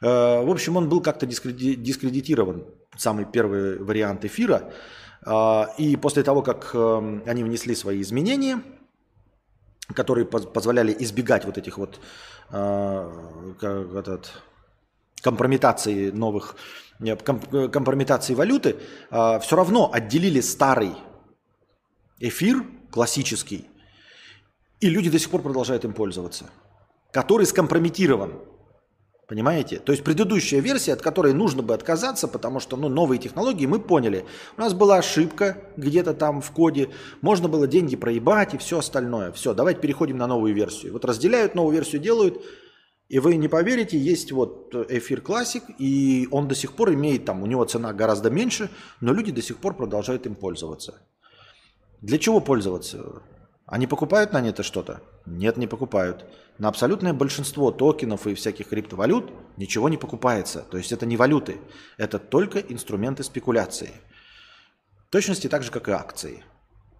[0.00, 2.64] Э, в общем, он был как-то дискредитирован,
[2.96, 4.72] самый первый вариант эфира.
[5.26, 8.62] А, и после того, как эм, они внесли свои изменения,
[9.92, 12.00] которые позволяли избегать вот этих вот
[12.50, 13.10] а,
[13.60, 14.32] этот,
[15.20, 16.56] компрометации новых,
[17.50, 18.76] компрометации валюты,
[19.10, 20.92] а, все равно отделили старый
[22.20, 23.68] эфир, классический,
[24.80, 26.50] и люди до сих пор продолжают им пользоваться,
[27.10, 28.32] который скомпрометирован.
[29.34, 29.80] Понимаете?
[29.80, 33.80] То есть предыдущая версия, от которой нужно бы отказаться, потому что ну, новые технологии, мы
[33.80, 34.26] поняли.
[34.56, 36.90] У нас была ошибка где-то там в коде,
[37.20, 39.32] можно было деньги проебать и все остальное.
[39.32, 40.92] Все, давайте переходим на новую версию.
[40.92, 42.44] Вот разделяют, новую версию делают,
[43.08, 47.42] и вы не поверите, есть вот эфир классик, и он до сих пор имеет там,
[47.42, 48.70] у него цена гораздо меньше,
[49.00, 51.02] но люди до сих пор продолжают им пользоваться.
[52.00, 53.20] Для чего пользоваться?
[53.66, 55.00] Они покупают на это что-то?
[55.26, 56.26] Нет, не покупают.
[56.58, 60.60] На абсолютное большинство токенов и всяких криптовалют ничего не покупается.
[60.70, 61.60] То есть это не валюты,
[61.96, 63.92] это только инструменты спекуляции.
[65.08, 66.44] В точности так же, как и акции.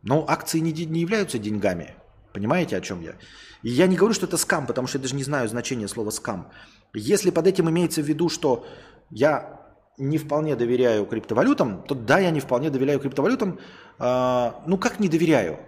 [0.03, 1.95] Но акции не, не являются деньгами.
[2.33, 3.15] Понимаете, о чем я?
[3.63, 6.11] И я не говорю, что это скам, потому что я даже не знаю значения слова
[6.11, 6.51] скам.
[6.93, 8.67] Если под этим имеется в виду, что
[9.11, 9.61] я
[9.99, 13.61] не вполне доверяю криптовалютам, то да, я не вполне доверяю криптовалютам.
[13.99, 15.61] А, ну как не доверяю?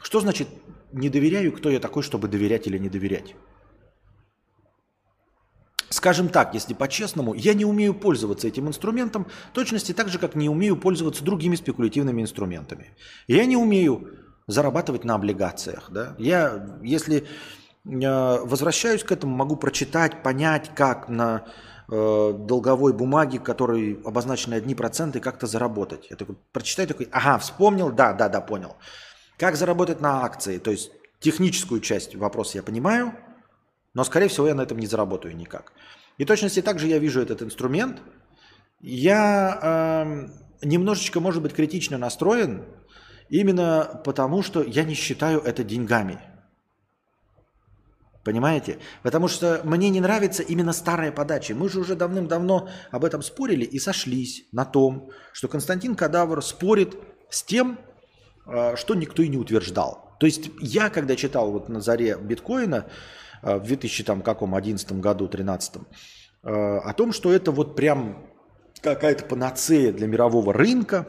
[0.00, 0.48] Что значит
[0.92, 3.34] не доверяю, кто я такой, чтобы доверять или не доверять?
[5.88, 10.48] Скажем так, если по-честному, я не умею пользоваться этим инструментом, точности так же, как не
[10.48, 12.90] умею пользоваться другими спекулятивными инструментами.
[13.28, 14.08] Я не умею
[14.46, 15.90] зарабатывать на облигациях.
[15.90, 16.14] Да?
[16.18, 17.24] Я, если э,
[17.84, 21.44] возвращаюсь к этому, могу прочитать, понять, как на
[21.88, 26.08] э, долговой бумаге, которой обозначены одни проценты, как-то заработать.
[26.10, 28.76] Я такой прочитаю, такой, ага, вспомнил, да, да, да, понял.
[29.38, 30.58] Как заработать на акции?
[30.58, 30.90] То есть
[31.20, 33.14] техническую часть вопроса я понимаю,
[33.94, 35.72] но, скорее всего, я на этом не заработаю никак.
[36.18, 38.02] И точности также я вижу этот инструмент.
[38.80, 39.58] Я
[40.62, 42.64] э, немножечко, может быть, критично настроен,
[43.28, 46.20] именно потому, что я не считаю это деньгами.
[48.24, 48.78] Понимаете?
[49.02, 51.54] Потому что мне не нравится именно старая подача.
[51.54, 56.96] Мы же уже давным-давно об этом спорили и сошлись на том, что Константин Кадавр спорит
[57.30, 57.78] с тем,
[58.46, 60.06] что никто и не утверждал.
[60.18, 62.86] То есть я, когда читал вот на заре биткоина
[63.42, 65.74] а, в 2011 году, 2013,
[66.42, 68.26] а, о том, что это вот прям
[68.80, 71.08] какая-то панацея для мирового рынка,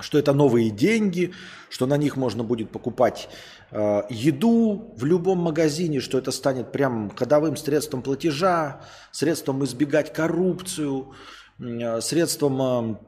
[0.00, 1.32] что это новые деньги,
[1.68, 3.28] что на них можно будет покупать
[3.70, 8.80] э, еду в любом магазине, что это станет прям ходовым средством платежа,
[9.12, 11.14] средством избегать коррупцию,
[11.60, 12.98] э, средством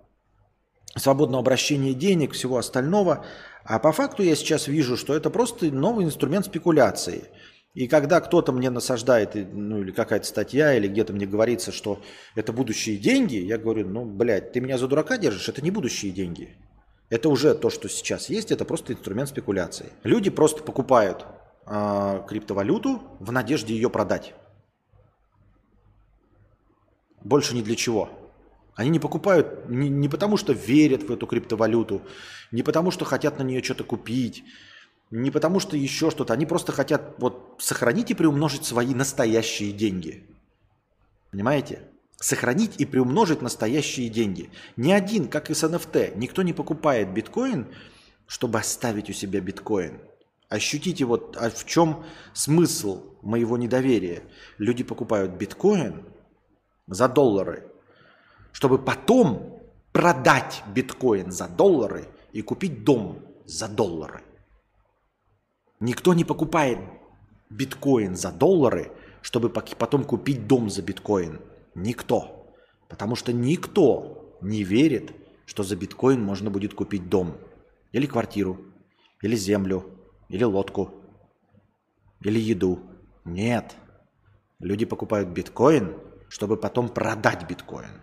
[0.96, 3.24] свободного обращения денег, всего остального.
[3.64, 7.24] А по факту я сейчас вижу, что это просто новый инструмент спекуляции.
[7.74, 12.00] И когда кто-то мне насаждает, ну или какая-то статья, или где-то мне говорится, что
[12.34, 16.10] это будущие деньги, я говорю, ну, блядь, ты меня за дурака держишь, это не будущие
[16.10, 16.56] деньги.
[17.10, 19.90] Это уже то, что сейчас есть, это просто инструмент спекуляции.
[20.04, 21.26] Люди просто покупают
[21.66, 24.32] э, криптовалюту в надежде ее продать.
[27.22, 28.08] Больше ни для чего.
[28.76, 32.02] Они не покупают не, не потому, что верят в эту криптовалюту,
[32.52, 34.44] не потому, что хотят на нее что-то купить,
[35.10, 36.34] не потому, что еще что-то.
[36.34, 40.24] Они просто хотят вот сохранить и приумножить свои настоящие деньги.
[41.30, 41.80] Понимаете?
[42.18, 44.50] сохранить и приумножить настоящие деньги.
[44.76, 47.66] Ни один, как и с NFT, никто не покупает биткоин,
[48.26, 50.00] чтобы оставить у себя биткоин.
[50.48, 54.22] Ощутите вот, а в чем смысл моего недоверия.
[54.58, 56.04] Люди покупают биткоин
[56.86, 57.70] за доллары,
[58.56, 59.60] чтобы потом
[59.92, 64.22] продать биткоин за доллары и купить дом за доллары.
[65.78, 66.78] Никто не покупает
[67.50, 71.38] биткоин за доллары, чтобы потом купить дом за биткоин.
[71.74, 72.50] Никто.
[72.88, 75.12] Потому что никто не верит,
[75.44, 77.36] что за биткоин можно будет купить дом.
[77.92, 78.58] Или квартиру.
[79.20, 79.84] Или землю.
[80.30, 80.94] Или лодку.
[82.22, 82.80] Или еду.
[83.26, 83.76] Нет.
[84.60, 85.94] Люди покупают биткоин,
[86.30, 88.00] чтобы потом продать биткоин.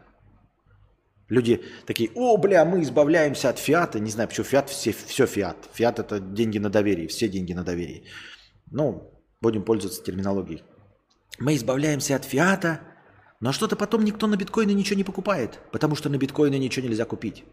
[1.29, 3.99] Люди такие, о, бля, мы избавляемся от фиата.
[3.99, 5.69] Не знаю, почему фиат, все, все фиат.
[5.73, 8.03] Фиат это деньги на доверии, все деньги на доверии.
[8.71, 10.63] Ну, будем пользоваться терминологией.
[11.39, 12.81] Мы избавляемся от фиата,
[13.39, 17.05] но что-то потом никто на биткоины ничего не покупает, потому что на биткоины ничего нельзя
[17.05, 17.43] купить.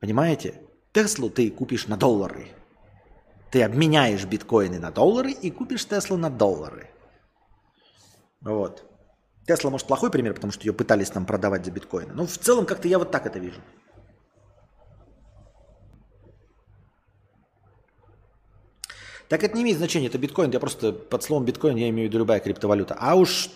[0.00, 0.54] Понимаете?
[0.92, 2.48] Теслу ты купишь на доллары.
[3.50, 6.90] Ты обменяешь биткоины на доллары и купишь Теслу на доллары.
[8.40, 8.84] Вот.
[9.46, 12.12] Тесла, может, плохой пример, потому что ее пытались нам продавать за биткоины.
[12.14, 13.60] Но в целом как-то я вот так это вижу.
[19.28, 22.10] Так это не имеет значения, это биткоин, я просто под словом биткоин я имею в
[22.10, 22.94] виду любая криптовалюта.
[23.00, 23.48] А уж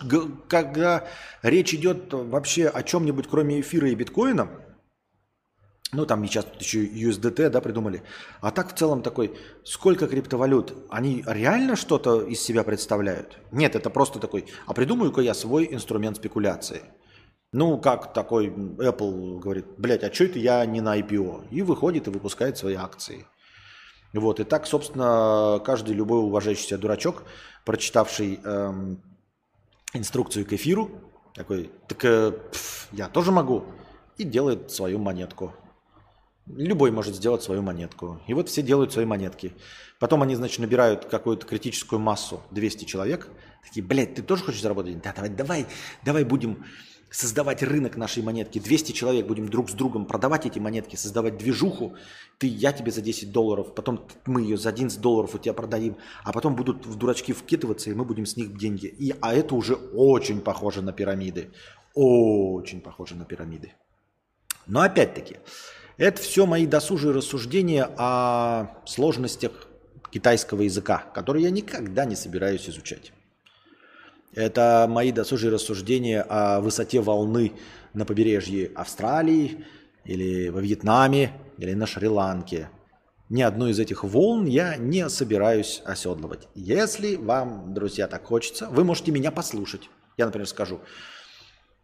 [0.47, 1.07] когда
[1.43, 4.49] речь идет вообще о чем-нибудь, кроме эфира и биткоина,
[5.93, 8.03] ну там сейчас тут еще USDT, да, придумали.
[8.41, 13.37] А так в целом такой, сколько криптовалют, они реально что-то из себя представляют?
[13.51, 16.81] Нет, это просто такой, а придумаю-ка я свой инструмент спекуляции.
[17.53, 21.47] Ну, как такой Apple говорит, блядь, а что это я не на IPO?
[21.49, 23.25] И выходит и выпускает свои акции.
[24.13, 27.23] Вот, и так, собственно, каждый любой уважающий себя дурачок,
[27.65, 29.01] прочитавший эм,
[29.93, 30.89] инструкцию к эфиру,
[31.33, 33.65] такой, так э, пф, я тоже могу,
[34.17, 35.53] и делает свою монетку.
[36.49, 38.21] Любой может сделать свою монетку.
[38.27, 39.53] И вот все делают свои монетки.
[39.99, 43.29] Потом они, значит, набирают какую-то критическую массу, 200 человек.
[43.65, 45.01] Такие, блядь, ты тоже хочешь заработать?
[45.01, 45.65] Да, давай, давай,
[46.05, 46.63] давай будем
[47.09, 48.59] создавать рынок нашей монетки.
[48.59, 51.95] 200 человек будем друг с другом продавать эти монетки, создавать движуху.
[52.37, 55.97] Ты, я тебе за 10 долларов, потом мы ее за 11 долларов у тебя продадим,
[56.23, 58.87] а потом будут в дурачки вкидываться, и мы будем с них деньги.
[58.87, 61.51] И, а это уже очень похоже на пирамиды.
[61.93, 63.73] Очень похоже на пирамиды.
[64.67, 65.37] Но опять-таки,
[65.97, 69.67] это все мои досужие рассуждения о сложностях
[70.11, 73.11] китайского языка, которые я никогда не собираюсь изучать.
[74.33, 77.53] Это мои досужие рассуждения о высоте волны
[77.93, 79.65] на побережье Австралии
[80.05, 82.69] или во Вьетнаме или на Шри-Ланке.
[83.29, 86.47] Ни одну из этих волн я не собираюсь оседлывать.
[86.55, 89.89] Если вам, друзья, так хочется, вы можете меня послушать.
[90.17, 90.79] Я, например, скажу,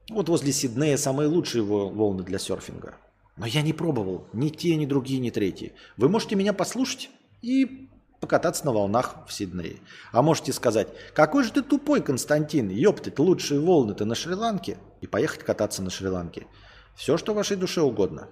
[0.09, 2.95] вот возле Сиднея самые лучшие волны для серфинга.
[3.35, 5.73] Но я не пробовал ни те, ни другие, ни третьи.
[5.97, 7.09] Вы можете меня послушать
[7.41, 7.89] и
[8.19, 9.79] покататься на волнах в Сиднее.
[10.11, 15.43] А можете сказать, какой же ты тупой, Константин, ёптать, лучшие волны-то на Шри-Ланке, и поехать
[15.43, 16.47] кататься на Шри-Ланке.
[16.95, 18.29] Все, что вашей душе угодно.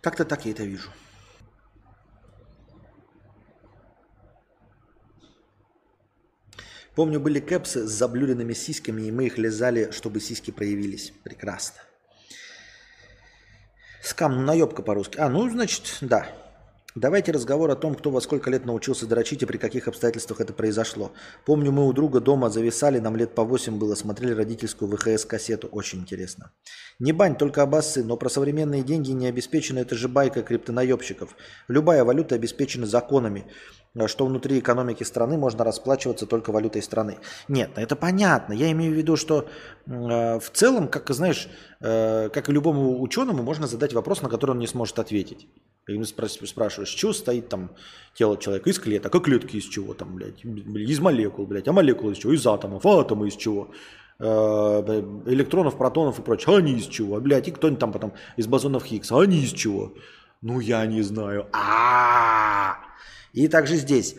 [0.00, 0.90] Как-то так я это вижу.
[6.98, 11.12] Помню, были кэпсы с заблюренными сиськами, и мы их лизали, чтобы сиськи проявились.
[11.22, 11.78] Прекрасно.
[14.02, 15.16] Скам, ну наебка по-русски.
[15.20, 16.26] А, ну, значит, да.
[17.00, 20.52] Давайте разговор о том, кто во сколько лет научился дрочить и при каких обстоятельствах это
[20.52, 21.12] произошло.
[21.46, 25.68] Помню, мы у друга дома зависали, нам лет по 8 было, смотрели родительскую ВХС-кассету.
[25.68, 26.50] Очень интересно.
[26.98, 31.36] Не бань, только обоссы, но про современные деньги не обеспечены, это же байка криптонаебщиков.
[31.68, 33.46] Любая валюта обеспечена законами,
[34.06, 37.18] что внутри экономики страны можно расплачиваться только валютой страны.
[37.46, 38.52] Нет, это понятно.
[38.54, 39.46] Я имею в виду, что
[39.86, 41.48] э, в целом, как знаешь,
[41.80, 45.46] э, как и любому ученому, можно задать вопрос, на который он не сможет ответить.
[45.88, 47.70] И спрашиваешь, что стоит там
[48.14, 48.68] тело человека?
[48.68, 49.14] Из клеток.
[49.14, 50.44] А клетки из чего там, блядь?
[50.44, 51.66] Из молекул, блядь.
[51.66, 52.34] А молекулы из чего?
[52.34, 52.84] Из атомов.
[52.84, 53.70] А атомы из чего?
[54.18, 54.24] Э,
[55.26, 56.54] электронов, протонов и прочее.
[56.54, 57.18] А они из чего?
[57.20, 59.16] Блядь, и кто-нибудь там потом из бозонов Хиггса.
[59.16, 59.94] А они из чего?
[60.42, 61.46] Ну, я не знаю.
[61.52, 62.76] А
[63.32, 64.14] И также здесь,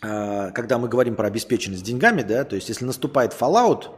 [0.00, 3.90] э, когда мы говорим про обеспеченность деньгами, да, то есть если наступает Fallout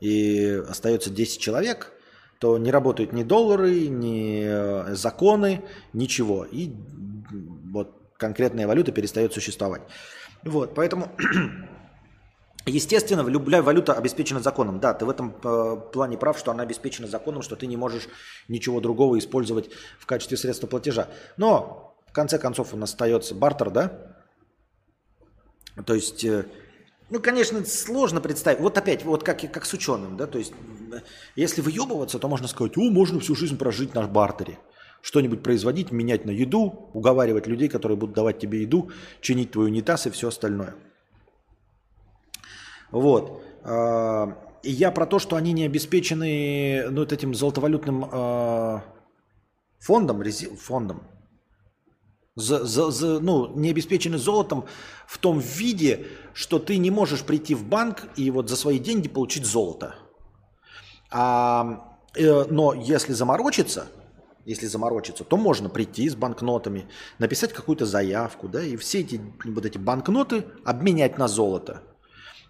[0.00, 1.92] и остается 10 человек–
[2.42, 5.62] то не работают ни доллары, ни э, законы,
[5.92, 6.44] ничего.
[6.44, 6.72] И
[7.72, 9.82] вот конкретная валюта перестает существовать.
[10.42, 11.06] Вот, поэтому,
[12.66, 14.80] естественно, любая валюта обеспечена законом.
[14.80, 18.08] Да, ты в этом э, плане прав, что она обеспечена законом, что ты не можешь
[18.48, 19.70] ничего другого использовать
[20.00, 21.06] в качестве средства платежа.
[21.36, 24.16] Но, в конце концов, у нас остается бартер, да?
[25.86, 26.46] То есть э,
[27.12, 28.58] ну, конечно, сложно представить.
[28.58, 30.54] Вот опять, вот как, как с ученым, да, то есть,
[31.36, 34.58] если выебываться, то можно сказать, о, можно всю жизнь прожить на бартере.
[35.02, 38.90] Что-нибудь производить, менять на еду, уговаривать людей, которые будут давать тебе еду,
[39.20, 40.74] чинить твой унитаз и все остальное.
[42.90, 43.42] Вот.
[43.62, 48.84] А, и я про то, что они не обеспечены ну, вот этим золотовалютным а,
[49.80, 50.22] фондом,
[50.56, 51.02] фондом,
[52.34, 54.64] за, за, за, ну, не обеспечены золотом
[55.06, 59.08] в том виде, что ты не можешь прийти в банк и вот за свои деньги
[59.08, 59.94] получить золото.
[61.10, 63.86] А, э, но если заморочиться,
[64.46, 66.88] если заморочиться, то можно прийти с банкнотами,
[67.18, 71.82] написать какую-то заявку, да, и все эти вот эти банкноты обменять на золото.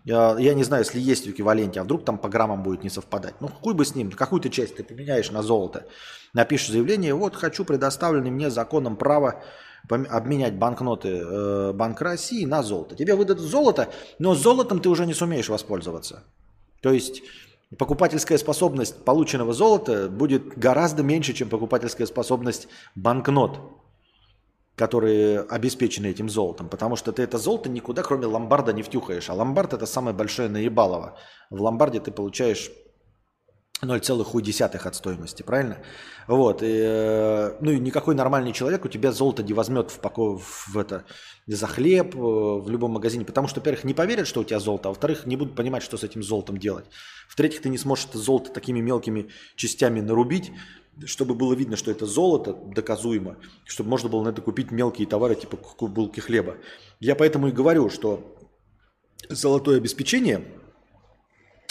[0.05, 2.91] Я, я не знаю, если есть в эквиваленте, а вдруг там по граммам будет не
[2.91, 3.35] совпадать.
[3.41, 5.87] Ну, какой бы с ним, какую-то часть ты поменяешь на золото.
[6.33, 9.45] Напишешь заявление, вот хочу предоставленный мне законом право
[9.89, 12.95] обменять банкноты э, Банка России на золото.
[12.95, 13.89] Тебе выдадут золото,
[14.19, 16.25] но золотом ты уже не сумеешь воспользоваться.
[16.81, 17.23] То есть
[17.79, 23.61] покупательская способность полученного золота будет гораздо меньше, чем покупательская способность банкнот,
[24.77, 26.69] которые обеспечены этим золотом.
[26.69, 29.31] Потому что ты это золото никуда, кроме ломбарда, не втюхаешь.
[29.31, 31.19] А ломбард это самое большое наебалово.
[31.51, 32.71] В ломбарде ты получаешь
[33.85, 35.79] 0,1 от стоимости, правильно?
[36.29, 36.63] Вот.
[36.63, 40.79] И, э, ну и никакой нормальный человек у тебя золото не возьмет в, поко, в
[40.79, 41.05] это,
[41.49, 44.89] за хлеб э, в любом магазине, потому что, во-первых, не поверят, что у тебя золото,
[44.89, 46.85] а во-вторых, не будут понимать, что с этим золотом делать.
[47.29, 50.53] В-третьих, ты не сможешь это золото такими мелкими частями нарубить,
[51.05, 55.35] чтобы было видно, что это золото доказуемо, чтобы можно было на это купить мелкие товары,
[55.35, 56.57] типа булки хлеба.
[57.01, 58.37] Я поэтому и говорю, что
[59.29, 60.45] золотое обеспечение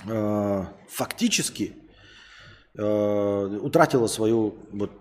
[0.05, 1.80] э, фактически
[2.75, 4.91] э, утратила свою вот,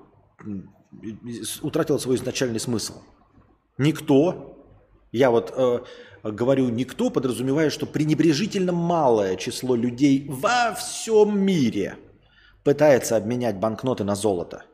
[1.63, 2.95] утратила свой изначальный смысл.
[3.79, 4.59] Никто,
[5.13, 5.81] я вот э,
[6.23, 11.97] говорю никто, подразумевая, что пренебрежительно малое число людей во всем мире
[12.65, 14.65] пытается обменять банкноты на золото.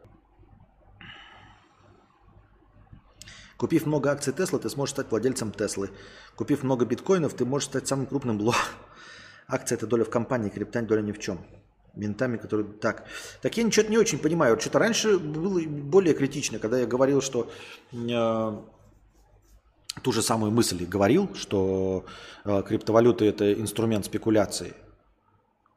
[3.57, 5.91] Купив много акций Тесла, ты сможешь стать владельцем Теслы.
[6.35, 8.61] Купив много биткоинов, ты можешь стать самым крупным блогом.
[9.49, 11.39] Акция– это доля в компании, криптань– доля ни в чем
[11.97, 13.07] ментами, которые так.
[13.43, 14.59] Так я ничего не очень понимаю.
[14.61, 17.51] Что-то раньше было более критично, когда я говорил, что
[17.93, 18.63] э,
[20.03, 22.05] ту же самую мысль говорил, что
[22.45, 24.75] э, криптовалюта это инструмент спекуляции.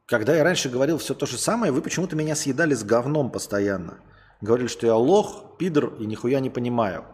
[0.06, 4.00] Когда я раньше говорил все то же самое, вы почему-то меня съедали с говном постоянно.
[4.40, 7.04] Говорили, что я лох, пидор и нихуя не понимаю.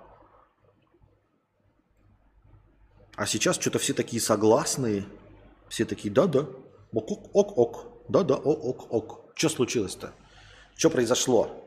[3.17, 5.07] А сейчас что-то все такие согласные.
[5.69, 6.47] Все такие, да-да,
[6.93, 7.96] ок-ок-ок.
[8.09, 9.33] Да-да, ок, ок.
[9.35, 10.13] Что случилось-то?
[10.77, 11.63] Что произошло?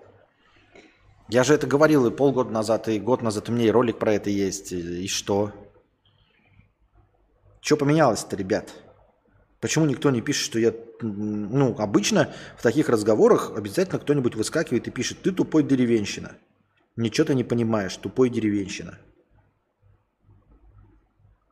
[1.28, 4.14] Я же это говорил и полгода назад, и год назад у меня и ролик про
[4.14, 4.72] это есть.
[4.72, 5.52] И, и что?
[7.62, 8.74] Что поменялось-то, ребят?
[9.60, 10.74] Почему никто не пишет, что я...
[11.02, 16.38] Ну, обычно в таких разговорах обязательно кто-нибудь выскакивает и пишет, ты тупой деревенщина.
[16.96, 18.98] Ничего ты не понимаешь, тупой деревенщина.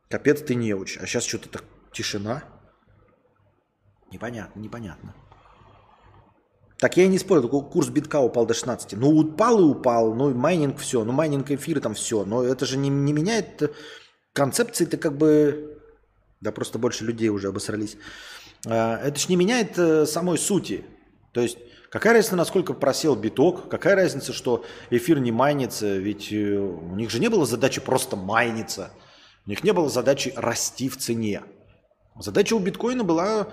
[0.08, 0.98] Капец ты неуч.
[0.98, 2.42] А сейчас что-то так тишина.
[4.10, 5.14] Непонятно, непонятно.
[6.78, 8.92] Так я и не спорю, курс битка упал до 16.
[8.92, 12.24] Ну, упал и упал, ну, майнинг все, ну, майнинг эфира там все.
[12.24, 13.74] Но это же не, не меняет
[14.32, 15.80] концепции-то как бы...
[16.40, 17.96] Да просто больше людей уже обосрались.
[18.64, 20.84] А, это же не меняет э, самой сути.
[21.32, 21.58] То есть
[21.90, 23.68] Какая разница, насколько просел биток?
[23.68, 25.96] Какая разница, что эфир не майнится?
[25.96, 28.90] Ведь э, у них же не было задачи просто майниться.
[29.46, 31.42] У них не было задачи расти в цене.
[32.18, 33.48] Задача у биткоина была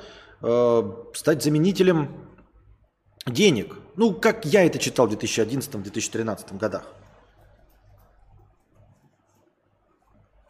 [0.45, 2.09] э, стать заменителем
[3.25, 3.75] денег.
[3.95, 6.93] Ну, как я это читал в 2011-2013 годах.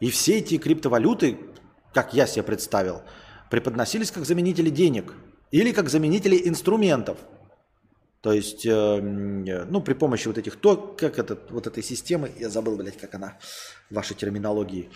[0.00, 1.38] И все эти криптовалюты,
[1.94, 3.02] как я себе представил,
[3.50, 5.14] преподносились как заменители денег
[5.50, 7.18] или как заменители инструментов–
[8.26, 12.50] то есть, э, ну, при помощи вот этих, то, как это, вот этой системы, я
[12.50, 13.38] забыл, блядь, как она
[13.88, 14.90] вашей терминологии.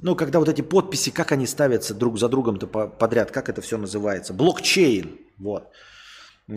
[0.00, 3.78] Ну, когда вот эти подписи, как они ставятся друг за другом-то подряд, как это все
[3.78, 4.34] называется?
[4.34, 5.68] Блокчейн, вот.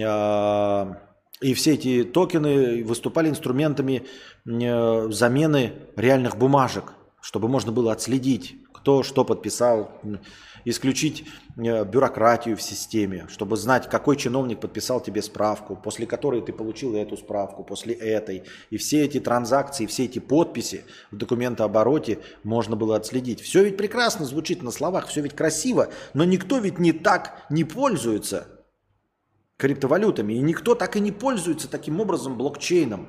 [0.03, 0.98] А,
[1.41, 4.06] и все эти токены выступали инструментами
[4.45, 9.99] э, замены реальных бумажек, чтобы можно было отследить, кто что подписал,
[10.65, 11.26] исключить
[11.57, 16.95] э, бюрократию в системе, чтобы знать, какой чиновник подписал тебе справку, после которой ты получил
[16.95, 18.44] эту справку, после этой.
[18.69, 23.41] И все эти транзакции, все эти подписи в документообороте можно было отследить.
[23.41, 27.64] Все ведь прекрасно звучит на словах, все ведь красиво, но никто ведь не так не
[27.64, 28.48] пользуется
[29.57, 33.07] криптовалютами, и никто так и не пользуется таким образом блокчейном.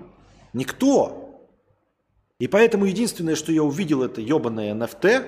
[0.52, 1.48] Никто.
[2.40, 5.27] И поэтому единственное, что я увидел, это ебаное NFT.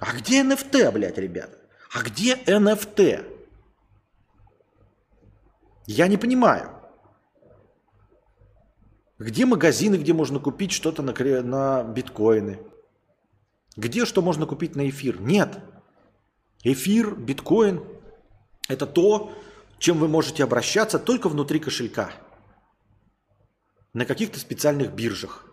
[0.00, 1.58] А где NFT, блядь, ребята?
[1.94, 3.24] А где NFT?
[5.86, 6.72] Я не понимаю.
[9.20, 11.12] Где магазины, где можно купить что-то на,
[11.42, 12.58] на биткоины?
[13.76, 15.20] Где что можно купить на эфир?
[15.20, 15.60] Нет.
[16.64, 17.84] Эфир, биткоин–
[18.68, 19.32] это то,
[19.78, 22.10] чем вы можете обращаться только внутри кошелька.
[23.92, 25.46] На каких-то специальных биржах.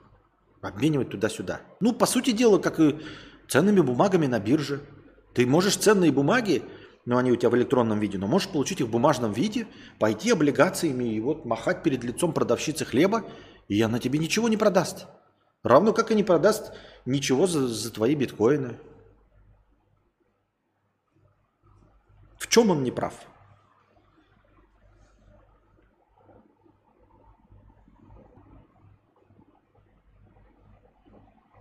[0.62, 1.62] Обменивать туда-сюда.
[1.80, 3.00] Ну, по сути дела, как и
[3.48, 4.84] ценными бумагами на бирже–
[5.34, 6.64] ты можешь ценные бумаги,
[7.06, 9.68] но они у тебя в электронном виде, но можешь получить их в бумажном виде,
[10.00, 13.24] пойти облигациями и вот махать перед лицом продавщицы хлеба,
[13.68, 15.08] и она тебе ничего не продаст.
[15.64, 16.74] Равно как и не продаст
[17.06, 18.78] ничего за, за твои биткоины.
[22.38, 23.14] В чем он не прав?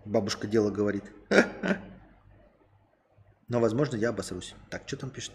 [0.04, 1.04] Бабушка дело говорит.
[3.50, 4.54] Но, возможно, я обосрусь.
[4.70, 5.32] Так, что там пишет?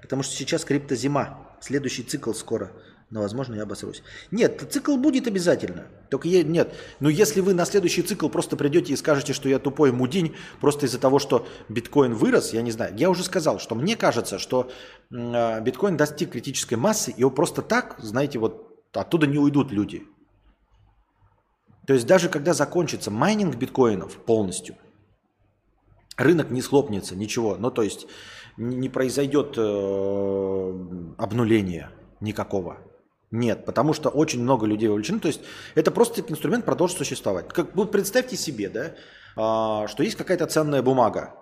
[0.00, 1.46] Потому что сейчас криптозима.
[1.60, 2.72] Следующий цикл скоро.
[3.10, 4.02] Но, возможно, я обосрусь.
[4.30, 5.86] Нет, цикл будет обязательно.
[6.10, 6.74] Только я, нет.
[7.00, 10.86] Но если вы на следующий цикл просто придете и скажете, что я тупой мудень, просто
[10.86, 12.94] из-за того, что биткоин вырос, я не знаю.
[12.96, 14.70] Я уже сказал, что мне кажется, что
[15.10, 20.04] э, биткоин достиг критической массы, и его просто так, знаете, вот оттуда не уйдут люди.
[21.86, 24.76] То есть даже когда закончится майнинг биткоинов полностью–
[26.22, 27.56] рынок не схлопнется, ничего.
[27.56, 28.06] Ну, то есть
[28.56, 30.74] не произойдет э,
[31.18, 31.90] обнуления
[32.20, 32.78] никакого.
[33.30, 35.20] Нет, потому что очень много людей вовлечены.
[35.20, 35.40] То есть
[35.74, 37.48] это просто инструмент продолжит существовать.
[37.48, 38.94] Как, вот представьте себе, да,
[39.36, 41.34] а, что есть какая-то ценная бумага.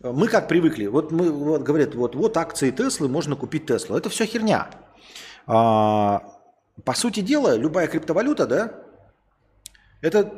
[0.00, 3.96] Мы как привыкли, вот мы вот говорят, вот, вот акции Теслы, можно купить Теслу.
[3.96, 4.70] Это все херня.
[5.46, 6.22] А,
[6.84, 8.72] по сути дела, любая криптовалюта, да,
[10.00, 10.32] это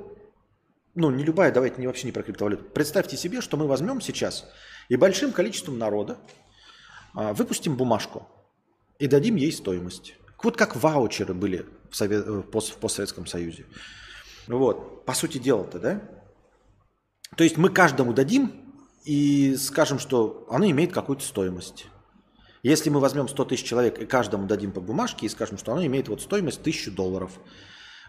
[0.95, 2.65] ну не любая, давайте не вообще не про криптовалюту.
[2.65, 4.47] Представьте себе, что мы возьмем сейчас
[4.89, 6.19] и большим количеством народа
[7.15, 8.29] а, выпустим бумажку
[8.99, 10.15] и дадим ей стоимость.
[10.43, 13.67] Вот как ваучеры были в, Совет, пост, в постсоветском Союзе.
[14.47, 16.03] Вот, по сути дела-то, да?
[17.37, 18.53] То есть мы каждому дадим
[19.05, 21.87] и скажем, что оно имеет какую-то стоимость.
[22.63, 25.85] Если мы возьмем 100 тысяч человек и каждому дадим по бумажке и скажем, что оно
[25.87, 27.33] имеет вот стоимость 1000 долларов–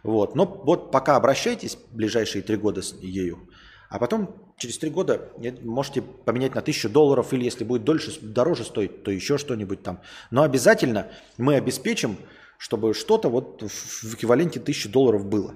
[0.05, 0.35] вот.
[0.35, 3.49] Но вот пока обращайтесь ближайшие три года с ею,
[3.89, 5.31] а потом через три года
[5.63, 10.01] можете поменять на тысячу долларов, или если будет дольше, дороже стоить, то еще что-нибудь там.
[10.31, 11.07] Но обязательно
[11.37, 12.17] мы обеспечим,
[12.57, 15.53] чтобы что-то вот в эквиваленте тысячи долларов было.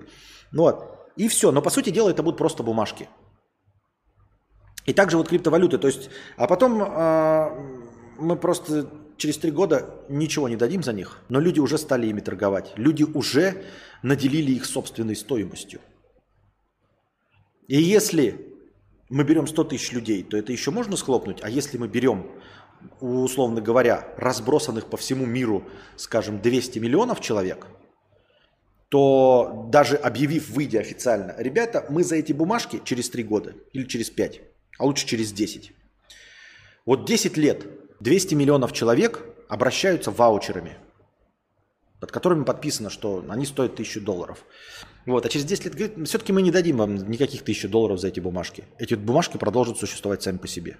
[0.51, 1.11] Ну вот.
[1.15, 1.51] И все.
[1.51, 3.07] Но по сути дела это будут просто бумажки.
[4.85, 5.77] И также вот криптовалюты.
[5.77, 7.49] То есть, а потом э,
[8.17, 8.89] мы просто
[9.19, 12.71] через три года ничего не дадим за них, но люди уже стали ими торговать.
[12.75, 13.63] Люди уже
[14.01, 15.81] наделили их собственной стоимостью.
[17.67, 18.47] И если
[19.09, 21.39] мы берем 100 тысяч людей, то это еще можно схлопнуть.
[21.43, 22.31] А если мы берем,
[22.99, 25.63] условно говоря, разбросанных по всему миру,
[25.95, 27.67] скажем, 200 миллионов человек,
[28.87, 34.09] то даже объявив, выйдя официально, ребята, мы за эти бумажки через 3 года или через
[34.09, 34.41] 5,
[34.79, 35.73] а лучше через 10.
[36.85, 37.67] Вот 10 лет
[37.99, 40.77] 200 миллионов человек обращаются ваучерами–
[41.99, 44.45] под которыми подписано, что они стоят тысячу долларов.
[45.05, 48.07] Вот, а через 10 лет говорит, все-таки мы не дадим вам никаких тысяч долларов за
[48.07, 48.63] эти бумажки.
[48.77, 50.77] Эти бумажки продолжат существовать сами по себе.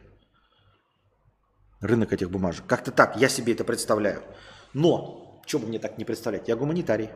[1.82, 2.66] рынок этих бумажек.
[2.68, 4.22] Как-то так, я себе это представляю.
[4.74, 7.10] Но, что бы мне так не представлять, я гуманитарий.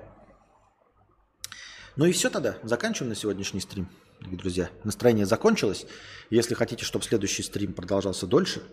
[1.95, 3.87] Ну и все тогда, заканчиваем на сегодняшний стрим,
[4.21, 4.69] друзья.
[4.83, 5.85] Настроение закончилось.
[6.29, 8.63] Если хотите, чтобы следующий стрим продолжался дольше,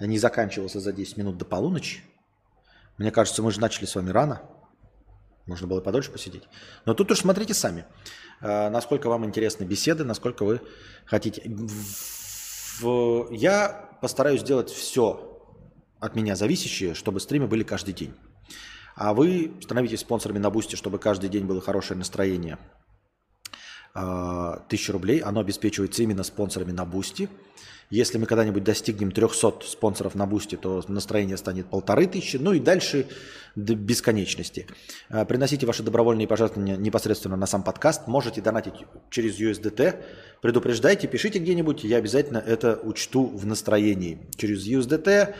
[0.00, 2.02] не заканчивался за 10 минут до полуночи,
[2.98, 4.42] мне кажется, мы же начали с вами рано.
[5.46, 6.42] Можно было подольше посидеть.
[6.86, 7.84] Но тут уж смотрите сами,
[8.40, 10.60] э, насколько вам интересны беседы, насколько вы
[11.04, 11.42] хотите.
[13.30, 15.40] Я постараюсь сделать все
[16.00, 18.14] от меня зависящее, чтобы стримы были каждый день.
[18.96, 22.58] А вы становитесь спонсорами на Boosty, чтобы каждый день было хорошее настроение.
[23.98, 27.30] А, тысяча рублей, оно обеспечивается именно спонсорами на Boosty.
[27.88, 32.60] Если мы когда-нибудь достигнем 300 спонсоров на Boosty, то настроение станет полторы тысячи, ну и
[32.60, 33.06] дальше
[33.54, 34.66] до бесконечности.
[35.08, 38.06] А, приносите ваши добровольные пожертвования непосредственно на сам подкаст.
[38.06, 38.74] Можете донатить
[39.08, 40.04] через USDT.
[40.42, 44.28] Предупреждайте, пишите где-нибудь, я обязательно это учту в настроении.
[44.36, 45.34] Через USDT,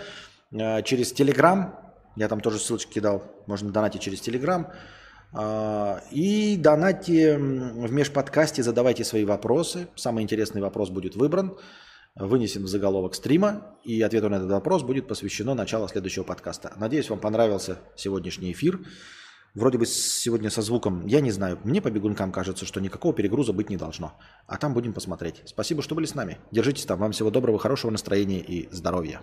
[0.55, 1.75] а, через Telegram,
[2.17, 3.23] я там тоже ссылочки кидал.
[3.47, 4.73] Можно донатить через Телеграм.
[6.13, 9.89] И донатьте в межподкасте, задавайте свои вопросы.
[9.95, 11.59] Самый интересный вопрос будет выбран,
[12.15, 13.77] вынесен в заголовок стрима.
[13.85, 16.73] И ответу на этот вопрос будет посвящено началу следующего подкаста.
[16.77, 18.81] Надеюсь, вам понравился сегодняшний эфир.
[19.55, 23.55] Вроде бы сегодня со звуком, я не знаю, мне по бегункам кажется, что никакого перегруза
[23.55, 24.13] быть не должно.
[24.47, 25.43] А там будем посмотреть.
[25.47, 26.37] Спасибо, что были с нами.
[26.51, 26.99] Держитесь там.
[26.99, 29.23] Вам всего доброго, хорошего настроения и здоровья.